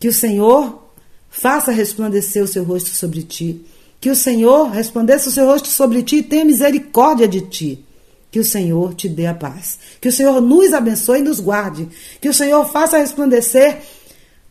Que 0.00 0.08
o 0.08 0.12
Senhor 0.12 0.90
faça 1.28 1.70
resplandecer 1.70 2.42
o 2.42 2.48
seu 2.48 2.64
rosto 2.64 2.90
sobre 2.90 3.22
ti. 3.22 3.64
Que 4.00 4.10
o 4.10 4.16
Senhor 4.16 4.70
resplandeça 4.70 5.28
o 5.28 5.32
seu 5.32 5.46
rosto 5.46 5.68
sobre 5.68 6.02
ti 6.02 6.16
e 6.16 6.22
tenha 6.22 6.44
misericórdia 6.44 7.28
de 7.28 7.42
ti. 7.42 7.84
Que 8.30 8.40
o 8.40 8.44
Senhor 8.44 8.94
te 8.94 9.08
dê 9.08 9.26
a 9.26 9.34
paz. 9.34 9.78
Que 10.00 10.08
o 10.08 10.12
Senhor 10.12 10.40
nos 10.40 10.72
abençoe 10.72 11.18
e 11.18 11.22
nos 11.22 11.38
guarde. 11.40 11.88
Que 12.20 12.28
o 12.28 12.34
Senhor 12.34 12.64
faça 12.70 12.96
resplandecer 12.96 13.82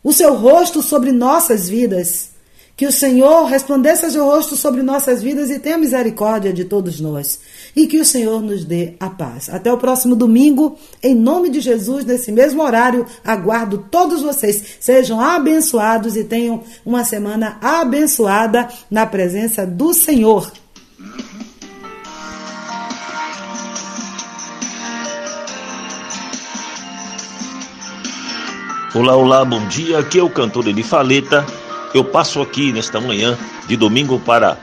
o 0.04 0.12
seu 0.12 0.34
rosto 0.34 0.80
sobre 0.80 1.10
nossas 1.10 1.68
vidas 1.68 2.31
que 2.82 2.86
o 2.88 2.90
Senhor 2.90 3.44
resplandeça 3.44 4.10
seu 4.10 4.24
rosto 4.24 4.56
sobre 4.56 4.82
nossas 4.82 5.22
vidas 5.22 5.50
e 5.50 5.60
tenha 5.60 5.78
misericórdia 5.78 6.52
de 6.52 6.64
todos 6.64 6.98
nós. 7.00 7.38
E 7.76 7.86
que 7.86 8.00
o 8.00 8.04
Senhor 8.04 8.42
nos 8.42 8.64
dê 8.64 8.94
a 8.98 9.08
paz. 9.08 9.48
Até 9.48 9.72
o 9.72 9.78
próximo 9.78 10.16
domingo, 10.16 10.76
em 11.00 11.14
nome 11.14 11.48
de 11.48 11.60
Jesus, 11.60 12.04
nesse 12.04 12.32
mesmo 12.32 12.60
horário, 12.60 13.06
aguardo 13.24 13.86
todos 13.88 14.20
vocês. 14.20 14.78
Sejam 14.80 15.20
abençoados 15.20 16.16
e 16.16 16.24
tenham 16.24 16.64
uma 16.84 17.04
semana 17.04 17.56
abençoada 17.60 18.68
na 18.90 19.06
presença 19.06 19.64
do 19.64 19.94
Senhor. 19.94 20.50
Olá, 28.92 29.16
olá, 29.16 29.44
bom 29.44 29.68
dia. 29.68 30.00
Aqui 30.00 30.18
é 30.18 30.22
o 30.24 30.28
cantor 30.28 30.66
Eli 30.66 30.82
Faleta 30.82 31.46
eu 31.94 32.04
passo 32.04 32.40
aqui 32.40 32.72
nesta 32.72 33.00
manhã 33.00 33.36
de 33.66 33.76
domingo 33.76 34.18
para 34.20 34.58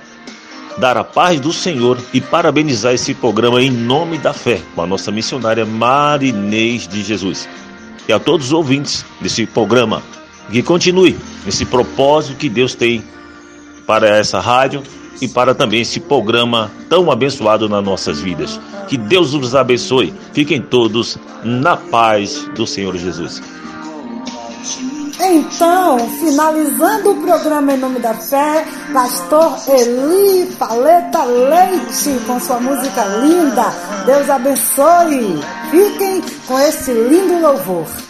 dar 0.77 0.97
a 0.97 1.03
paz 1.03 1.39
do 1.39 1.51
Senhor 1.51 1.97
e 2.13 2.21
parabenizar 2.21 2.93
esse 2.93 3.13
programa 3.13 3.61
em 3.61 3.69
nome 3.69 4.17
da 4.17 4.33
fé 4.33 4.61
com 4.73 4.81
a 4.81 4.87
nossa 4.87 5.11
missionária 5.11 5.65
Marinês 5.65 6.87
de 6.87 7.03
Jesus. 7.03 7.47
E 8.07 8.13
a 8.13 8.19
todos 8.19 8.47
os 8.47 8.53
ouvintes 8.53 9.05
desse 9.21 9.45
programa, 9.45 10.01
que 10.51 10.63
continue 10.63 11.15
nesse 11.45 11.65
propósito 11.65 12.37
que 12.37 12.49
Deus 12.49 12.73
tem 12.73 13.03
para 13.85 14.07
essa 14.07 14.39
rádio 14.39 14.81
e 15.21 15.27
para 15.27 15.53
também 15.53 15.81
esse 15.81 15.99
programa 15.99 16.71
tão 16.87 17.11
abençoado 17.11 17.67
nas 17.67 17.83
nossas 17.83 18.19
vidas. 18.21 18.59
Que 18.87 18.97
Deus 18.97 19.33
os 19.33 19.53
abençoe. 19.53 20.13
Fiquem 20.33 20.61
todos 20.61 21.17
na 21.43 21.75
paz 21.77 22.49
do 22.55 22.65
Senhor 22.65 22.95
Jesus. 22.97 23.41
Então, 25.21 25.99
finalizando 26.19 27.11
o 27.11 27.21
programa 27.21 27.73
Em 27.73 27.77
Nome 27.77 27.99
da 27.99 28.13
Fé, 28.13 28.65
Pastor 28.93 29.57
Eli 29.67 30.45
Paleta 30.57 31.23
Leite 31.25 32.19
com 32.25 32.39
sua 32.39 32.59
música 32.59 33.03
linda. 33.21 33.65
Deus 34.05 34.29
abençoe. 34.29 35.41
Fiquem 35.69 36.23
com 36.47 36.57
esse 36.59 36.93
lindo 36.93 37.41
louvor. 37.41 38.08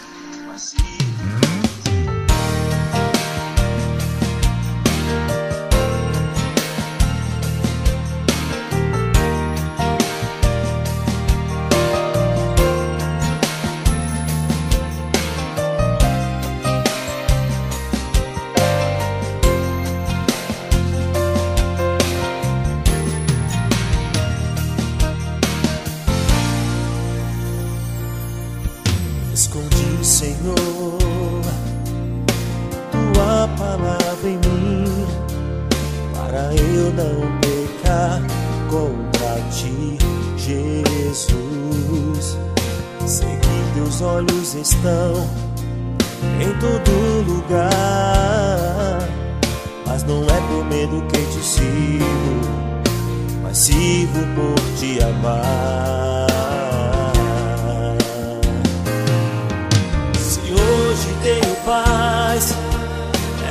É 50.40 50.64
medo 50.64 51.02
que 51.02 51.18
te 51.18 51.44
sigo, 51.44 52.04
mas 53.42 53.58
sigo 53.58 54.20
por 54.34 54.60
te 54.78 55.02
amar. 55.02 56.26
Se 60.18 60.40
hoje 60.52 61.08
tenho 61.22 61.54
paz, 61.64 62.54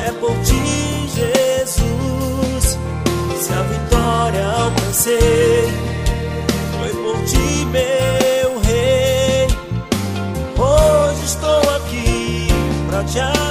é 0.05 0.11
por 0.13 0.33
ti, 0.43 1.09
Jesus. 1.13 2.77
Se 3.39 3.53
a 3.53 3.61
vitória 3.63 4.45
alcancei, 4.47 5.69
foi 6.77 6.89
por 7.03 7.23
ti, 7.25 7.65
meu 7.65 8.59
rei. 8.61 9.47
Hoje 10.57 11.25
estou 11.25 11.59
aqui 11.75 12.47
pra 12.89 13.03
te 13.03 13.19
adorar. 13.19 13.48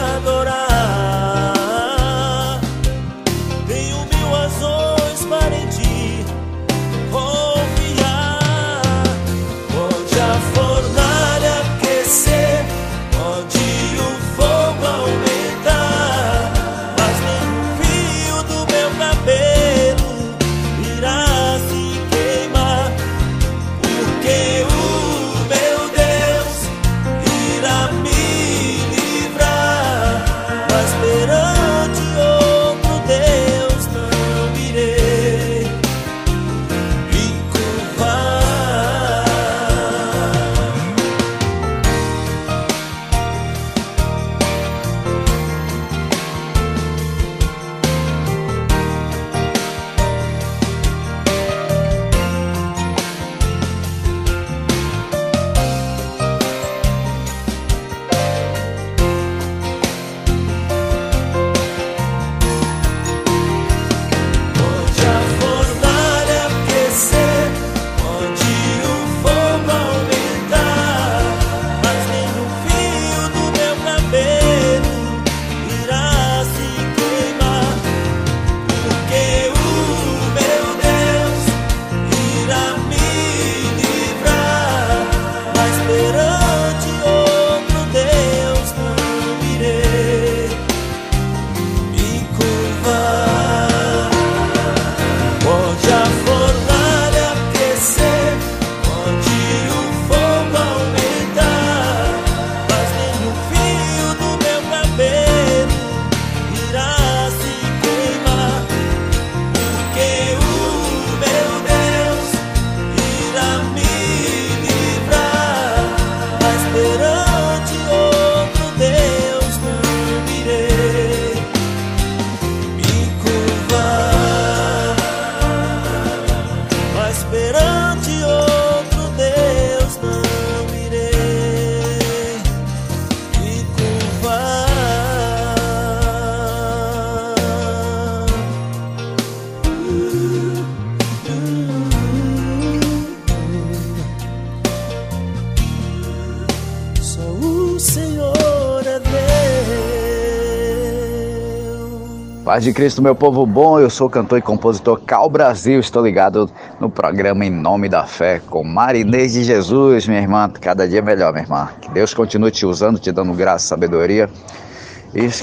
Paz 152.49 152.65
de 152.65 152.73
Cristo, 152.73 153.03
meu 153.03 153.15
povo 153.15 153.45
bom, 153.45 153.79
eu 153.79 153.91
sou 153.91 154.07
o 154.07 154.11
cantor 154.11 154.39
e 154.39 154.41
compositor 154.41 154.99
Cal 155.05 155.29
Brasil, 155.29 155.79
estou 155.81 156.03
ligado 156.03 156.51
no 156.81 156.89
programa 156.89 157.45
Em 157.45 157.51
Nome 157.51 157.91
da 157.91 158.05
Fé 158.05 158.41
com 158.41 158.65
Marinês 158.65 159.35
de 159.35 159.45
Jesus, 159.45 160.09
minha 160.09 160.23
irmã, 160.23 160.51
cada 160.59 160.89
dia 160.89 161.03
melhor, 161.03 161.31
minha 161.31 161.45
irmã. 161.45 161.69
Que 161.79 161.91
Deus 161.91 162.15
continue 162.15 162.51
te 162.51 162.65
usando, 162.65 162.99
te 162.99 163.13
dando 163.13 163.35
graça, 163.35 163.67
sabedoria. 163.67 164.31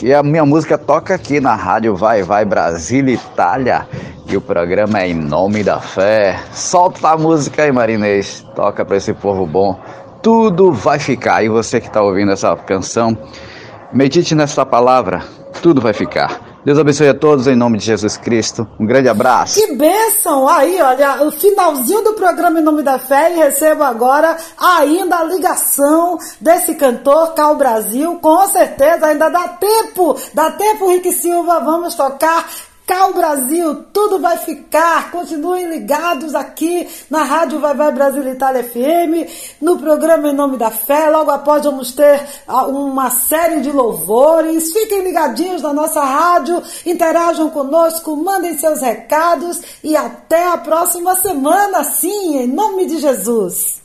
E 0.01 0.11
a 0.15 0.23
minha 0.23 0.43
música 0.47 0.79
toca 0.79 1.13
aqui 1.13 1.39
na 1.39 1.53
rádio 1.53 1.95
Vai 1.95 2.23
Vai 2.23 2.43
Brasília, 2.43 3.13
Itália, 3.13 3.87
e 4.27 4.35
o 4.35 4.41
programa 4.41 5.01
é 5.01 5.09
Em 5.09 5.13
Nome 5.13 5.63
da 5.63 5.79
Fé. 5.79 6.39
Solta 6.53 7.09
a 7.09 7.17
música 7.17 7.61
aí, 7.61 7.71
Marinês, 7.71 8.43
toca 8.55 8.83
para 8.83 8.97
esse 8.97 9.13
povo 9.13 9.45
bom, 9.45 9.79
tudo 10.23 10.71
vai 10.73 10.97
ficar. 10.97 11.43
E 11.43 11.49
você 11.49 11.79
que 11.79 11.85
está 11.85 12.01
ouvindo 12.01 12.31
essa 12.31 12.55
canção, 12.55 13.15
medite 13.93 14.33
nessa 14.33 14.65
palavra, 14.65 15.21
tudo 15.61 15.79
vai 15.79 15.93
ficar. 15.93 16.44
Deus 16.65 16.79
abençoe 16.79 17.07
a 17.07 17.13
todos 17.13 17.45
em 17.45 17.55
nome 17.55 17.77
de 17.77 17.85
Jesus 17.85 18.17
Cristo. 18.17 18.67
Um 18.79 18.87
grande 18.87 19.07
abraço. 19.07 19.53
Que 19.53 19.75
bênção! 19.75 20.49
Aí, 20.49 20.81
olha, 20.81 21.23
o 21.23 21.31
finalzinho 21.31 22.03
do 22.03 22.13
programa 22.13 22.59
Em 22.59 22.63
Nome 22.63 22.81
da 22.81 22.97
Fé 22.97 23.31
e 23.31 23.35
recebo 23.35 23.83
agora 23.83 24.35
ainda 24.57 25.17
a 25.17 25.23
ligação 25.25 26.17
desse 26.41 26.73
cantor 26.73 27.35
Cal 27.35 27.55
Brasil. 27.55 28.15
Com 28.15 28.47
certeza 28.47 29.05
ainda 29.05 29.29
dá 29.29 29.47
tempo, 29.47 30.17
dá 30.33 30.49
tempo, 30.49 30.87
Rick 30.87 31.11
Silva, 31.13 31.59
vamos 31.59 31.93
tocar 31.93 32.47
Cal 32.85 33.13
Brasil, 33.13 33.83
tudo 33.91 34.19
vai 34.19 34.37
ficar. 34.37 35.09
Continuem 35.09 35.67
ligados 35.69 36.35
aqui 36.35 36.87
na 37.09 37.23
Rádio 37.23 37.59
Vai 37.59 37.73
Vai 37.73 37.91
Brasil 37.91 38.27
Itália 38.27 38.63
FM, 38.63 39.27
no 39.59 39.79
programa 39.79 40.29
Em 40.29 40.33
Nome 40.33 40.55
da 40.55 40.69
Fé. 40.69 41.09
Logo 41.09 41.31
após 41.31 41.63
vamos 41.63 41.93
ter 41.93 42.23
ah, 42.47 42.67
uma 42.67 43.09
série 43.09 43.61
de 43.61 43.71
louvores. 43.71 44.71
Fiquem 44.71 45.01
ligadinhos 45.03 45.63
na 45.63 45.73
nossa 45.73 46.03
rádio, 46.03 46.61
interajam 46.85 47.49
conosco, 47.49 48.15
mandem 48.15 48.55
seus 48.55 48.81
recados 48.81 49.61
e 49.83 49.95
até 49.95 50.47
a 50.47 50.57
próxima 50.57 51.15
semana, 51.15 51.83
sim, 51.83 52.37
em 52.37 52.47
nome 52.47 52.85
de 52.85 52.99
Jesus. 52.99 53.81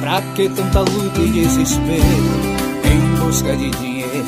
Pra 0.00 0.20
que 0.34 0.48
tanta 0.48 0.80
luta 0.80 1.20
e 1.20 1.30
desespero? 1.30 2.63
Busca 3.24 3.56
de 3.56 3.70
dinheiro 3.70 4.24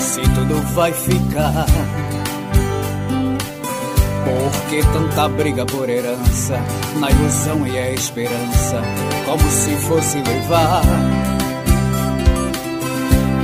se 0.00 0.20
tudo 0.20 0.60
vai 0.74 0.92
ficar? 0.92 1.66
Por 4.24 4.68
que 4.68 4.82
tanta 4.92 5.28
briga 5.28 5.64
por 5.66 5.88
herança, 5.88 6.58
na 6.98 7.10
ilusão 7.10 7.66
e 7.66 7.78
a 7.78 7.92
esperança, 7.92 8.82
como 9.24 9.50
se 9.50 9.70
fosse 9.86 10.18
levar? 10.18 10.82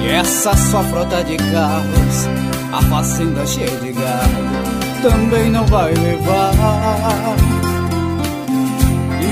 E 0.03 0.09
essa 0.09 0.57
sua 0.57 0.83
frota 0.85 1.23
de 1.23 1.37
carros, 1.37 2.29
a 2.73 2.83
fazenda 2.83 3.47
cheia 3.47 3.71
de 3.71 3.93
gado, 3.93 5.03
também 5.03 5.51
não 5.51 5.65
vai 5.67 5.95
levar. 5.95 7.37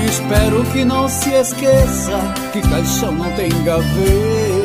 Espero 0.09 0.63
que 0.71 0.85
não 0.85 1.09
se 1.09 1.31
esqueça 1.31 2.33
que 2.53 2.61
caixão 2.61 3.11
não 3.11 3.31
tem 3.31 3.49
gaveta. 3.63 4.58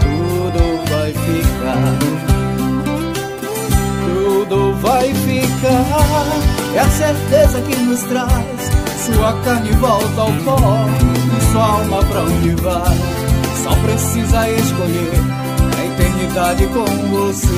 Tudo 0.00 0.90
vai 0.90 1.12
ficar, 1.12 1.98
tudo 4.04 4.74
vai 4.80 5.14
ficar 5.14 6.48
é 6.74 6.80
a 6.80 6.88
certeza 6.90 7.60
que 7.62 7.76
nos 7.76 8.00
traz. 8.02 8.70
Sua 9.04 9.32
carne 9.42 9.70
volta 9.72 10.20
ao 10.20 10.32
pó, 10.44 10.60
e 11.36 11.52
sua 11.52 11.64
alma 11.64 12.04
pra 12.04 12.22
onde 12.22 12.54
vai. 12.56 12.96
Só 13.62 13.74
precisa 13.82 14.48
escolher 14.50 15.12
a 15.76 15.84
eternidade 15.84 16.66
com 16.68 16.84
você. 16.84 17.48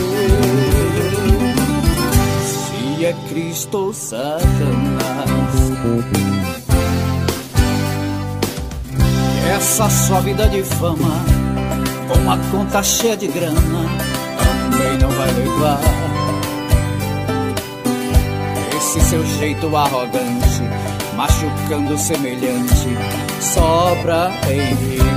Se 2.44 3.04
é 3.04 3.14
Cristo 3.28 3.78
ou 3.78 3.92
Satanás. 3.92 4.40
Essa 9.48 9.88
sua 9.88 10.20
vida 10.20 10.48
de 10.48 10.62
fama, 10.62 11.24
com 12.08 12.18
uma 12.20 12.38
conta 12.50 12.82
cheia 12.82 13.16
de 13.16 13.26
grana, 13.26 13.60
também 14.38 14.98
não 14.98 15.10
vai 15.10 15.30
levar. 15.32 15.80
Esse 18.76 19.00
seu 19.00 19.24
jeito 19.38 19.74
arrogante, 19.76 20.62
machucando 21.16 21.98
semelhante, 21.98 22.96
só 23.40 23.94
pra 24.02 24.30
enricar. 24.50 25.10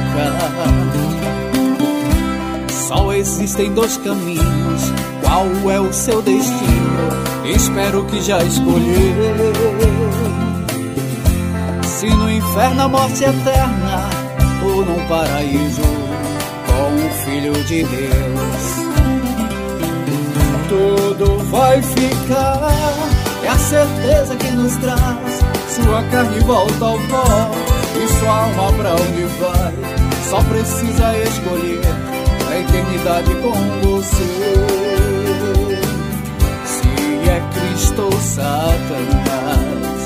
Só 2.69 3.13
existem 3.13 3.73
dois 3.73 3.97
caminhos, 3.97 4.91
qual 5.23 5.71
é 5.71 5.79
o 5.79 5.91
seu 5.93 6.21
destino? 6.21 6.93
Espero 7.45 8.05
que 8.05 8.21
já 8.21 8.43
escolheu. 8.43 10.02
Inferno 12.53 12.83
a 12.83 12.87
morte 12.87 13.23
eterna 13.23 14.09
ou 14.63 14.85
num 14.85 15.07
paraíso 15.07 15.81
com 16.67 16.95
o 17.03 17.09
Filho 17.25 17.51
de 17.63 17.83
Deus. 17.83 18.63
Tudo 20.69 21.39
vai 21.49 21.81
ficar, 21.81 22.69
é 23.43 23.47
a 23.47 23.57
certeza 23.57 24.35
que 24.35 24.51
nos 24.51 24.75
traz. 24.75 24.99
Sua 25.67 26.03
carne 26.11 26.39
volta 26.41 26.85
ao 26.85 26.99
pó 26.99 27.25
e 27.95 28.07
sua 28.19 28.43
alma 28.43 28.71
pra 28.73 28.91
onde 28.91 29.23
vai. 29.41 29.73
Só 30.29 30.39
precisa 30.43 31.17
escolher 31.17 31.81
a 32.51 32.59
eternidade 32.59 33.33
com 33.41 33.53
você. 33.81 34.53
Se 36.65 37.29
é 37.31 37.41
Cristo 37.51 38.03
ou 38.03 38.11
Satanás. 38.11 40.02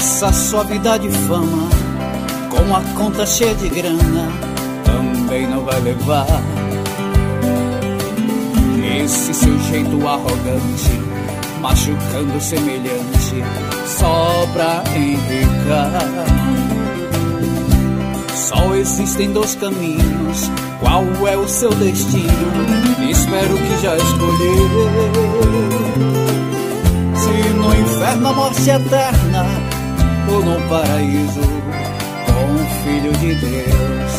Essa 0.00 0.32
sua 0.32 0.64
vida 0.64 0.98
de 0.98 1.10
fama, 1.10 1.68
com 2.48 2.74
a 2.74 2.80
conta 2.96 3.26
cheia 3.26 3.54
de 3.54 3.68
grana, 3.68 4.32
também 4.82 5.46
não 5.46 5.62
vai 5.62 5.78
levar. 5.82 6.26
Esse 8.98 9.34
seu 9.34 9.60
jeito 9.60 10.08
arrogante, 10.08 11.02
machucando 11.60 12.40
semelhante, 12.40 13.44
só 13.98 14.48
pra 14.54 14.82
enricar. 14.96 15.92
Só 18.34 18.74
existem 18.76 19.32
dois 19.34 19.54
caminhos, 19.54 20.50
qual 20.80 21.04
é 21.28 21.36
o 21.36 21.46
seu 21.46 21.74
destino? 21.74 22.26
Espero 23.06 23.54
que 23.54 23.82
já 23.82 23.94
escolheu. 23.98 24.70
Se 27.16 27.48
no 27.50 27.74
inferno 27.74 28.28
a 28.28 28.32
morte 28.32 28.70
eterna 28.70 29.59
no 30.38 30.60
paraíso 30.68 31.40
com 32.26 32.54
o 32.54 32.58
Filho 32.84 33.12
de 33.18 33.34
Deus. 33.34 34.12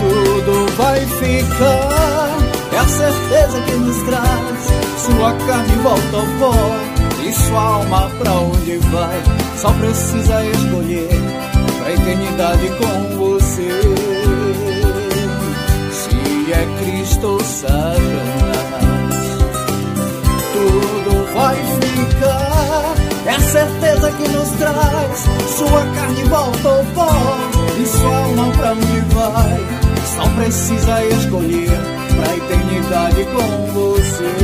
Tudo 0.00 0.76
vai 0.76 1.00
ficar, 1.00 2.38
é 2.72 2.78
a 2.78 2.86
certeza 2.86 3.60
que 3.62 3.72
nos 3.72 3.96
traz. 4.04 4.68
Sua 4.98 5.32
carne 5.46 5.74
volta 5.82 6.16
ao 6.16 6.26
pó 6.38 6.54
e 7.26 7.32
sua 7.32 7.60
alma 7.60 8.10
pra 8.18 8.32
onde 8.32 8.76
vai. 8.78 9.22
Só 9.56 9.72
precisa 9.72 10.44
escolher 10.44 11.08
pra 11.80 11.92
eternidade 11.92 12.68
com 12.78 13.16
você. 13.16 13.82
Se 15.92 16.52
é 16.52 16.66
Cristo 16.84 17.38
Satanás, 17.42 17.98
tudo 20.52 21.34
vai 21.34 21.56
ficar 21.56 22.97
é 23.28 23.30
a 23.30 23.40
certeza 23.40 24.10
que 24.12 24.28
nos 24.28 24.48
traz. 24.52 25.28
Sua 25.56 25.84
carne 25.94 26.24
volta 26.24 26.68
ao 26.68 26.84
pó 26.94 27.10
e 27.78 27.86
sua 27.86 28.16
alma 28.16 28.50
pra 28.52 28.72
onde 28.72 29.00
vai. 29.14 29.60
Só 30.16 30.26
precisa 30.34 31.04
escolher 31.04 31.70
pra 32.16 32.36
eternidade 32.36 33.24
com 33.26 33.66
você. 33.72 34.34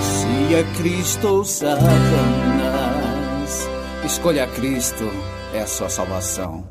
Se 0.00 0.54
é 0.54 0.64
Cristo 0.76 1.28
ou 1.28 1.44
Satanás, 1.44 1.82
escolha 4.04 4.46
Cristo, 4.46 5.10
é 5.52 5.62
a 5.62 5.66
sua 5.66 5.88
salvação. 5.88 6.64